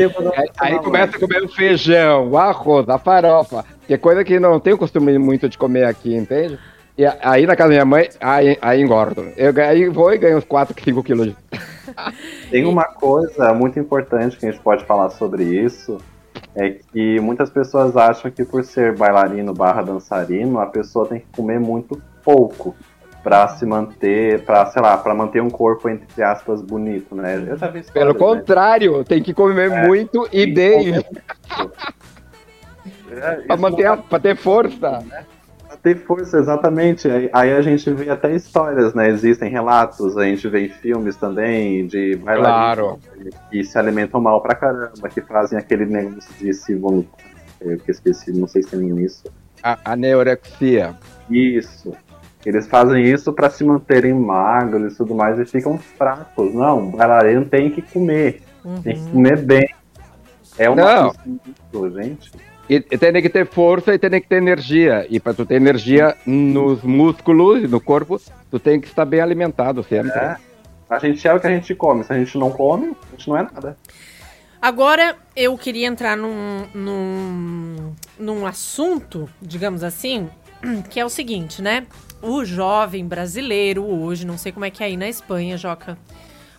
aí 0.60 0.80
começa 0.80 1.18
a 1.18 1.20
comer 1.20 1.44
o 1.44 1.50
feijão, 1.50 2.30
o 2.30 2.38
arroz, 2.38 2.88
a 2.88 3.00
farofa, 3.00 3.66
que 3.88 3.96
é 3.96 3.98
coisa 3.98 4.24
que 4.24 4.40
não 4.40 4.60
tenho 4.60 4.78
costume 4.78 5.18
muito 5.18 5.50
de 5.50 5.58
comer 5.58 5.86
aqui, 5.86 6.14
entende? 6.16 6.60
E 6.98 7.06
aí 7.06 7.46
na 7.46 7.56
casa 7.56 7.70
da 7.70 7.74
minha 7.74 7.86
mãe, 7.86 8.10
aí, 8.22 8.58
aí 8.62 8.82
engordo. 8.82 9.28
Eu 9.36 9.54
aí 9.62 9.90
vou 9.90 10.14
e 10.14 10.18
ganho 10.18 10.38
uns 10.38 10.46
4, 10.46 10.74
5 10.82 11.04
quilos. 11.04 11.34
Tem 12.50 12.66
uma 12.66 12.86
coisa 12.86 13.54
muito 13.54 13.78
importante 13.80 14.38
que 14.38 14.46
a 14.46 14.52
gente 14.52 14.62
pode 14.62 14.86
falar 14.86 15.10
sobre 15.10 15.44
isso, 15.44 15.98
é 16.56 16.70
que 16.92 17.20
muitas 17.20 17.50
pessoas 17.50 17.98
acham 17.98 18.32
que 18.32 18.46
por 18.46 18.64
ser 18.64 18.96
bailarino 18.96 19.54
barra 19.54 19.82
dançarino, 19.82 20.60
a 20.60 20.66
pessoa 20.68 21.06
tem 21.08 21.20
que 21.20 21.26
comer 21.36 21.60
muito 21.60 22.02
pouco 22.24 22.74
pra 23.22 23.48
se 23.50 23.66
manter, 23.66 24.44
pra, 24.46 24.66
sei 24.68 24.82
lá, 24.82 24.96
pra 24.98 25.14
manter 25.14 25.42
um 25.42 25.50
corpo, 25.50 25.90
entre 25.90 26.24
aspas, 26.24 26.62
bonito, 26.62 27.14
né? 27.16 27.44
Eu 27.48 27.58
já 27.58 27.68
vi 27.68 27.80
isso 27.80 27.92
Pelo 27.92 28.14
contrário, 28.16 29.04
tem 29.04 29.22
que 29.22 29.34
comer 29.34 29.70
muito 29.88 30.30
e 30.32 30.46
bem, 30.46 30.94
pra, 33.48 33.58
manter 33.58 33.86
a- 33.88 33.98
pra 33.98 34.20
ter 34.20 34.36
força. 34.38 35.04
Ter 35.86 35.98
força, 35.98 36.40
exatamente. 36.40 37.08
Aí, 37.08 37.30
aí 37.32 37.54
a 37.54 37.62
gente 37.62 37.88
vê 37.92 38.10
até 38.10 38.34
histórias, 38.34 38.96
né? 38.96 39.08
Existem 39.08 39.52
relatos, 39.52 40.18
a 40.18 40.26
gente 40.26 40.48
vê 40.48 40.66
em 40.66 40.70
filmes 40.70 41.16
também 41.16 41.86
de 41.86 42.16
bailarinos 42.16 42.98
que 43.52 43.64
se 43.64 43.78
alimentam 43.78 44.20
mal 44.20 44.42
pra 44.42 44.56
caramba, 44.56 45.08
que 45.14 45.22
fazem 45.22 45.60
aquele 45.60 45.86
negócio 45.86 46.34
de 46.40 46.52
se 46.56 46.74
vomitar. 46.74 47.14
Eu 47.62 47.78
que 47.78 47.92
esqueci, 47.92 48.32
não 48.34 48.48
sei 48.48 48.64
se 48.64 48.72
tem 48.72 48.98
isso. 49.04 49.24
A, 49.62 49.78
anorexia. 49.86 50.96
Isso. 51.30 51.94
Eles 52.44 52.68
fazem 52.68 53.04
isso 53.06 53.32
pra 53.32 53.52
se 53.52 53.64
manterem 53.64 54.14
magros 54.14 54.94
e 54.94 54.98
tudo 54.98 55.14
mais 55.14 55.40
e 55.40 55.46
ficam 55.46 55.78
fracos. 55.78 56.52
Não, 56.54 56.90
o 56.90 56.92
bailarino 56.92 57.46
tem 57.46 57.70
que 57.70 57.84
comer. 57.84 58.42
Tem 58.84 58.96
que 58.96 59.12
comer 59.12 59.38
bem. 59.38 59.70
É 60.58 60.68
uma 60.68 60.76
Não. 60.84 61.14
coisa 61.14 61.20
muito, 61.26 62.02
gente. 62.02 62.32
E, 62.70 62.76
e 62.76 62.98
tem 62.98 63.22
que 63.22 63.30
ter 63.30 63.46
força 63.46 63.94
e 63.94 64.00
tem 64.00 64.10
que 64.22 64.28
ter 64.28 64.38
energia. 64.38 65.06
E 65.10 65.20
para 65.20 65.34
tu 65.34 65.46
ter 65.46 65.56
energia 65.56 66.16
nos 66.26 66.82
músculos 66.82 67.64
e 67.64 67.68
no 67.68 67.80
corpo, 67.80 68.20
tu 68.50 68.60
tem 68.60 68.82
que 68.82 68.88
estar 68.88 69.06
bem 69.06 69.22
alimentado 69.22 69.84
sempre. 69.84 70.12
É. 70.12 70.36
A 70.90 71.00
gente 71.00 71.28
é 71.28 71.34
o 71.34 71.40
que 71.40 71.48
a 71.48 71.52
gente 71.52 71.74
come. 71.76 72.04
Se 72.04 72.14
a 72.14 72.18
gente 72.18 72.38
não 72.38 72.52
come, 72.52 72.96
a 73.08 73.16
gente 73.16 73.28
não 73.28 73.38
é 73.38 73.44
nada. 73.44 73.78
Agora, 74.62 75.16
eu 75.36 75.56
queria 75.58 75.88
entrar 75.88 76.18
num, 76.18 76.66
num, 76.74 77.94
num 78.18 78.48
assunto, 78.48 79.30
digamos 79.40 79.84
assim, 79.84 80.28
que 80.90 81.00
é 81.00 81.06
o 81.06 81.10
seguinte, 81.10 81.62
né? 81.62 81.86
O 82.22 82.44
jovem 82.44 83.06
brasileiro 83.06 83.86
hoje, 83.86 84.26
não 84.26 84.38
sei 84.38 84.52
como 84.52 84.66
é 84.66 84.72
que 84.72 84.82
é 84.82 84.88
aí 84.88 84.98
na 84.98 85.08
Espanha, 85.08 85.58
Joca, 85.58 85.98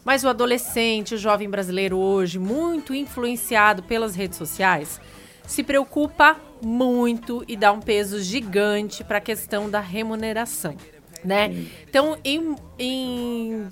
mas 0.05 0.23
o 0.23 0.29
adolescente, 0.29 1.17
o 1.17 1.19
jovem 1.19 1.51
brasileiro 1.51 1.99
hoje, 1.99 2.39
muito 2.39 2.95
influenciado 2.95 3.83
pelas 3.83 4.15
redes 4.15 4.39
sociais, 4.39 5.01
se 5.47 5.63
preocupa 5.63 6.37
muito 6.63 7.45
e 7.47 7.57
dá 7.57 7.73
um 7.73 7.81
peso 7.81 8.21
gigante 8.21 9.05
para 9.05 9.19
a 9.19 9.21
questão 9.21 9.71
da 9.71 9.81
remuneração, 9.81 10.77
né? 11.25 11.67
Então, 11.89 12.19
em, 12.25 12.57
em 12.79 13.69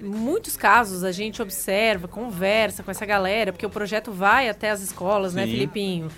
muitos 0.00 0.56
casos 0.56 1.02
a 1.04 1.12
gente 1.12 1.40
observa, 1.40 2.06
conversa 2.06 2.82
com 2.82 2.90
essa 2.90 3.06
galera, 3.06 3.52
porque 3.52 3.66
o 3.66 3.70
projeto 3.70 4.12
vai 4.12 4.48
até 4.48 4.70
as 4.70 4.80
escolas, 4.80 5.34
né, 5.34 5.44
Sim. 5.44 5.52
Filipinho? 5.52 6.10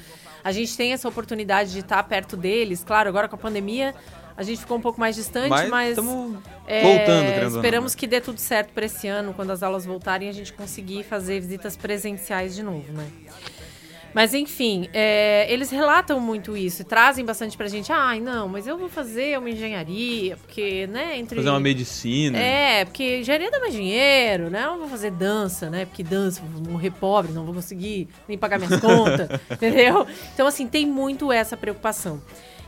A 0.43 0.53
gente 0.53 0.77
tem 0.77 0.93
essa 0.93 1.09
oportunidade 1.09 1.73
de 1.73 1.81
estar 1.81 2.03
perto 2.05 2.37
deles. 2.37 2.83
Claro, 2.85 3.09
agora 3.09 3.29
com 3.29 3.35
a 3.35 3.39
pandemia 3.39 3.95
a 4.37 4.45
gente 4.45 4.61
ficou 4.61 4.79
um 4.79 4.81
pouco 4.81 5.01
mais 5.01 5.17
distante, 5.17 5.49
Mas 5.49 5.69
mas, 5.69 5.91
estamos 5.91 6.39
é, 6.65 6.81
voltando, 6.81 7.51
não. 7.51 7.57
Esperamos 7.57 7.95
que 7.97 8.07
dê 8.07 8.21
tudo 8.21 8.39
certo 8.39 8.73
para 8.73 8.87
esse 8.87 9.09
ano, 9.09 9.35
quando 9.35 9.51
as 9.51 9.65
aulas 9.65 9.85
voltarem, 9.85 10.29
a 10.29 10.33
gente 10.33 10.53
conseguir 10.53 11.03
fazer 11.03 11.41
visitas 11.41 11.77
presenciais 11.77 12.55
de 12.55 12.63
novo, 12.63 12.93
né? 12.93 13.05
Mas 14.19 14.35
enfim, 14.35 14.89
é, 14.93 15.47
eles 15.49 15.71
relatam 15.71 16.19
muito 16.19 16.57
isso 16.57 16.83
e 16.83 16.85
trazem 16.85 17.25
bastante 17.25 17.57
pra 17.57 17.69
gente. 17.69 17.93
Ai, 17.93 18.19
não, 18.19 18.49
mas 18.49 18.66
eu 18.66 18.77
vou 18.77 18.89
fazer 18.89 19.39
uma 19.39 19.49
engenharia, 19.49 20.37
porque, 20.39 20.89
né, 20.89 21.16
entre. 21.16 21.37
Fazer 21.37 21.51
uma 21.51 21.61
medicina. 21.61 22.37
É, 22.37 22.85
porque 22.85 23.21
engenharia 23.21 23.49
dá 23.49 23.61
mais 23.61 23.73
dinheiro, 23.73 24.51
né? 24.51 24.64
Eu 24.64 24.73
não 24.73 24.79
vou 24.81 24.89
fazer 24.89 25.12
dança, 25.12 25.71
né? 25.71 25.85
Porque 25.85 26.03
dança, 26.03 26.43
vou 26.45 26.73
morrer 26.73 26.91
pobre, 26.91 27.31
não 27.31 27.45
vou 27.45 27.55
conseguir 27.55 28.09
nem 28.27 28.37
pagar 28.37 28.59
minhas 28.59 28.81
contas, 28.81 29.29
entendeu? 29.53 30.05
Então, 30.35 30.49
assim, 30.49 30.66
tem 30.66 30.85
muito 30.85 31.31
essa 31.31 31.57
preocupação. 31.57 32.21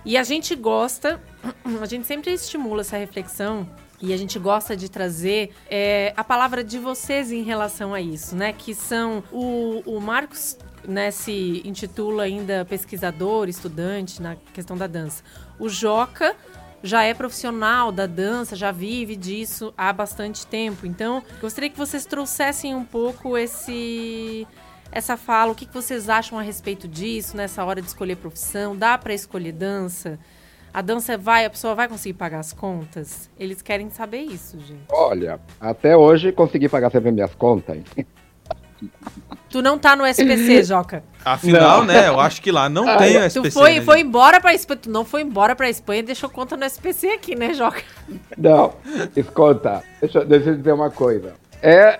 E 0.05 0.16
a 0.16 0.22
gente 0.22 0.55
gosta, 0.55 1.20
a 1.82 1.86
gente 1.86 2.07
sempre 2.07 2.32
estimula 2.32 2.82
essa 2.82 2.96
reflexão 2.96 3.68
e 4.03 4.12
a 4.12 4.16
gente 4.16 4.38
gosta 4.38 4.76
de 4.76 4.88
trazer 4.88 5.53
é, 5.68 6.12
a 6.16 6.24
palavra 6.24 6.64
de 6.64 6.78
vocês 6.78 7.30
em 7.30 7.42
relação 7.42 7.92
a 7.92 8.01
isso, 8.01 8.34
né? 8.34 8.53
Que 8.53 8.74
são 8.74 9.22
o, 9.30 9.82
o 9.84 10.01
Marcos, 10.01 10.57
né, 10.86 11.11
se 11.11 11.61
intitula 11.64 12.22
ainda 12.22 12.64
pesquisador, 12.64 13.48
estudante 13.48 14.22
na 14.22 14.36
questão 14.55 14.76
da 14.76 14.86
dança. 14.86 15.22
O 15.59 15.68
Joca 15.68 16.34
já 16.82 17.03
é 17.03 17.12
profissional 17.12 17.92
da 17.92 18.07
dança, 18.07 18.57
já 18.57 18.72
vive 18.72 19.14
disso 19.16 19.74
há 19.76 19.92
bastante 19.92 20.46
tempo. 20.46 20.86
Então, 20.86 21.22
gostaria 21.40 21.68
que 21.68 21.76
vocês 21.76 22.07
trouxessem 22.07 22.74
um 22.74 22.84
pouco 22.84 23.36
esse 23.36 24.46
essa 24.92 25.16
fala, 25.16 25.53
o 25.53 25.55
que 25.55 25.68
vocês 25.72 26.09
acham 26.09 26.36
a 26.36 26.42
respeito 26.42 26.88
disso 26.88 27.36
nessa 27.36 27.64
hora 27.64 27.80
de 27.80 27.86
escolher 27.86 28.16
profissão? 28.16 28.76
Dá 28.76 28.98
para 28.98 29.14
escolher 29.14 29.53
dança? 29.53 30.18
A 30.72 30.80
dança 30.82 31.18
vai, 31.18 31.44
a 31.44 31.50
pessoa 31.50 31.74
vai 31.74 31.88
conseguir 31.88 32.14
pagar 32.14 32.38
as 32.38 32.52
contas? 32.52 33.28
Eles 33.38 33.60
querem 33.60 33.90
saber 33.90 34.20
isso, 34.20 34.58
gente. 34.60 34.84
Olha, 34.90 35.40
até 35.60 35.96
hoje 35.96 36.30
consegui 36.32 36.68
pagar 36.68 36.90
sempre 36.90 37.10
minhas 37.10 37.34
contas. 37.34 37.78
Tu 39.50 39.60
não 39.60 39.78
tá 39.78 39.96
no 39.96 40.06
SPC, 40.06 40.62
Joca. 40.64 41.02
Afinal, 41.24 41.78
Não. 41.80 41.86
né? 41.86 42.08
Eu 42.08 42.20
acho 42.20 42.40
que 42.40 42.50
lá 42.52 42.68
não 42.68 42.84
tem 42.96 43.16
o 43.16 43.20
Tu 43.20 43.26
SPC. 43.26 43.50
foi, 43.50 43.74
né, 43.74 43.82
foi 43.82 44.00
embora 44.00 44.40
pra 44.40 44.54
Espanha. 44.54 44.80
Tu 44.82 44.90
não 44.90 45.04
foi 45.04 45.22
embora 45.22 45.54
pra 45.56 45.68
Espanha 45.68 46.00
e 46.00 46.04
deixou 46.04 46.30
conta 46.30 46.56
no 46.56 46.64
SPC 46.64 47.08
aqui, 47.08 47.34
né, 47.34 47.52
Joca? 47.52 47.82
Não, 48.38 48.72
escuta, 49.16 49.82
deixa, 50.00 50.24
deixa 50.24 50.50
eu 50.50 50.56
dizer 50.56 50.72
uma 50.72 50.90
coisa. 50.90 51.34
É, 51.60 51.98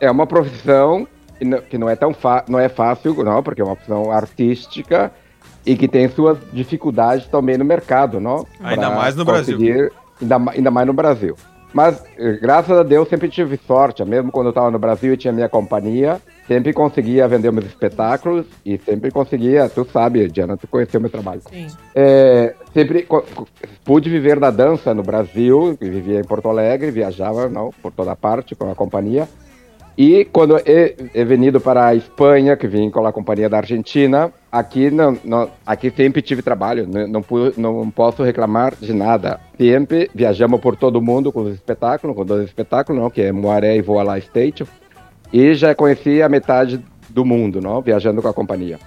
é 0.00 0.10
uma 0.10 0.26
profissão 0.26 1.06
que 1.38 1.44
não, 1.44 1.60
que 1.60 1.78
não 1.78 1.88
é 1.88 1.94
tão 1.94 2.12
fa 2.12 2.44
não 2.48 2.58
é 2.58 2.68
fácil, 2.68 3.14
não, 3.22 3.42
porque 3.42 3.60
é 3.60 3.64
uma 3.64 3.76
profissão 3.76 4.10
artística 4.10 5.12
e 5.68 5.76
que 5.76 5.86
tem 5.86 6.08
suas 6.08 6.38
dificuldades 6.50 7.26
também 7.26 7.58
no 7.58 7.64
mercado, 7.64 8.18
não? 8.18 8.46
Ainda 8.58 8.86
Pra 8.86 8.96
mais 8.96 9.14
no 9.14 9.22
Brasil. 9.22 9.58
Ainda, 10.18 10.50
ainda 10.50 10.70
mais 10.70 10.86
no 10.86 10.94
Brasil. 10.94 11.36
Mas, 11.74 12.02
eh, 12.16 12.38
graças 12.40 12.74
a 12.74 12.82
Deus, 12.82 13.06
sempre 13.06 13.28
tive 13.28 13.60
sorte. 13.66 14.02
Mesmo 14.02 14.32
quando 14.32 14.46
eu 14.46 14.50
estava 14.50 14.70
no 14.70 14.78
Brasil 14.78 15.12
e 15.12 15.16
tinha 15.18 15.30
minha 15.30 15.48
companhia, 15.48 16.22
sempre 16.46 16.72
conseguia 16.72 17.28
vender 17.28 17.52
meus 17.52 17.66
espetáculos 17.66 18.46
e 18.64 18.78
sempre 18.78 19.10
conseguia, 19.10 19.68
tu 19.68 19.86
sabe, 19.92 20.26
Diana, 20.28 20.56
tu 20.56 20.66
conheceu 20.66 20.98
meu 20.98 21.10
trabalho. 21.10 21.42
Sim. 21.50 21.66
É, 21.94 22.54
sempre 22.72 23.06
pude 23.84 24.08
viver 24.08 24.40
da 24.40 24.50
dança 24.50 24.94
no 24.94 25.02
Brasil, 25.02 25.76
vivia 25.78 26.20
em 26.20 26.24
Porto 26.24 26.48
Alegre, 26.48 26.90
viajava 26.90 27.46
não, 27.50 27.70
por 27.82 27.92
toda 27.92 28.16
parte 28.16 28.54
com 28.54 28.70
a 28.70 28.74
companhia. 28.74 29.28
E 30.00 30.24
quando 30.26 30.56
he, 30.58 30.94
he 31.12 31.24
venido 31.24 31.60
para 31.60 31.88
a 31.88 31.94
Espanha, 31.94 32.56
que 32.56 32.68
vim 32.68 32.88
com 32.88 33.04
a 33.04 33.12
companhia 33.12 33.48
da 33.48 33.56
Argentina, 33.56 34.32
aqui 34.50 34.92
não, 34.92 35.18
não- 35.24 35.50
aqui 35.66 35.90
sempre 35.90 36.22
tive 36.22 36.40
trabalho, 36.40 36.86
não, 36.86 37.08
não, 37.08 37.20
pu- 37.20 37.52
não 37.56 37.90
posso 37.90 38.22
reclamar 38.22 38.76
de 38.80 38.92
nada. 38.92 39.40
Sempre 39.58 40.08
viajamos 40.14 40.60
por 40.60 40.76
todo 40.76 41.02
mundo 41.02 41.32
com 41.32 41.40
os 41.42 41.52
espetáculos, 41.54 42.14
com 42.14 42.24
dois 42.24 42.44
espetáculos, 42.44 43.02
não, 43.02 43.10
que 43.10 43.22
é 43.22 43.32
Moaré 43.32 43.76
e 43.76 43.82
Voa 43.82 44.04
lá 44.04 44.16
State. 44.18 44.64
E 45.32 45.52
já 45.54 45.74
conheci 45.74 46.22
a 46.22 46.28
metade 46.28 46.80
do 47.08 47.24
mundo, 47.24 47.60
não, 47.60 47.80
viajando 47.82 48.22
com 48.22 48.28
a 48.28 48.32
companhia. 48.32 48.78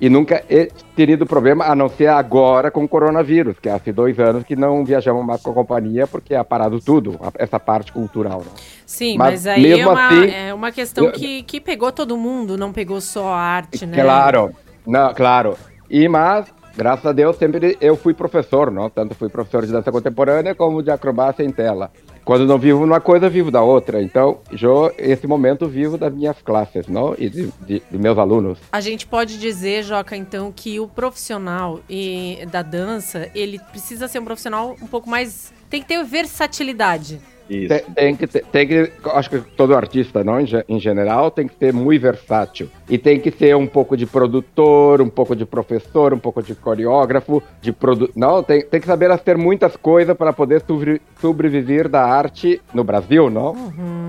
E 0.00 0.08
nunca 0.08 0.44
he 0.48 0.70
tenido 0.94 1.26
problema, 1.26 1.64
a 1.64 1.74
não 1.74 1.88
ser 1.88 2.06
agora 2.06 2.70
com 2.70 2.84
o 2.84 2.88
coronavírus, 2.88 3.58
que 3.58 3.68
há 3.68 3.80
dois 3.92 4.18
anos 4.18 4.44
que 4.44 4.54
não 4.54 4.84
viajamos 4.84 5.24
mais 5.26 5.42
com 5.42 5.50
a 5.50 5.54
companhia, 5.54 6.06
porque 6.06 6.34
é 6.34 6.42
parado 6.44 6.80
tudo, 6.80 7.18
essa 7.36 7.58
parte 7.58 7.92
cultural. 7.92 8.42
Não? 8.44 8.52
Sim, 8.86 9.16
Mas 9.16 9.28
mas, 9.28 9.46
aí 9.46 9.72
é 9.72 9.86
uma, 9.86 10.06
assim, 10.06 10.30
é 10.30 10.54
uma 10.54 10.72
questão 10.72 11.06
eu- 11.06 11.12
que, 11.12 11.42
que 11.42 11.60
pegou 11.60 11.90
todo 11.92 12.16
mundo, 12.16 12.56
não 12.56 12.72
pegou 12.72 13.00
só 13.00 13.28
a 13.28 13.40
arte, 13.40 13.84
né? 13.84 14.00
Claro, 14.00 14.52
não, 14.86 15.12
claro. 15.12 15.56
E 15.90 16.08
mas 16.08 16.46
Graças 16.78 17.04
a 17.06 17.12
Deus, 17.12 17.36
sempre 17.36 17.76
eu 17.80 17.96
fui 17.96 18.14
professor, 18.14 18.70
não? 18.70 18.88
Tanto 18.88 19.12
fui 19.12 19.28
professor 19.28 19.66
de 19.66 19.72
dança 19.72 19.90
contemporânea 19.90 20.54
como 20.54 20.80
de 20.80 20.92
acrobacia 20.92 21.44
em 21.44 21.50
tela. 21.50 21.90
Quando 22.28 22.44
não 22.44 22.58
vivo 22.58 22.80
numa 22.80 23.00
coisa, 23.00 23.26
vivo 23.26 23.50
da 23.50 23.62
outra. 23.62 24.02
Então, 24.02 24.40
eu, 24.60 24.92
esse 24.98 25.26
momento, 25.26 25.66
vivo 25.66 25.96
das 25.96 26.12
minhas 26.12 26.36
classes, 26.42 26.86
não? 26.86 27.14
E 27.16 27.30
de, 27.30 27.50
de, 27.66 27.82
de 27.90 27.98
meus 27.98 28.18
alunos. 28.18 28.58
A 28.70 28.82
gente 28.82 29.06
pode 29.06 29.38
dizer, 29.38 29.82
Joca, 29.82 30.14
então, 30.14 30.52
que 30.54 30.78
o 30.78 30.86
profissional 30.86 31.80
e, 31.88 32.46
da 32.52 32.60
dança, 32.60 33.30
ele 33.34 33.58
precisa 33.58 34.06
ser 34.08 34.18
um 34.18 34.26
profissional 34.26 34.76
um 34.82 34.86
pouco 34.86 35.08
mais... 35.08 35.54
Tem 35.70 35.80
que 35.80 35.88
ter 35.88 36.04
versatilidade. 36.04 37.18
Isso. 37.48 37.68
Tem, 37.68 37.80
tem 37.94 38.16
que, 38.16 38.26
ter- 38.26 38.44
tem 38.46 38.66
que, 38.66 38.92
acho 39.14 39.30
que 39.30 39.40
todo 39.56 39.74
artista, 39.74 40.22
não, 40.22 40.40
em, 40.40 40.46
ge- 40.46 40.64
em 40.68 40.78
geral, 40.78 41.30
tem 41.30 41.46
que 41.48 41.54
ser 41.58 41.72
muito 41.72 42.02
versátil. 42.02 42.68
E 42.88 42.98
tem 42.98 43.18
que 43.18 43.30
ser 43.30 43.56
um 43.56 43.66
pouco 43.66 43.96
de 43.96 44.06
produtor, 44.06 45.00
um 45.00 45.08
pouco 45.08 45.34
de 45.34 45.44
professor, 45.46 46.12
um 46.12 46.18
pouco 46.18 46.42
de 46.42 46.54
coreógrafo, 46.54 47.42
de 47.60 47.72
produ... 47.72 48.10
Não, 48.14 48.42
tem, 48.42 48.62
tem 48.62 48.80
que 48.80 48.86
saber 48.86 49.08
fazer 49.16 49.36
muitas 49.38 49.76
coisas 49.76 50.16
para 50.16 50.32
poder 50.32 50.62
sobre- 50.66 51.00
sobreviver 51.20 51.88
da 51.88 52.04
arte 52.04 52.60
no 52.74 52.84
Brasil, 52.84 53.30
não? 53.30 53.56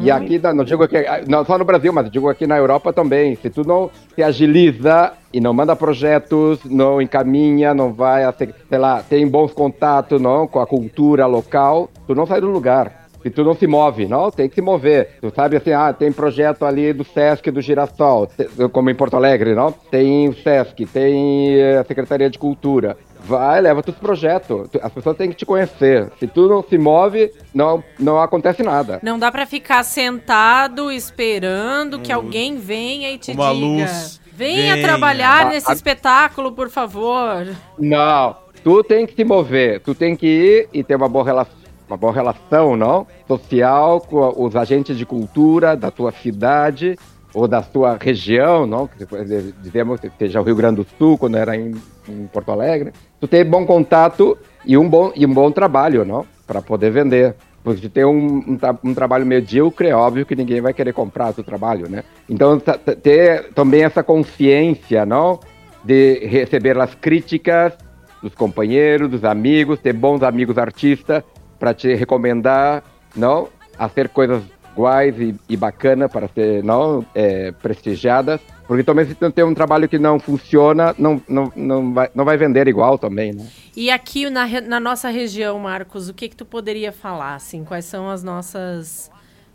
E 0.01 0.09
aqui, 0.11 0.39
não 0.39 0.63
digo 0.63 0.87
que 0.87 0.97
não 1.27 1.45
só 1.45 1.57
no 1.57 1.65
Brasil, 1.65 1.91
mas 1.93 2.09
digo 2.11 2.29
aqui 2.29 2.45
na 2.47 2.57
Europa 2.57 2.91
também. 2.91 3.35
Se 3.35 3.49
tu 3.49 3.65
não 3.65 3.89
se 4.15 4.23
agiliza 4.23 5.13
e 5.31 5.39
não 5.39 5.53
manda 5.53 5.75
projetos, 5.75 6.59
não 6.65 7.01
encaminha, 7.01 7.73
não 7.73 7.93
vai, 7.93 8.23
sei 8.69 8.77
lá, 8.77 9.03
tem 9.03 9.27
bons 9.27 9.53
contatos, 9.53 10.19
não, 10.21 10.47
com 10.47 10.59
a 10.59 10.67
cultura 10.67 11.25
local, 11.25 11.89
tu 12.07 12.15
não 12.15 12.25
sai 12.25 12.41
do 12.41 12.47
lugar. 12.47 12.98
Se 13.21 13.29
tu 13.29 13.43
não 13.43 13.53
se 13.53 13.67
move, 13.67 14.05
não, 14.07 14.31
tem 14.31 14.47
que 14.47 14.55
se 14.55 14.61
mover. 14.61 15.17
Tu 15.21 15.29
sabe 15.35 15.57
assim, 15.57 15.71
ah, 15.73 15.91
tem 15.91 16.11
projeto 16.11 16.65
ali 16.65 16.93
do 16.93 17.03
Sesc 17.03 17.51
do 17.51 17.61
Girassol, 17.61 18.29
como 18.71 18.89
em 18.89 18.95
Porto 18.95 19.15
Alegre, 19.15 19.53
não? 19.53 19.71
Tem 19.71 20.29
o 20.29 20.33
Sesc, 20.33 20.85
tem 20.85 21.59
eh, 21.59 21.77
a 21.79 21.83
Secretaria 21.83 22.29
de 22.29 22.39
Cultura. 22.39 22.95
Vai, 23.21 23.59
leva 23.59 23.83
teus 23.83 23.97
projetos. 23.97 24.69
Tu- 24.69 24.79
As 24.81 24.91
pessoas 24.93 25.17
têm 25.17 25.29
que 25.29 25.35
te 25.35 25.45
conhecer. 25.45 26.09
Se 26.17 26.25
tu 26.27 26.47
não 26.47 26.63
se 26.63 26.77
move, 26.77 27.29
não, 27.53 27.83
não 27.99 28.21
acontece 28.21 28.63
nada. 28.63 28.99
Não 29.03 29.19
dá 29.19 29.29
pra 29.29 29.45
ficar 29.45 29.83
sentado 29.83 30.89
esperando 30.89 31.99
que 31.99 32.11
alguém 32.13 32.57
venha 32.57 33.11
e 33.11 33.17
te 33.17 33.31
Uma 33.31 33.53
diga. 33.53 33.65
luz 33.65 34.21
Venha 34.33 34.75
venha." 34.75 34.87
trabalhar 34.87 35.47
Ah, 35.47 35.49
nesse 35.49 35.69
ah. 35.69 35.73
espetáculo, 35.73 36.53
por 36.53 36.69
favor. 36.69 37.45
Não, 37.77 38.35
tu 38.63 38.81
tem 38.83 39.05
que 39.05 39.13
se 39.13 39.25
mover, 39.25 39.81
tu 39.81 39.93
tem 39.93 40.15
que 40.15 40.25
ir 40.27 40.69
e 40.73 40.81
ter 40.83 40.95
uma 40.95 41.09
boa 41.09 41.25
relação, 41.25 41.53
uma 41.89 41.97
boa 41.97 42.13
relação, 42.13 42.77
não? 42.77 43.07
Social 43.27 43.99
com 44.01 44.33
os 44.37 44.55
agentes 44.55 44.95
de 44.95 45.05
cultura 45.05 45.75
da 45.75 45.89
tua 45.89 46.11
cidade 46.11 46.95
ou 47.33 47.47
da 47.47 47.61
tua 47.61 47.97
região, 47.99 48.65
não? 48.67 48.87
Depois 48.97 49.27
dizemos 49.61 49.99
que 49.99 50.11
seja 50.17 50.39
o 50.39 50.43
Rio 50.43 50.55
Grande 50.55 50.77
do 50.77 50.87
Sul, 50.97 51.17
quando 51.17 51.35
era 51.35 51.55
em, 51.57 51.73
em 52.07 52.27
Porto 52.27 52.51
Alegre. 52.51 52.93
Tu 53.19 53.27
ter 53.27 53.43
bom 53.43 53.65
contato 53.65 54.37
e 54.65 54.77
um 54.77 54.87
bom, 54.87 55.11
e 55.15 55.25
um 55.25 55.33
bom 55.33 55.51
trabalho, 55.51 56.05
não? 56.05 56.25
Para 56.45 56.61
poder 56.61 56.91
vender. 56.91 57.35
Porque 57.63 57.81
se 57.81 57.89
tem 57.89 58.05
um, 58.05 58.37
um, 58.37 58.57
um 58.83 58.93
trabalho 58.93 59.25
medíocre, 59.25 59.89
é 59.89 59.95
óbvio 59.95 60.25
que 60.25 60.35
ninguém 60.35 60.61
vai 60.61 60.73
querer 60.73 60.93
comprar 60.93 61.31
o 61.31 61.33
teu 61.33 61.43
trabalho, 61.43 61.89
né? 61.89 62.03
Então, 62.29 62.59
ter 62.59 63.51
também 63.53 63.83
essa 63.83 64.03
consciência, 64.03 65.05
não? 65.05 65.39
De 65.83 66.25
receber 66.25 66.77
as 66.77 66.93
críticas 66.95 67.73
dos 68.21 68.33
companheiros, 68.33 69.09
dos 69.09 69.23
amigos, 69.23 69.79
ter 69.79 69.93
bons 69.93 70.23
amigos 70.23 70.57
artistas 70.57 71.23
para 71.59 71.73
te 71.73 71.93
recomendar, 71.95 72.83
não? 73.15 73.49
A 73.77 73.87
fazer 73.89 74.09
coisas 74.09 74.43
iguais 74.73 75.19
e, 75.19 75.35
e 75.49 75.57
bacanas 75.57 76.11
para 76.11 76.27
ser, 76.29 76.63
não? 76.63 77.05
É, 77.13 77.51
prestigiadas. 77.51 78.39
Porque 78.67 78.83
também 78.83 79.03
se 79.05 79.15
tu 79.15 79.31
tem 79.31 79.43
um 79.43 79.53
trabalho 79.53 79.89
que 79.89 79.97
não 79.97 80.19
funciona, 80.19 80.93
não, 80.97 81.19
não, 81.27 81.51
não, 81.55 81.91
vai, 81.93 82.09
não 82.13 82.23
vai 82.23 82.37
vender 82.37 82.67
igual 82.67 82.97
também, 82.99 83.33
né? 83.33 83.47
E 83.75 83.89
aqui 83.89 84.29
na, 84.29 84.45
na 84.61 84.79
nossa 84.79 85.09
região, 85.09 85.57
Marcos, 85.59 86.07
o 86.07 86.13
que 86.13 86.29
que 86.29 86.35
tu 86.35 86.45
poderia 86.45 86.91
falar, 86.91 87.33
assim? 87.35 87.63
Quais 87.63 87.85
são 87.85 88.07
as 88.07 88.23
nossas... 88.23 89.09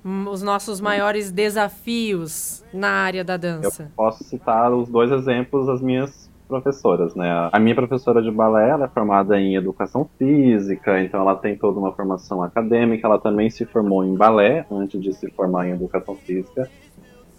hum, 0.04 0.26
Os 0.28 0.42
nossos 0.42 0.80
maiores 0.80 1.30
desafios 1.30 2.64
na 2.72 2.88
área 2.88 3.22
da 3.22 3.34
Eu 3.34 3.38
dança? 3.38 3.90
posso 3.96 4.24
citar 4.24 4.72
os 4.72 4.88
dois 4.88 5.10
exemplos 5.12 5.66
das 5.68 5.80
minhas 5.80 6.23
professoras, 6.54 7.14
né? 7.16 7.48
A 7.50 7.58
minha 7.58 7.74
professora 7.74 8.22
de 8.22 8.30
balé, 8.30 8.70
ela 8.70 8.84
é 8.84 8.88
formada 8.88 9.40
em 9.40 9.56
educação 9.56 10.08
física, 10.16 11.00
então 11.00 11.20
ela 11.20 11.34
tem 11.34 11.56
toda 11.56 11.80
uma 11.80 11.92
formação 11.92 12.42
acadêmica, 12.42 13.06
ela 13.06 13.18
também 13.18 13.50
se 13.50 13.64
formou 13.64 14.04
em 14.04 14.14
balé 14.14 14.64
antes 14.70 15.00
de 15.00 15.12
se 15.12 15.28
formar 15.32 15.66
em 15.66 15.72
educação 15.72 16.14
física, 16.14 16.70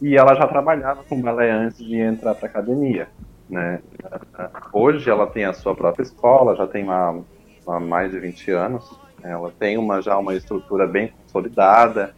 e 0.02 0.18
ela 0.18 0.36
já 0.36 0.46
trabalhava 0.48 1.04
com 1.04 1.22
balé 1.22 1.50
antes 1.50 1.78
de 1.78 1.96
entrar 1.96 2.36
para 2.36 2.50
academia, 2.50 3.08
né? 3.50 3.80
Hoje 4.74 5.10
ela 5.10 5.28
tem 5.28 5.46
a 5.46 5.54
sua 5.54 5.74
própria 5.74 6.04
escola, 6.04 6.56
já 6.56 6.68
tem 6.68 6.84
uma, 6.84 7.22
há 7.68 7.80
mais 7.80 8.12
de 8.12 8.20
20 8.20 8.52
anos, 8.52 9.00
né? 9.24 9.32
ela 9.32 9.52
tem 9.58 9.78
uma, 9.78 10.02
já 10.02 10.18
uma 10.18 10.36
estrutura 10.36 10.86
bem 10.86 11.14
consolidada, 11.24 12.14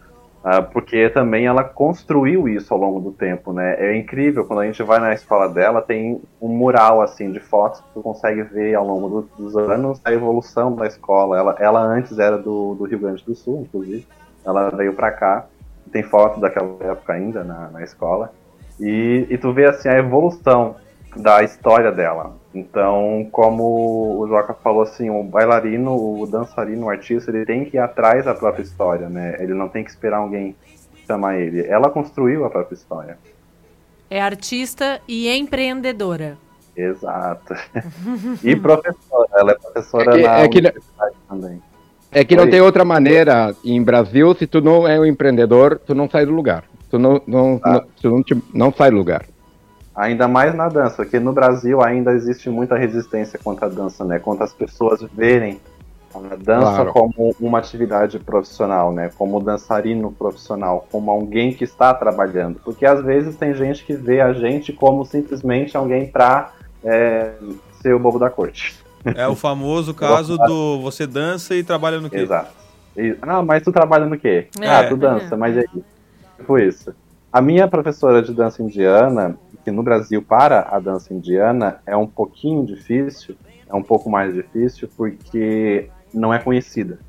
porque 0.62 1.10
também 1.10 1.46
ela 1.46 1.64
construiu 1.64 2.48
isso 2.48 2.74
ao 2.74 2.80
longo 2.80 3.00
do 3.00 3.12
tempo, 3.12 3.52
né? 3.52 3.76
É 3.80 3.98
incrível, 3.98 4.46
quando 4.46 4.60
a 4.62 4.66
gente 4.66 4.82
vai 4.84 5.00
na 5.00 5.14
escola 5.14 5.50
dela, 5.50 5.82
tem 5.82 6.22
um 6.42 6.48
mural, 6.48 7.02
assim, 7.02 7.32
de 7.32 7.40
fotos 7.40 7.82
que 7.82 7.88
tu 7.94 8.02
consegue 8.02 8.44
ver 8.44 8.76
ao 8.76 8.86
longo 8.88 9.10
do- 9.22 9.30
dos 9.38 9.58
anos 9.58 10.00
a 10.06 10.12
evolução 10.14 10.76
da 10.76 10.88
escola. 10.88 11.38
Ela, 11.38 11.56
ela 11.60 11.82
antes 11.82 12.18
era 12.20 12.38
do, 12.38 12.76
do 12.76 12.86
Rio 12.86 13.00
Grande 13.00 13.24
do 13.26 13.36
Sul, 13.36 13.64
inclusive. 13.68 14.08
Ela 14.46 14.70
veio 14.70 14.94
pra 14.94 15.12
cá, 15.12 15.46
tem 15.92 16.04
fotos 16.04 16.40
daquela 16.40 16.78
época 16.82 17.14
ainda 17.14 17.44
na, 17.44 17.70
na 17.70 17.84
escola. 17.84 18.32
E, 18.80 19.28
e 19.30 19.38
tu 19.38 19.52
vê, 19.54 19.66
assim, 19.66 19.90
a 19.90 19.98
evolução 19.98 20.76
da 21.16 21.44
história 21.44 21.92
dela. 21.92 22.36
Então, 22.58 23.28
como 23.32 24.20
o 24.20 24.28
Joca 24.28 24.54
falou 24.54 24.82
assim, 24.82 25.10
o 25.10 25.24
bailarino, 25.24 25.94
o 25.96 26.26
dançarino, 26.26 26.88
o 26.88 26.90
artista, 26.90 27.30
ele 27.32 27.46
tem 27.46 27.66
que 27.66 27.78
ir 27.78 27.80
atrás 27.80 28.26
da 28.26 28.34
própria 28.34 28.64
história, 28.64 29.08
né? 29.10 29.36
Ele 29.40 29.54
não 29.54 29.70
tem 29.70 29.84
que 29.84 29.90
esperar 29.90 30.18
alguém 30.18 30.56
chamar 31.06 31.38
ele. 31.40 31.66
Ela 31.68 31.90
construiu 31.90 32.46
a 32.46 32.50
própria 32.50 32.76
história. 32.76 33.18
É 34.10 34.22
artista 34.22 35.00
e 35.08 35.30
empreendedora. 35.30 36.38
Exato. 36.76 37.54
e 38.44 38.56
professora, 38.56 39.28
ela 39.34 39.52
é 39.52 39.56
professora 39.56 40.12
É 40.12 40.16
que- 40.18 40.24
na 40.28 40.38
é 40.40 40.48
que- 40.48 40.58
universidade 40.60 41.16
também. 41.30 41.62
É 42.12 42.24
que 42.24 42.36
não 42.36 42.50
tem 42.50 42.62
outra 42.62 42.86
maneira. 42.86 43.54
Em 43.66 43.82
Brasil, 43.84 44.34
se 44.34 44.48
tu 44.48 44.62
não 44.62 44.88
é 44.88 44.98
um 45.00 45.06
empreendedor, 45.06 45.80
tu 45.86 45.94
não 45.94 46.10
sai 46.10 46.26
do 46.26 46.32
lugar. 46.32 46.64
Tu 46.90 46.98
não, 46.98 47.22
não, 47.28 47.60
Ah. 47.64 47.74
não, 47.74 47.84
tu 48.02 48.10
não, 48.10 48.24
te- 48.24 48.44
não 48.54 48.72
sai 48.72 48.90
do 48.92 48.96
lugar. 48.98 49.26
Ainda 49.98 50.28
mais 50.28 50.54
na 50.54 50.70
dança, 50.70 50.98
porque 50.98 51.20
no 51.20 51.34
Brasil 51.34 51.84
ainda 51.84 52.14
existe 52.14 52.52
muita 52.52 52.78
resistência 52.78 53.40
contra 53.44 53.66
a 53.66 53.70
dança, 53.70 54.06
né? 54.06 54.20
Contra 54.20 54.46
as 54.46 54.54
pessoas 54.54 55.02
verem 55.12 55.60
a 56.14 56.36
dança 56.36 56.84
Claro. 56.84 56.94
como 56.94 57.36
uma 57.40 57.58
atividade 57.58 58.20
profissional, 58.20 58.92
né? 58.94 59.10
Como 59.18 59.40
dançarino 59.40 60.12
profissional, 60.12 60.88
como 60.92 61.10
alguém 61.10 61.52
que 61.52 61.64
está 61.64 61.96
trabalhando. 61.96 62.60
Porque 62.64 62.86
às 62.86 63.04
vezes 63.04 63.36
tem 63.38 63.56
gente 63.56 63.84
que 63.84 63.94
vê 63.94 64.22
a 64.22 64.34
gente 64.34 64.72
como 64.72 65.04
simplesmente 65.04 65.76
alguém 65.76 66.06
pra 66.06 66.52
é, 66.84 67.32
ser 67.82 67.96
o 67.96 68.00
bobo 68.00 68.20
da 68.20 68.30
corte. 68.30 68.78
É 69.16 69.28
o 69.28 69.36
famoso 69.36 69.96
caso 69.96 70.38
do 70.38 70.80
você 70.80 71.08
dança 71.08 71.56
e 71.56 71.64
trabalha 71.64 72.00
no 72.00 72.10
quê? 72.10 72.18
Exato. 72.18 72.52
Ah, 73.22 73.42
mas 73.42 73.64
tu 73.64 73.72
trabalha 73.72 74.06
no 74.06 74.18
quê? 74.18 74.48
É. 74.60 74.70
Ah, 74.70 74.88
tu 74.88 74.96
dança, 74.96 75.36
mas 75.36 75.56
e 75.56 75.60
aí? 75.60 75.84
Tipo 76.38 76.60
isso. 76.60 76.94
A 77.32 77.42
minha 77.42 77.68
professora 77.68 78.22
de 78.22 78.34
dança 78.34 78.64
indiana, 78.64 79.38
que 79.64 79.70
no 79.70 79.84
Brasil 79.84 80.22
para 80.22 80.68
a 80.72 80.80
dança 80.80 81.14
indiana 81.14 81.80
é 81.86 81.96
um 81.96 82.08
pouquinho 82.08 82.66
difícil, 82.66 83.36
é 83.70 83.76
um 83.76 83.84
pouco 83.84 84.10
mais 84.10 84.34
difícil 84.34 84.90
porque 84.96 85.90
não 86.14 86.34
é 86.34 86.40
conhecida 86.40 87.00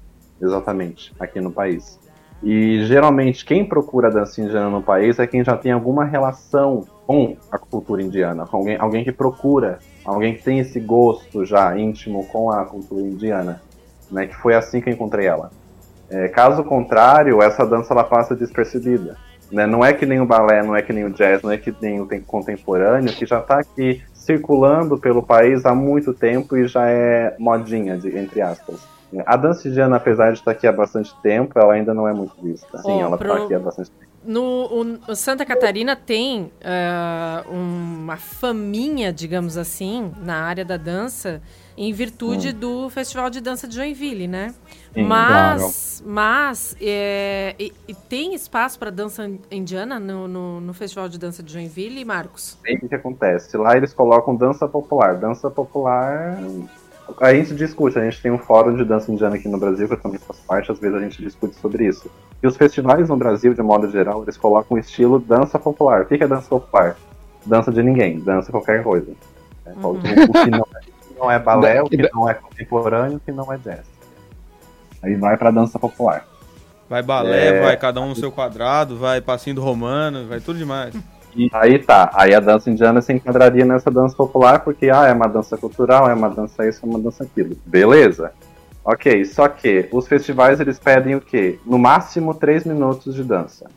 exatamente 0.41 1.15
aqui 1.21 1.41
no 1.41 1.53
país. 1.53 2.01
E 2.43 2.85
geralmente 2.85 3.45
quem 3.45 3.65
procura 3.65 4.11
dança 4.11 4.41
indiana 4.41 4.69
no 4.69 4.83
país 4.83 5.19
é 5.19 5.27
quem 5.27 5.45
já 5.45 5.57
tem 5.57 5.73
alguma 5.73 6.05
relação 6.05 6.85
com 7.07 7.37
a 7.51 7.59
cultura 7.59 8.03
indiana, 8.03 8.45
com 8.45 8.59
alguém, 8.59 8.77
alguém 8.77 9.05
que 9.05 9.13
procura, 9.13 9.79
alguém 10.05 10.35
que 10.35 10.43
tem 10.43 10.59
esse 10.59 10.79
gosto 10.81 11.45
já 11.45 11.77
íntimo 11.79 12.27
com 12.27 12.51
a 12.51 12.65
cultura 12.65 13.03
indiana, 13.03 13.63
né? 14.11 14.27
Que 14.27 14.37
foi 14.37 14.55
assim 14.55 14.81
que 14.81 14.89
eu 14.89 14.95
encontrei 14.95 15.27
ela. 15.27 15.51
É, 16.11 16.29
caso 16.29 16.65
contrário, 16.65 17.43
essa 17.43 17.65
dança 17.65 17.93
ela 17.93 18.05
passa 18.05 18.35
despercebida. 18.35 19.17
Né? 19.51 19.67
Não 19.67 19.85
é 19.85 19.93
que 19.93 20.05
nem 20.07 20.21
o 20.21 20.27
balé, 20.27 20.63
não 20.63 20.77
é 20.77 20.83
que 20.83 20.93
nem 20.93 21.05
o 21.05 21.13
jazz, 21.13 21.43
não 21.43 21.51
é 21.51 21.59
que 21.59 21.75
nem 21.81 22.01
o 22.01 22.07
tem- 22.07 22.23
contemporâneo, 22.23 23.15
que 23.15 23.25
já 23.27 23.41
está 23.41 23.61
aqui 23.61 24.01
circulando 24.13 24.99
pelo 25.01 25.25
país 25.25 25.65
há 25.65 25.75
muito 25.75 26.13
tempo 26.13 26.57
e 26.57 26.67
já 26.69 26.89
é 26.89 27.35
modinha, 27.39 27.97
de- 27.97 28.17
entre 28.17 28.41
aspas. 28.43 28.77
A 29.27 29.37
dança 29.39 29.67
indiana, 29.67 29.97
apesar 29.97 30.33
de 30.33 30.39
estar 30.39 30.51
aqui 30.51 30.67
há 30.67 30.73
bastante 30.73 31.19
tempo, 31.23 31.59
ela 31.59 31.73
ainda 31.73 31.95
não 31.95 32.07
é 32.07 32.13
muito 32.13 32.35
vista. 32.43 32.77
Sim, 32.83 33.03
Ó, 33.03 33.07
ela 33.07 33.17
pro- 33.17 33.27
está 33.33 33.45
aqui 33.45 33.55
há 33.55 33.59
bastante 33.59 33.91
tempo. 33.99 34.08
No 34.25 34.99
o- 35.09 35.15
Santa 35.15 35.45
Catarina 35.45 35.95
tem 35.97 36.51
ah, 36.63 37.45
uma 37.49 38.17
faminha, 38.17 39.13
digamos 39.13 39.57
assim, 39.57 40.13
na 40.21 40.43
área 40.43 40.65
da 40.65 40.77
dança, 40.77 41.41
em 41.77 41.93
virtude 41.93 42.53
do 42.53 42.91
Festival 42.91 43.31
de 43.31 43.41
Dança 43.41 43.69
de 43.69 43.75
Joinville, 43.77 44.27
né? 44.27 44.55
Sim, 44.93 45.03
mas, 45.05 46.03
mas 46.05 46.77
é, 46.81 47.55
e, 47.59 47.73
e 47.87 47.95
tem 47.95 48.35
espaço 48.35 48.79
para 48.79 48.91
dança 48.91 49.31
indiana 49.51 50.01
no, 50.01 50.27
no, 50.27 50.61
no 50.61 50.75
Festival 50.75 51.09
de 51.09 51.19
Dança 51.19 51.43
de 51.43 51.53
Joinville, 51.53 52.05
Marcos? 52.05 52.59
Aí 52.67 52.77
o 52.83 52.89
que 52.89 52.95
acontece? 52.95 53.57
Lá 53.57 53.77
eles 53.77 53.95
colocam 53.95 54.35
dança 54.35 54.67
popular. 54.67 55.17
Dança 55.17 55.51
popular. 55.51 56.39
A 57.21 57.33
gente 57.35 57.55
discute, 57.55 57.99
a 57.99 58.05
gente 58.05 58.21
tem 58.21 58.31
um 58.31 58.39
fórum 58.39 58.77
de 58.77 58.85
dança 58.85 59.11
indiana 59.11 59.37
aqui 59.37 59.49
no 59.49 59.59
Brasil, 59.59 59.87
que 59.89 59.95
eu 59.95 60.01
também 60.01 60.19
faço 60.19 60.41
parte, 60.47 60.71
às 60.71 60.79
vezes 60.79 60.97
a 60.97 61.01
gente 61.01 61.23
discute 61.23 61.55
sobre 61.57 61.87
isso. 61.87 62.11
E 62.43 62.47
os 62.47 62.57
festivais 62.57 63.09
no 63.09 63.17
Brasil, 63.17 63.55
de 63.55 63.63
modo 63.63 63.91
geral, 63.91 64.23
eles 64.23 64.37
colocam 64.37 64.77
o 64.77 64.81
estilo 64.81 65.19
dança 65.19 65.59
popular. 65.59 66.03
O 66.03 66.07
que 66.07 66.23
é 66.23 66.29
dança 66.29 66.49
popular? 66.49 66.97
Dança 67.47 67.73
de 67.73 67.83
ninguém, 67.83 68.21
dança 68.21 68.51
qualquer 68.51 68.83
coisa. 68.83 69.11
É, 69.67 69.71
Uhum. 69.71 69.91
O 69.93 70.01
que 70.01 70.51
não 70.51 70.59
é, 70.59 70.79
o 70.79 71.09
que 71.09 71.19
não 71.19 71.31
é 71.31 71.39
balé, 71.39 71.83
o 71.83 71.89
que 71.89 72.11
não 72.13 72.29
é 72.29 72.35
contemporâneo, 72.35 73.17
o 73.17 73.21
que 73.21 73.33
não 73.33 73.53
é 73.53 73.59
jazz. 73.59 73.87
Aí 75.03 75.15
vai 75.15 75.37
pra 75.37 75.51
dança 75.51 75.79
popular. 75.79 76.27
Vai 76.89 77.03
balé, 77.03 77.59
É. 77.59 77.63
vai 77.63 77.77
cada 77.77 78.01
um 78.01 78.09
no 78.09 78.17
seu 78.17 78.33
quadrado, 78.33 78.97
vai 78.97 79.21
passinho 79.21 79.57
do 79.57 79.63
romano, 79.63 80.27
vai 80.27 80.41
tudo 80.41 80.59
demais. 80.59 80.95
E 81.35 81.49
aí 81.53 81.79
tá, 81.79 82.11
aí 82.15 82.35
a 82.35 82.41
dança 82.41 82.71
indiana 82.71 83.01
se 83.01 83.13
enquadraria 83.13 83.65
nessa 83.65 83.91
dança 83.91 84.17
popular, 84.17 84.61
porque 84.61 84.91
ah, 84.91 85.07
é 85.07 85.13
uma 85.13 85.29
dança 85.29 85.57
cultural, 85.57 86.09
é 86.09 86.15
uma 86.15 86.29
dança 86.29 86.67
isso, 86.67 86.85
é 86.85 86.89
uma 86.89 86.99
dança 86.99 87.25
aquilo. 87.25 87.57
Beleza. 87.65 88.33
Ok, 88.85 89.25
só 89.27 89.49
que 89.49 89.89
os 89.93 90.09
festivais 90.09 90.61
eles 90.61 90.79
pedem 90.79 91.15
o 91.15 91.21
quê? 91.21 91.59
No 91.67 91.79
máximo 91.79 92.33
3 92.35 92.65
minutos 92.65 93.15
de 93.15 93.23
dança. 93.23 93.71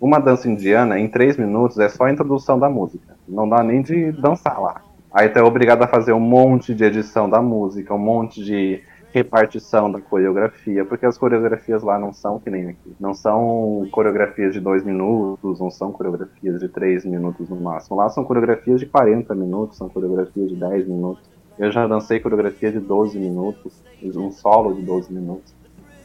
Uma 0.00 0.18
dança 0.18 0.48
indiana, 0.48 0.98
em 0.98 1.08
3 1.08 1.36
minutos, 1.36 1.78
é 1.78 1.88
só 1.88 2.04
a 2.04 2.12
introdução 2.12 2.58
da 2.58 2.68
música. 2.68 3.14
Não 3.28 3.48
dá 3.48 3.62
nem 3.62 3.82
de 3.82 4.12
dançar 4.12 4.60
lá. 4.60 4.80
Aí 5.12 5.28
tu 5.28 5.38
é 5.38 5.42
obrigado 5.42 5.82
a 5.82 5.86
fazer 5.86 6.12
um 6.12 6.20
monte 6.20 6.74
de 6.74 6.84
edição 6.84 7.28
da 7.28 7.40
música, 7.40 7.94
um 7.94 7.98
monte 7.98 8.44
de 8.44 8.82
repartição 9.16 9.90
da 9.90 9.98
coreografia, 9.98 10.84
porque 10.84 11.06
as 11.06 11.16
coreografias 11.16 11.82
lá 11.82 11.98
não 11.98 12.12
são 12.12 12.38
que 12.38 12.50
nem 12.50 12.68
aqui. 12.68 12.94
Não 13.00 13.14
são 13.14 13.88
coreografias 13.90 14.52
de 14.52 14.60
dois 14.60 14.84
minutos, 14.84 15.58
não 15.58 15.70
são 15.70 15.90
coreografias 15.90 16.60
de 16.60 16.68
três 16.68 17.04
minutos 17.06 17.48
no 17.48 17.56
máximo. 17.56 17.96
Lá 17.96 18.10
são 18.10 18.24
coreografias 18.24 18.78
de 18.78 18.84
40 18.84 19.34
minutos, 19.34 19.78
são 19.78 19.88
coreografias 19.88 20.50
de 20.50 20.56
10 20.56 20.86
minutos. 20.88 21.30
Eu 21.58 21.70
já 21.70 21.86
dancei 21.86 22.20
coreografia 22.20 22.70
de 22.70 22.78
12 22.78 23.18
minutos, 23.18 23.82
um 24.02 24.30
solo 24.30 24.74
de 24.74 24.82
12 24.82 25.10
minutos. 25.10 25.54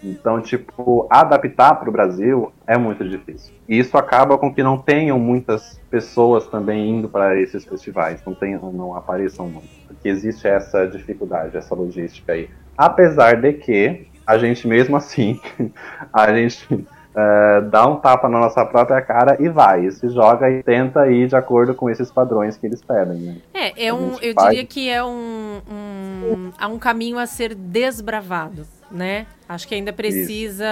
Então, 0.02 0.42
tipo, 0.42 1.06
adaptar 1.10 1.76
para 1.76 1.90
o 1.90 1.92
Brasil 1.92 2.52
é 2.66 2.78
muito 2.78 3.08
difícil. 3.08 3.54
E 3.68 3.78
isso 3.78 3.98
acaba 3.98 4.38
com 4.38 4.54
que 4.54 4.64
não 4.64 4.78
tenham 4.78 5.20
muitas 5.20 5.80
pessoas 5.90 6.48
também 6.48 6.90
indo 6.90 7.10
para 7.10 7.40
esses 7.40 7.66
festivais, 7.66 8.24
não, 8.26 8.34
tenham, 8.34 8.72
não 8.72 8.96
apareçam 8.96 9.50
muito. 9.50 9.68
Porque 9.86 10.08
existe 10.08 10.48
essa 10.48 10.88
dificuldade, 10.88 11.58
essa 11.58 11.76
logística 11.76 12.32
aí. 12.32 12.50
Apesar 12.78 13.36
de 13.42 13.54
que 13.54 14.08
a 14.26 14.38
gente 14.38 14.68
mesmo 14.68 14.96
assim, 14.96 15.40
a 16.14 16.34
gente 16.34 16.86
eh, 17.14 17.62
dá 17.70 17.86
um 17.88 17.98
tapa 17.98 18.30
na 18.30 18.40
nossa 18.40 18.66
própria 18.66 19.02
cara 19.02 19.36
e 19.38 19.50
vai, 19.50 19.86
e 19.86 19.92
se 19.92 20.08
joga 20.08 20.50
e 20.50 20.64
tenta 20.64 21.12
ir 21.12 21.28
de 21.28 21.36
acordo 21.36 21.76
com 21.76 21.90
esses 21.90 22.10
padrões 22.10 22.56
que 22.56 22.66
eles 22.66 22.82
pedem. 22.82 23.18
Né? 23.18 23.38
É, 23.54 23.88
é 23.88 23.94
um, 23.94 24.18
eu 24.22 24.34
faz. 24.34 24.50
diria 24.50 24.66
que 24.66 24.90
é 24.90 25.04
um, 25.04 25.62
um, 25.70 26.52
há 26.58 26.68
um 26.70 26.80
caminho 26.80 27.20
a 27.20 27.26
ser 27.26 27.54
desbravado, 27.54 28.66
né? 28.90 29.28
Acho 29.48 29.68
que 29.68 29.76
ainda 29.76 29.92
precisa, 29.92 30.66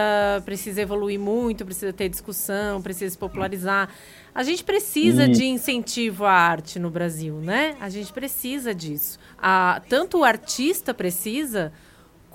precisa 0.46 0.82
evoluir 0.82 1.20
muito, 1.20 1.66
precisa 1.66 1.92
ter 1.92 2.08
discussão, 2.08 2.82
precisa 2.82 3.12
se 3.12 3.18
popularizar. 3.18 3.90
A 4.34 4.42
gente 4.42 4.64
precisa 4.64 5.24
Isso. 5.24 5.34
de 5.34 5.46
incentivo 5.46 6.24
à 6.24 6.32
arte 6.32 6.80
no 6.80 6.90
Brasil, 6.90 7.36
né? 7.36 7.76
A 7.82 7.90
gente 7.90 8.14
precisa 8.14 8.74
disso. 8.74 9.20
A, 9.38 9.82
tanto 9.90 10.20
o 10.20 10.24
artista 10.24 10.94
precisa, 10.94 11.74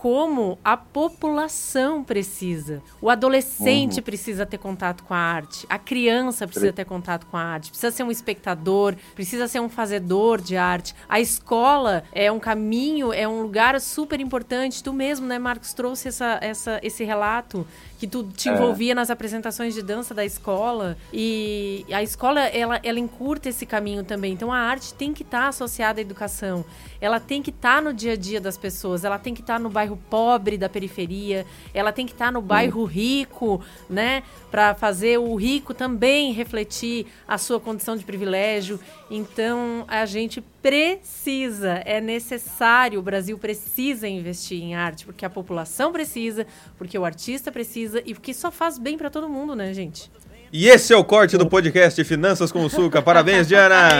como 0.05 0.59
a 0.63 0.77
população 0.77 2.05
precisa. 2.05 2.83
O 3.01 3.09
adolescente 3.09 4.03
precisa 4.03 4.45
ter 4.45 4.59
contato 4.59 5.03
com 5.03 5.15
a 5.15 5.17
arte, 5.17 5.65
a 5.67 5.79
criança 5.79 6.47
precisa 6.47 6.75
ter 6.75 6.85
contato 6.85 7.25
com 7.25 7.39
a 7.39 7.43
arte, 7.43 7.71
precisa 7.71 7.91
ser 7.91 8.03
um 8.03 8.11
espectador, 8.11 8.97
precisa 9.15 9.49
ser 9.49 9.61
um 9.61 9.69
fazedor 9.71 10.43
de 10.43 10.59
arte. 10.59 10.95
A 11.09 11.21
escola 11.21 12.05
é 12.13 12.31
um 12.31 12.39
caminho, 12.39 13.15
é 13.15 13.27
um 13.27 13.41
lugar 13.41 13.81
super 13.81 14.21
importante. 14.21 14.85
Tu 14.85 14.93
mesmo, 14.93 15.27
né, 15.27 15.39
Marcos, 15.39 15.73
trouxe 15.73 16.09
essa, 16.09 16.39
essa, 16.43 16.79
esse 16.83 17.03
relato 17.03 17.67
que 17.99 18.07
tu 18.07 18.25
te 18.25 18.51
É. 18.51 18.53
envolvia 18.53 18.95
nas 18.95 19.09
apresentações 19.09 19.73
de 19.73 19.81
dança 19.81 20.13
da 20.13 20.23
escola 20.23 20.99
e 21.15 21.87
a 21.91 22.03
escola 22.03 22.41
ela, 22.41 22.79
ela 22.83 22.99
encurta 22.99 23.49
esse 23.49 23.65
caminho 23.65 24.05
também. 24.05 24.35
Então 24.35 24.53
a 24.53 24.59
arte 24.59 24.93
tem 24.93 25.15
que 25.15 25.23
estar 25.23 25.49
associada 25.49 25.99
à 25.99 26.03
educação. 26.03 26.63
Ela 27.05 27.21
tem 27.21 27.43
que 27.43 27.51
estar 27.51 27.83
no 27.83 27.93
dia 27.93 28.15
a 28.15 28.17
dia 28.17 28.41
das 28.41 28.57
pessoas. 28.57 29.05
Ela 29.05 29.19
tem 29.19 29.35
que 29.35 29.43
estar 29.43 29.61
no 29.61 29.69
bairro 29.69 29.99
pobre 30.09 30.57
da 30.57 30.71
periferia. 30.71 31.45
Ela 31.75 31.93
tem 31.93 32.07
que 32.07 32.13
estar 32.13 32.33
no 32.33 32.41
bairro 32.41 32.83
rico, 32.87 33.63
né, 33.91 34.23
para 34.51 34.75
fazer 34.75 35.19
o 35.19 35.35
rico 35.35 35.75
também 35.75 36.33
refletir 36.33 37.07
a 37.29 37.37
sua 37.37 37.61
condição 37.61 37.95
de 37.95 38.05
privilégio. 38.05 38.81
Então 39.11 39.85
a 39.87 40.07
gente 40.07 40.41
precisa, 40.63 41.83
é 41.85 42.01
necessário, 42.01 43.01
o 43.01 43.03
Brasil 43.03 43.37
precisa 43.37 44.09
investir 44.09 44.63
em 44.63 44.75
arte, 44.75 45.05
porque 45.05 45.27
a 45.27 45.31
população 45.31 45.93
precisa, 45.93 46.47
porque 46.79 46.99
o 46.99 47.05
artista 47.05 47.53
precisa 47.53 48.03
e 48.07 48.15
porque 48.15 48.33
só 48.33 48.51
faz 48.51 48.79
bem 48.79 48.97
para 48.97 49.11
todo 49.11 49.29
mundo, 49.29 49.55
né, 49.55 49.75
gente? 49.75 50.11
E 50.51 50.69
esse 50.69 50.95
é 50.95 50.97
o 50.97 51.05
corte 51.05 51.37
do 51.37 51.47
podcast 51.47 52.03
Finanças 52.03 52.51
com 52.51 52.65
o 52.65 52.71
Suca. 52.71 53.03
Parabéns, 53.03 53.47
Diana! 53.47 53.99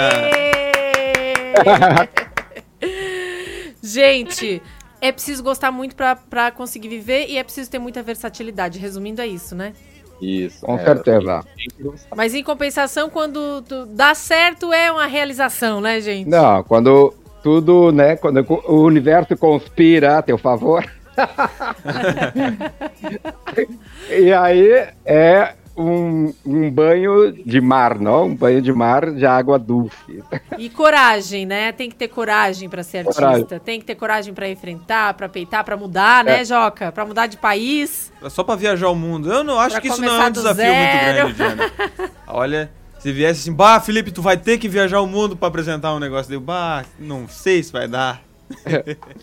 Gente, 3.85 4.63
é 5.01 5.13
preciso 5.13 5.43
gostar 5.43 5.71
muito 5.71 5.95
pra- 5.95 6.17
pra 6.17 6.51
conseguir 6.51 6.89
viver 6.89 7.27
e 7.29 7.37
é 7.37 7.45
preciso 7.45 7.71
ter 7.71 7.79
muita 7.79 8.03
versatilidade. 8.03 8.79
Resumindo, 8.79 9.21
é 9.21 9.27
isso, 9.27 9.55
né? 9.55 9.75
Isso. 10.23 10.65
Com 10.65 10.79
é, 10.79 10.85
certeza. 10.85 11.45
Mas 12.17 12.35
em 12.35 12.43
compensação, 12.43 13.11
quando 13.11 13.61
tu 13.63 13.85
dá 13.87 14.15
certo, 14.15 14.73
é 14.73 14.91
uma 14.91 15.07
realização, 15.07 15.81
né, 15.81 16.01
gente? 16.01 16.31
Não, 16.31 16.63
quando 16.65 17.13
tudo, 17.43 17.93
né? 17.93 18.17
Quando 18.17 18.39
o 18.67 18.83
universo 18.83 19.37
conspira 19.37 20.19
a 20.19 20.23
teu 20.23 20.39
favor. 20.39 20.85
e 24.09 24.33
aí 24.33 24.89
é 25.05 25.55
um, 25.77 26.33
um 26.47 26.71
banho 26.71 27.33
de 27.33 27.61
mar, 27.61 27.99
não? 27.99 28.27
Um 28.27 28.35
banho 28.37 28.63
de 28.63 28.73
mar 28.73 29.11
de 29.13 29.27
água 29.27 29.59
doce. 29.59 30.23
E 30.59 30.69
coragem, 30.71 31.45
né? 31.47 31.73
Tem 31.73 31.89
que 31.91 31.97
ter 31.97 32.09
coragem 32.09 32.69
pra 32.69 32.83
ser 32.83 32.99
artista. 32.99 33.21
Coragem. 33.23 33.47
Tem 33.65 33.81
que 33.81 33.87
ter 33.87 33.95
coragem 33.95 34.33
pra 34.35 34.49
enfrentar, 34.49 35.15
pra 35.15 35.29
peitar, 35.29 35.65
pra 35.65 35.77
mudar, 35.77 36.25
né, 36.25 36.41
É. 36.41 36.45
Joca? 36.45 36.93
Pra 36.93 37.05
mudar 37.05 37.27
de 37.27 37.37
país. 37.37 38.13
É 38.23 38.29
Só 38.29 38.43
pra 38.45 38.55
viajar 38.57 38.89
o 38.89 38.95
mundo. 38.95 39.33
Eu 39.33 39.43
não 39.45 39.59
acho 39.59 39.73
Pra 39.73 39.81
que 39.81 39.89
isso 39.89 40.01
não 40.01 40.23
é 40.23 40.27
um 40.29 40.31
desafio 40.31 40.57
zero. 40.65 41.25
muito 41.25 41.37
grande, 41.37 41.57
Diana. 41.57 41.73
Olha, 42.29 42.71
se 42.99 43.13
viesse 43.13 43.41
assim, 43.41 43.53
bah, 43.53 43.81
Felipe, 43.81 44.11
tu 44.13 44.23
vai 44.23 44.37
ter 44.37 44.59
que 44.59 44.69
viajar 44.69 45.01
o 45.01 45.07
mundo 45.07 45.37
pra 45.37 45.49
apresentar 45.49 45.93
um 45.95 45.99
negócio 45.99 46.29
dele. 46.31 46.41
Bah, 46.43 46.85
não 46.99 47.27
sei 47.29 47.63
se 47.63 47.73
vai 47.73 47.89
dar. 47.89 48.23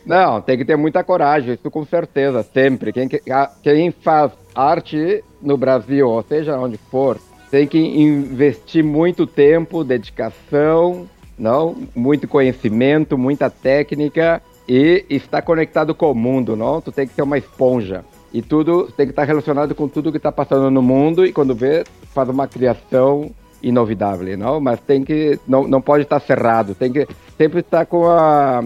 Não, 0.05 0.41
tem 0.41 0.57
que 0.57 0.65
ter 0.65 0.75
muita 0.75 1.03
coragem, 1.03 1.53
isso 1.53 1.69
com 1.69 1.85
certeza, 1.85 2.43
sempre. 2.53 2.91
Quem, 2.91 3.07
que- 3.07 3.21
a- 3.31 3.51
quem 3.61 3.91
faz 3.91 4.31
arte 4.53 5.23
no 5.41 5.57
Brasil, 5.57 6.07
ou 6.09 6.23
seja 6.23 6.57
onde 6.57 6.77
for, 6.77 7.17
tem 7.49 7.67
que 7.67 7.79
investir 7.79 8.83
muito 8.83 9.27
tempo, 9.27 9.83
dedicação, 9.83 11.07
não, 11.37 11.75
muito 11.95 12.27
conhecimento, 12.27 13.17
muita 13.17 13.49
técnica 13.49 14.41
e 14.67 15.05
estar 15.09 15.41
conectado 15.41 15.93
com 15.93 16.11
o 16.11 16.15
mundo, 16.15 16.55
não? 16.55 16.79
Tu 16.79 16.91
tem 16.91 17.07
que 17.07 17.13
ser 17.13 17.23
uma 17.23 17.37
esponja. 17.37 18.05
E 18.33 18.41
tudo 18.41 18.89
tem 18.95 19.05
que 19.05 19.11
estar 19.11 19.25
relacionado 19.25 19.75
com 19.75 19.87
tudo 19.87 20.11
que 20.11 20.17
está 20.17 20.31
passando 20.31 20.71
no 20.71 20.81
mundo 20.81 21.25
e 21.25 21.33
quando 21.33 21.53
vê, 21.53 21.83
faz 22.13 22.29
uma 22.29 22.47
criação 22.47 23.31
inovidável, 23.61 24.37
não? 24.37 24.61
Mas 24.61 24.79
tem 24.79 25.03
que 25.03 25.37
não, 25.47 25.67
não 25.67 25.81
pode 25.81 26.03
estar 26.03 26.19
cerrado, 26.21 26.73
tem 26.73 26.91
que 26.91 27.07
sempre 27.37 27.59
estar 27.59 27.85
com 27.85 28.07
a 28.07 28.63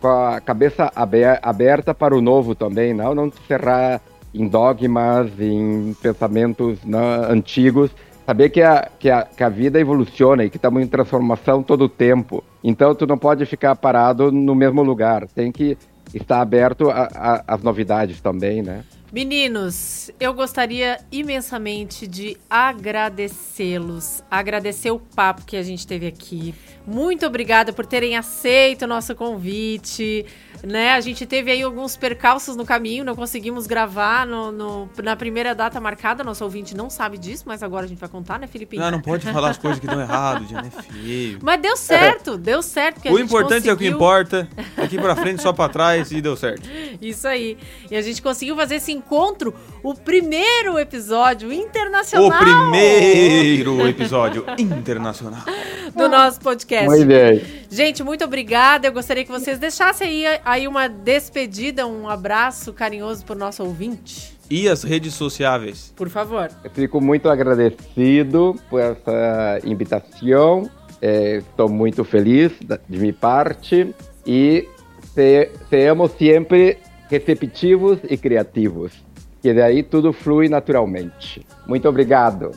com 0.00 0.08
a 0.08 0.40
cabeça 0.40 0.90
aber- 0.94 1.38
aberta 1.42 1.94
para 1.94 2.14
o 2.14 2.20
novo 2.20 2.54
também, 2.54 2.92
não 2.92 3.14
não 3.14 3.32
cerrar 3.48 4.00
em 4.34 4.46
dogmas, 4.46 5.30
em 5.38 5.94
pensamentos 6.00 6.82
né, 6.84 6.98
antigos, 7.28 7.90
saber 8.26 8.50
que 8.50 8.62
a, 8.62 8.88
que, 8.98 9.10
a, 9.10 9.22
que 9.24 9.42
a 9.42 9.48
vida 9.48 9.80
evoluciona 9.80 10.44
e 10.44 10.50
que 10.50 10.56
estamos 10.56 10.82
em 10.82 10.86
transformação 10.86 11.62
todo 11.62 11.84
o 11.84 11.88
tempo. 11.88 12.44
Então 12.62 12.94
tu 12.94 13.06
não 13.06 13.18
pode 13.18 13.44
ficar 13.46 13.74
parado 13.76 14.30
no 14.30 14.54
mesmo 14.54 14.82
lugar, 14.82 15.26
tem 15.28 15.50
que 15.50 15.76
estar 16.14 16.40
aberto 16.40 16.88
às 16.90 17.62
novidades 17.62 18.20
também, 18.20 18.62
né? 18.62 18.84
Meninos, 19.12 20.08
eu 20.20 20.32
gostaria 20.32 21.00
imensamente 21.10 22.06
de 22.06 22.36
agradecê-los, 22.48 24.22
agradecer 24.30 24.92
o 24.92 25.00
papo 25.00 25.44
que 25.44 25.56
a 25.56 25.64
gente 25.64 25.84
teve 25.84 26.06
aqui. 26.06 26.54
Muito 26.86 27.26
obrigada 27.26 27.72
por 27.72 27.84
terem 27.86 28.16
aceito 28.16 28.82
o 28.82 28.88
nosso 28.88 29.14
convite. 29.14 30.24
Né? 30.62 30.92
A 30.92 31.00
gente 31.00 31.24
teve 31.24 31.50
aí 31.50 31.62
alguns 31.62 31.96
percalços 31.96 32.54
no 32.54 32.66
caminho, 32.66 33.02
não 33.02 33.14
conseguimos 33.16 33.66
gravar 33.66 34.26
no, 34.26 34.52
no- 34.52 34.90
na 35.02 35.16
primeira 35.16 35.54
data 35.54 35.80
marcada. 35.80 36.22
Nosso 36.22 36.44
ouvinte 36.44 36.76
não 36.76 36.90
sabe 36.90 37.16
disso, 37.16 37.44
mas 37.46 37.62
agora 37.62 37.86
a 37.86 37.88
gente 37.88 37.98
vai 37.98 38.08
contar, 38.10 38.38
né, 38.38 38.46
Filipinho? 38.46 38.82
Não, 38.82 38.90
não 38.90 39.00
pode 39.00 39.24
falar 39.32 39.50
as 39.50 39.56
coisas 39.58 39.80
que 39.80 39.86
dão 39.86 39.98
errado, 39.98 40.44
Diana, 40.44 40.68
é 40.68 40.82
feio. 40.82 41.38
Mas 41.42 41.62
deu 41.62 41.76
certo, 41.78 42.36
deu 42.36 42.60
certo. 42.62 43.08
O 43.10 43.18
importante 43.18 43.70
é 43.70 43.72
o 43.72 43.76
que 43.76 43.84
conseguiu- 43.90 43.94
importa. 43.96 44.48
Aqui 44.76 44.98
pra 44.98 45.16
frente, 45.16 45.40
só 45.40 45.50
pra 45.50 45.68
trás 45.70 46.10
e 46.12 46.20
deu 46.20 46.36
certo. 46.36 46.68
Isso 47.00 47.26
aí. 47.26 47.56
E 47.90 47.96
a 47.96 48.02
gente 48.02 48.20
conseguiu 48.20 48.54
fazer 48.54 48.74
esse 48.74 48.92
encontro, 48.92 49.54
o 49.82 49.94
primeiro 49.94 50.78
episódio 50.78 51.52
internacional 51.52 52.28
O 52.28 52.38
primeiro 52.38 53.86
episódio 53.88 54.44
internacional. 54.58 55.42
do 55.96 56.08
nosso 56.08 56.40
podcast. 56.40 56.86
Muito 56.88 57.06
bem. 57.06 57.42
Gente, 57.70 58.02
muito 58.02 58.24
obrigada. 58.24 58.86
Eu 58.86 58.92
gostaria 58.92 59.24
que 59.24 59.30
vocês 59.30 59.58
deixassem 59.58 60.26
aí, 60.26 60.40
aí 60.44 60.68
uma 60.68 60.88
despedida, 60.88 61.86
um 61.86 62.08
abraço 62.08 62.72
carinhoso 62.72 63.24
pro 63.24 63.34
nosso 63.34 63.62
ouvinte. 63.62 64.36
E 64.50 64.68
as 64.68 64.82
redes 64.82 65.14
sociáveis? 65.14 65.92
Por 65.96 66.08
favor. 66.08 66.50
Eu 66.64 66.70
fico 66.70 67.00
muito 67.00 67.28
agradecido 67.28 68.56
por 68.68 68.80
essa 68.80 69.60
invitação. 69.64 70.68
Eh, 71.00 71.36
Estou 71.48 71.68
muito 71.68 72.04
feliz 72.04 72.52
de 72.88 72.98
minha 72.98 73.12
parte 73.14 73.94
e 74.26 74.68
se, 75.14 75.48
sejamos 75.70 76.12
sempre 76.18 76.78
receptivos 77.08 77.98
e 78.08 78.16
criativos. 78.16 78.92
Que 79.40 79.54
daí 79.54 79.82
tudo 79.82 80.12
flui 80.12 80.48
naturalmente. 80.48 81.46
Muito 81.66 81.88
obrigado. 81.88 82.50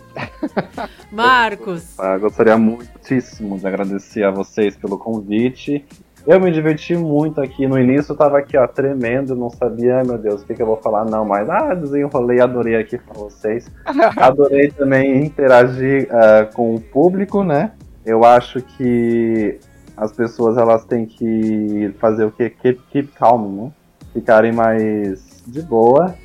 Marcos. 1.12 1.98
Ah, 1.98 2.18
gostaria 2.18 2.58
muitíssimo 2.58 3.58
de 3.58 3.66
agradecer 3.66 4.24
a 4.24 4.32
vocês 4.32 4.76
pelo 4.76 4.98
convite. 4.98 5.86
Eu 6.26 6.40
me 6.40 6.52
diverti 6.52 6.96
muito 6.96 7.42
aqui. 7.42 7.68
No 7.68 7.78
início 7.78 8.14
eu 8.14 8.18
tava 8.18 8.38
aqui, 8.38 8.58
ó, 8.58 8.66
tremendo, 8.66 9.36
não 9.36 9.50
sabia, 9.50 9.98
ai 9.98 10.04
meu 10.06 10.18
Deus, 10.18 10.42
o 10.42 10.46
que, 10.46 10.54
que 10.54 10.62
eu 10.62 10.66
vou 10.66 10.78
falar, 10.78 11.04
não, 11.06 11.26
mas 11.26 11.50
ah, 11.50 11.74
desenrolei, 11.74 12.40
adorei 12.40 12.76
aqui 12.76 12.98
com 12.98 13.14
vocês. 13.14 13.70
Adorei 14.16 14.72
também 14.72 15.26
interagir 15.26 16.08
ah, 16.12 16.48
com 16.54 16.76
o 16.76 16.80
público, 16.80 17.44
né? 17.44 17.72
Eu 18.06 18.24
acho 18.24 18.62
que 18.62 19.60
as 19.98 20.12
pessoas 20.14 20.58
elas 20.58 20.86
têm 20.86 21.06
que 21.06 21.94
fazer 22.00 22.26
o 22.26 22.32
que? 22.32 22.50
Keep, 22.50 22.82
keep 22.90 23.12
calm, 23.14 23.64
né? 23.64 23.72
Ficarem 24.14 24.54
mais 24.54 25.44
de 25.46 25.62
boa, 25.62 26.16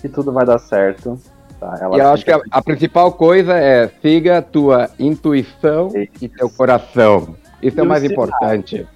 que 0.00 0.08
tudo 0.08 0.32
vai 0.32 0.44
dar 0.46 0.58
certo. 0.58 1.18
Tá? 1.60 1.76
Elas 1.80 1.96
E 1.96 2.00
eu 2.00 2.08
acho 2.10 2.24
que 2.24 2.32
a, 2.32 2.40
a 2.50 2.62
principal 2.62 3.12
coisa 3.12 3.56
é 3.58 3.88
siga 4.00 4.38
a 4.38 4.42
tua 4.42 4.90
intuição 4.98 5.90
e 6.20 6.28
teu 6.28 6.48
coração. 6.50 7.34
Isso 7.62 7.78
é 7.80 7.82
E 7.82 7.86
o 7.86 7.88
mais 7.88 8.02
sinais. 8.02 8.12
importante. 8.12 8.86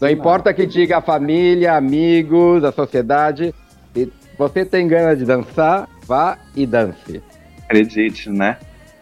Não 0.00 0.08
importa 0.08 0.54
que 0.54 0.64
diga 0.64 0.98
a 0.98 1.00
família, 1.02 1.74
amigos, 1.74 2.62
a 2.64 2.72
sociedade. 2.72 3.54
Se 3.92 4.10
você 4.38 4.64
tem 4.64 4.86
ganas 4.88 5.18
de 5.18 5.24
dançar, 5.24 5.88
vá 6.06 6.38
e 6.54 6.66
dance. 6.66 7.22
acredite, 7.64 8.30
né? 8.30 8.58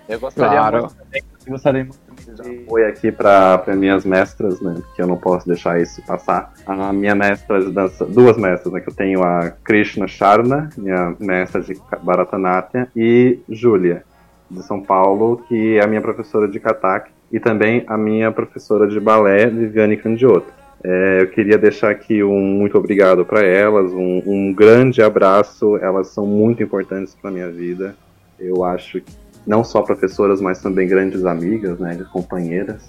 Eu 0.08 0.18
gostaria 0.18 0.58
Claro. 0.58 0.78
muito 0.80 0.94
também, 0.94 1.22
gostaria 1.46 1.84
muito 1.84 1.98
de 2.34 2.62
apoio 2.64 2.88
aqui 2.88 3.10
para 3.10 3.64
minhas 3.76 4.04
mestras, 4.04 4.60
né? 4.60 4.80
Que 4.94 5.02
eu 5.02 5.06
não 5.06 5.16
posso 5.16 5.46
deixar 5.46 5.80
isso 5.80 6.02
passar. 6.06 6.52
A 6.66 6.92
minha 6.92 7.14
mestra 7.14 7.60
de 7.60 7.70
dança, 7.70 8.04
duas 8.04 8.36
mestras, 8.36 8.72
né? 8.72 8.80
Que 8.80 8.90
eu 8.90 8.94
tenho 8.94 9.22
a 9.22 9.50
Krishna 9.64 10.06
Sharna, 10.06 10.70
minha 10.76 11.14
mestra 11.18 11.60
de 11.60 11.76
Bharatanatyam, 12.02 12.86
e 12.94 13.40
Júlia, 13.48 14.04
de 14.50 14.62
São 14.62 14.80
Paulo, 14.80 15.42
que 15.48 15.78
é 15.78 15.84
a 15.84 15.86
minha 15.86 16.00
professora 16.00 16.48
de 16.48 16.60
Kathak, 16.60 17.10
e 17.30 17.40
também 17.40 17.84
a 17.86 17.96
minha 17.96 18.30
professora 18.30 18.86
de 18.86 19.00
balé, 19.00 19.46
Viviane 19.46 19.96
Candioto. 19.96 20.52
É, 20.84 21.22
eu 21.22 21.28
queria 21.28 21.56
deixar 21.56 21.90
aqui 21.90 22.24
um 22.24 22.40
muito 22.40 22.76
obrigado 22.76 23.24
para 23.24 23.46
elas, 23.46 23.92
um, 23.92 24.22
um 24.26 24.52
grande 24.52 25.00
abraço. 25.00 25.76
Elas 25.76 26.08
são 26.08 26.26
muito 26.26 26.62
importantes 26.62 27.14
para 27.14 27.30
minha 27.30 27.48
vida. 27.48 27.94
Eu 28.38 28.64
acho 28.64 29.00
que 29.00 29.21
não 29.46 29.64
só 29.64 29.82
professoras, 29.82 30.40
mas 30.40 30.60
também 30.60 30.88
grandes 30.88 31.24
amigas, 31.24 31.78
né, 31.78 31.94
de 31.94 32.04
companheiras. 32.04 32.82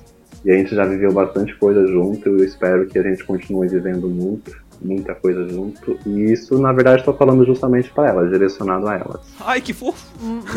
E 0.46 0.52
a 0.52 0.56
gente 0.56 0.76
já 0.76 0.86
viveu 0.86 1.12
bastante 1.12 1.56
coisa 1.56 1.86
junto. 1.88 2.28
Eu 2.30 2.44
espero 2.44 2.86
que 2.88 3.00
a 3.00 3.04
gente 3.04 3.24
continue 3.24 3.68
vivendo 3.68 4.10
muito, 4.10 4.52
muita 4.82 5.16
coisa 5.16 5.48
junto. 5.48 5.98
E 6.06 6.32
isso, 6.32 6.60
na 6.60 6.74
verdade, 6.74 7.00
estou 7.00 7.14
falando 7.14 7.46
justamente 7.46 7.90
para 7.90 8.10
elas, 8.10 8.30
direcionado 8.30 8.88
a 8.88 8.96
elas. 8.96 9.22
Ai, 9.40 9.62
que 9.62 9.74
fofo. 9.74 10.06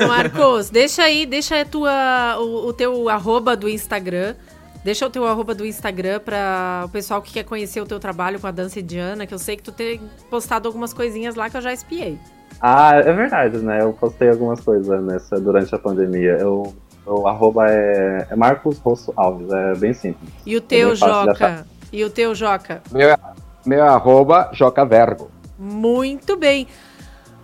Marcos, 0.08 0.70
deixa 0.70 1.04
aí, 1.04 1.24
deixa 1.24 1.60
a 1.60 1.64
tua, 1.64 2.36
o, 2.40 2.68
o 2.68 2.72
teu 2.72 3.08
arroba 3.08 3.56
do 3.56 3.68
Instagram. 3.68 4.34
Deixa 4.82 5.04
o 5.04 5.10
teu 5.10 5.24
arroba 5.26 5.52
do 5.52 5.66
Instagram 5.66 6.20
para 6.20 6.84
o 6.86 6.88
pessoal 6.88 7.20
que 7.20 7.32
quer 7.32 7.44
conhecer 7.44 7.80
o 7.80 7.86
teu 7.86 7.98
trabalho 7.98 8.38
com 8.38 8.46
a 8.46 8.52
dança 8.52 8.78
indiana, 8.78 9.26
que 9.26 9.34
eu 9.34 9.38
sei 9.38 9.56
que 9.56 9.62
tu 9.62 9.72
tem 9.72 10.00
postado 10.30 10.68
algumas 10.68 10.92
coisinhas 10.92 11.34
lá 11.34 11.50
que 11.50 11.56
eu 11.56 11.60
já 11.60 11.72
espiei. 11.72 12.16
Ah, 12.60 12.96
é 12.96 13.12
verdade, 13.12 13.58
né? 13.58 13.82
Eu 13.82 13.92
postei 13.92 14.30
algumas 14.30 14.60
coisas 14.60 15.02
nessa 15.04 15.38
durante 15.38 15.74
a 15.74 15.78
pandemia. 15.78 16.32
Eu, 16.32 16.74
o 17.06 17.26
arroba 17.26 17.70
é, 17.70 18.26
é 18.30 18.36
Marcos 18.36 18.78
Rosso 18.78 19.12
Alves, 19.16 19.50
é 19.50 19.74
bem 19.74 19.92
simples. 19.92 20.30
E 20.44 20.56
o 20.56 20.60
teu, 20.60 20.94
de 20.94 21.00
Joca? 21.00 21.66
E 21.92 22.04
o 22.04 22.10
teu, 22.10 22.34
Joca? 22.34 22.82
Meu, 22.90 23.16
meu 23.64 23.84
arroba 23.84 24.50
Joca 24.52 24.84
Vergo. 24.84 25.30
Muito 25.58 26.36
bem. 26.36 26.66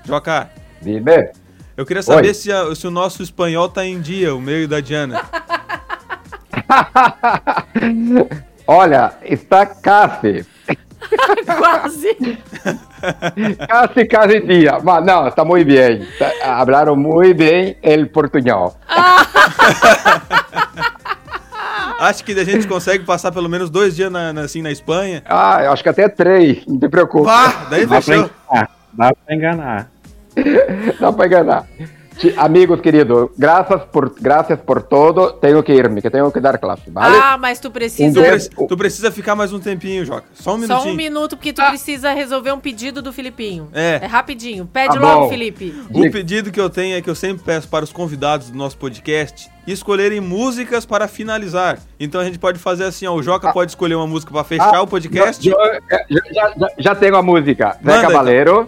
Joca, 0.06 0.50
Vive? 0.82 1.32
eu 1.78 1.86
queria 1.86 2.02
saber 2.02 2.28
Oi. 2.30 2.34
se, 2.34 2.52
a- 2.52 2.74
se 2.76 2.88
o 2.88 2.92
nosso 2.92 3.22
espanhol 3.22 3.70
tá 3.70 3.86
em 3.86 4.00
dia, 4.02 4.34
o 4.34 4.42
meio 4.42 4.68
da 4.68 4.80
Diana. 4.80 5.22
Olha, 8.68 9.14
está 9.24 9.66
casi. 9.66 10.46
Quase! 11.58 12.18
Casi, 13.70 14.06
casi 14.06 14.40
dia. 14.46 14.78
Mas 14.84 15.06
não, 15.06 15.26
está 15.30 15.46
muito 15.46 15.66
bem. 15.68 16.06
Hablaram 16.44 16.98
muito 16.98 17.38
bem 17.38 17.78
el 17.82 18.10
portunhol. 18.10 18.76
Acho 22.02 22.24
que 22.26 22.34
a 22.38 22.44
gente 22.44 22.68
consegue 22.68 23.06
passar 23.06 23.32
pelo 23.32 23.48
menos 23.48 23.70
dois 23.70 23.96
dias 23.96 24.12
na, 24.12 24.34
na- 24.34 24.42
assim, 24.42 24.62
na 24.62 24.70
Espanha. 24.72 25.24
Ah, 25.26 25.64
eu 25.64 25.72
acho 25.72 25.82
que 25.82 25.88
até 25.90 26.10
três, 26.10 26.66
não 26.68 26.78
te 26.78 26.90
preocupe. 26.90 27.26
Pá, 27.26 27.68
daí 27.70 27.88
fechou. 27.88 28.30
Dá 28.94 29.14
pra 29.14 29.36
enganar. 29.36 29.92
Dá 31.00 31.12
pra 31.12 31.26
enganar. 31.26 31.68
Amigos 32.36 32.82
queridos, 32.82 33.30
graças 33.38 33.82
por, 33.84 34.14
graças 34.20 34.60
por 34.60 34.82
todo. 34.82 35.32
Tenho 35.32 35.64
que 35.64 35.72
irme, 35.72 36.02
que 36.02 36.10
tenho 36.10 36.30
que 36.30 36.42
dar 36.42 36.58
classe, 36.58 36.90
vale? 36.90 37.16
Ah, 37.16 37.38
mas 37.38 37.62
tu 37.62 37.72
precisa. 37.72 38.20
Um 38.20 38.22
beijo. 38.22 38.50
tu 38.68 38.76
precisa 38.76 39.10
ficar 39.10 39.38
mais 39.38 39.54
um 39.54 39.60
tempinho, 39.60 40.04
Joca. 40.04 40.26
Só 40.34 40.56
um 40.56 40.60
Só 40.60 40.68
minutinho. 40.68 40.94
um 40.94 40.98
minuto, 40.98 41.38
porque 41.38 41.54
tu 41.54 41.62
precisa 41.66 42.12
resolver 42.12 42.52
um 42.52 42.60
pedido 42.60 43.02
do 43.02 43.14
Filipinho. 43.14 43.70
É. 43.74 44.00
É 44.04 44.06
rapidinho. 44.06 44.66
Pede 44.66 44.96
Tá 44.96 45.00
logo. 45.00 45.30
Felipe. 45.30 45.74
O 45.94 46.12
pedido 46.12 46.52
que 46.52 46.60
eu 46.60 46.70
tenho 46.70 46.98
é 46.98 47.02
que 47.02 47.10
eu 47.10 47.16
sempre 47.16 47.42
peço 47.42 47.70
para 47.70 47.86
os 47.86 47.94
convidados 47.94 48.50
do 48.50 48.58
nosso 48.58 48.78
podcast 48.78 49.50
escolherem 49.66 50.20
músicas 50.20 50.86
para 50.86 51.08
finalizar. 51.08 51.80
Então 52.00 52.20
a 52.20 52.26
gente 52.26 52.40
pode 52.40 52.60
fazer 52.60 52.84
assim, 52.86 53.06
ó, 53.08 53.14
o 53.14 53.24
Joca 53.24 53.54
pode 53.54 53.72
escolher 53.72 53.96
uma 53.96 54.08
música 54.08 54.32
para 54.34 54.44
fechar 54.44 54.76
Ah, 54.76 54.82
o 54.82 54.88
podcast. 54.88 55.48
Eu 55.48 55.56
já, 56.34 56.54
já, 56.58 56.68
já 56.78 56.96
tenho 56.96 57.16
a 57.16 57.22
música. 57.22 57.78
Zé 57.82 57.96
Manda, 57.96 58.02
Cabaleiro. 58.08 58.68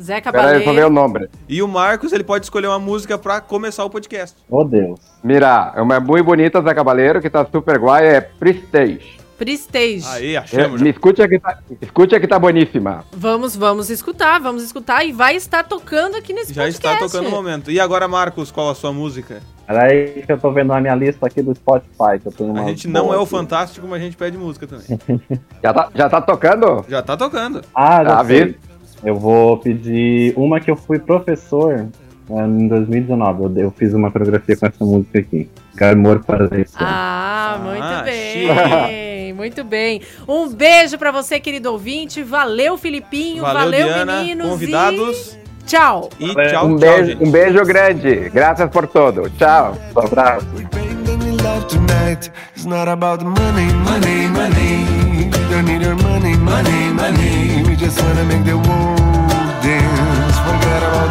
Zé 0.00 0.20
Peraí, 0.20 0.62
vou 0.64 0.74
ver 0.74 0.84
o 0.86 0.88
Cabaleiro. 0.88 0.90
nome. 0.90 1.28
E 1.48 1.62
o 1.62 1.68
Marcos, 1.68 2.12
ele 2.12 2.24
pode 2.24 2.44
escolher 2.44 2.66
uma 2.66 2.78
música 2.78 3.16
para 3.16 3.40
começar 3.40 3.84
o 3.84 3.90
podcast. 3.90 4.36
Oh, 4.50 4.64
Deus. 4.64 5.00
Mira, 5.24 5.72
é 5.74 5.80
uma 5.80 5.98
muito 6.00 6.24
bonita 6.24 6.60
Zé 6.62 6.74
Cabaleiro 6.74 7.20
que 7.20 7.30
tá 7.30 7.46
super 7.50 7.78
guai, 7.78 8.06
é 8.06 8.20
Prestige. 8.20 9.16
Prestige. 9.38 10.06
Aí, 10.08 10.34
É, 10.34 10.38
achamos. 10.38 10.80
me 10.80 10.88
escute 10.90 11.26
que 11.28 11.38
tá, 11.38 11.58
escute 11.82 12.18
que 12.18 12.26
tá 12.26 12.38
boníssima. 12.38 13.04
Vamos, 13.12 13.54
vamos 13.54 13.90
escutar, 13.90 14.40
vamos 14.40 14.62
escutar 14.62 15.04
e 15.04 15.12
vai 15.12 15.36
estar 15.36 15.62
tocando 15.62 16.16
aqui 16.16 16.32
nesse 16.32 16.54
Já 16.54 16.62
podcast. 16.64 16.86
está 16.96 17.06
tocando 17.06 17.28
o 17.28 17.30
momento. 17.30 17.70
E 17.70 17.78
agora, 17.78 18.08
Marcos, 18.08 18.50
qual 18.50 18.70
a 18.70 18.74
sua 18.74 18.94
música? 18.94 19.42
Peraí 19.66 20.22
que 20.24 20.32
eu 20.32 20.38
tô 20.38 20.50
vendo 20.52 20.68
na 20.68 20.80
minha 20.80 20.94
lista 20.94 21.26
aqui 21.26 21.42
do 21.42 21.54
Spotify, 21.54 22.18
que 22.22 22.28
eu 22.28 22.32
tenho 22.32 22.50
uma. 22.50 22.62
A 22.62 22.64
gente 22.68 22.88
não 22.88 23.12
é 23.12 23.16
o 23.18 23.22
aqui. 23.22 23.30
fantástico, 23.30 23.86
mas 23.86 24.00
a 24.00 24.04
gente 24.04 24.16
pede 24.16 24.38
música 24.38 24.66
também. 24.66 24.86
Já 25.62 25.72
tá, 25.74 25.88
já 25.94 26.08
tá 26.08 26.20
tocando? 26.22 26.84
Já 26.88 27.02
tá 27.02 27.16
tocando. 27.16 27.60
Ah, 27.74 28.04
já 28.04 28.24
sei. 28.24 28.44
vi. 28.44 28.58
Eu 29.06 29.14
vou 29.14 29.56
pedir 29.56 30.34
uma 30.36 30.58
que 30.58 30.68
eu 30.68 30.74
fui 30.74 30.98
professor 30.98 31.86
eh, 32.28 32.44
em 32.44 32.66
2019. 32.66 33.60
Eu, 33.60 33.70
fiz 33.70 33.94
uma 33.94 34.10
coreografia 34.10 34.56
com 34.56 34.66
essa 34.66 34.84
música 34.84 35.20
aqui. 35.20 35.48
Amor 35.80 36.24
para 36.24 36.46
esse. 36.60 36.74
Ah, 36.80 37.60
muito 37.62 37.84
Ah, 37.84 38.02
bem, 38.02 39.32
muito 39.32 39.62
bem. 39.62 40.02
Um 40.26 40.48
beijo 40.48 40.98
pra 40.98 41.12
você, 41.12 41.38
querido 41.38 41.70
ouvinte. 41.70 42.20
Valeu, 42.24 42.76
Filipinho. 42.76 43.42
Valeu, 43.42 43.60
Valeu, 43.60 43.86
Diana. 43.86 44.16
meninos. 44.22 44.48
Convidados. 44.48 45.38
E... 45.60 45.64
Tchau. 45.66 46.10
E 46.18 46.26
tchau, 46.34 46.66
um, 46.66 46.76
tchau, 46.76 46.78
beijo, 46.78 47.04
gente. 47.12 47.24
um 47.24 47.30
beijo 47.30 47.64
grande. 47.64 48.30
Graças 48.30 48.68
por 48.70 48.88
tudo. 48.88 49.30
Tchau. 49.38 49.76
Um 49.94 50.00
abraço. 50.00 50.46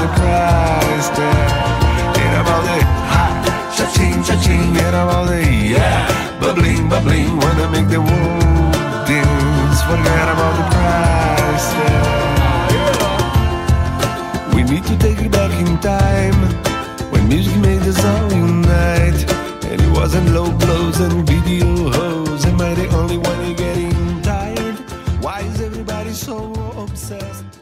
The 0.06 0.14
price 0.20 1.10
tag. 1.18 1.50
Ain't 2.22 2.36
about 2.42 2.64
the 2.70 2.78
hot, 3.14 3.36
cha-ching, 3.76 4.24
cha-ching. 4.24 4.76
Ain't 4.84 4.96
about 5.02 5.26
the 5.28 5.42
yeah, 5.74 6.40
bubbling, 6.40 6.90
bubbling. 6.90 7.38
Wanna 7.42 7.68
make 7.70 7.88
the 7.90 8.02
world 8.02 8.74
dance. 9.10 9.82
Forget 9.90 10.28
about 10.34 10.54
the 10.60 10.66
tag. 10.74 10.96
We 14.54 14.62
need 14.64 14.86
to 14.86 14.96
take 14.98 15.20
it 15.26 15.32
back 15.32 15.52
in 15.64 15.78
time 15.80 16.40
when 17.12 17.28
music 17.28 17.58
made 17.58 17.82
us 17.82 18.04
all 18.06 18.32
unite. 18.32 19.22
And 19.70 19.82
it 19.82 19.92
wasn't 19.92 20.30
low 20.30 20.52
blows 20.52 21.00
and 21.00 21.28
video 21.28 21.66
hoes. 21.98 22.46
Am 22.46 22.62
I 22.62 22.74
the 22.76 22.88
only 23.00 23.18
one 23.18 23.56
getting 23.56 24.22
tired? 24.22 24.76
Why 25.24 25.42
is 25.42 25.62
everybody 25.62 26.14
so 26.14 26.54
obsessed? 26.78 27.55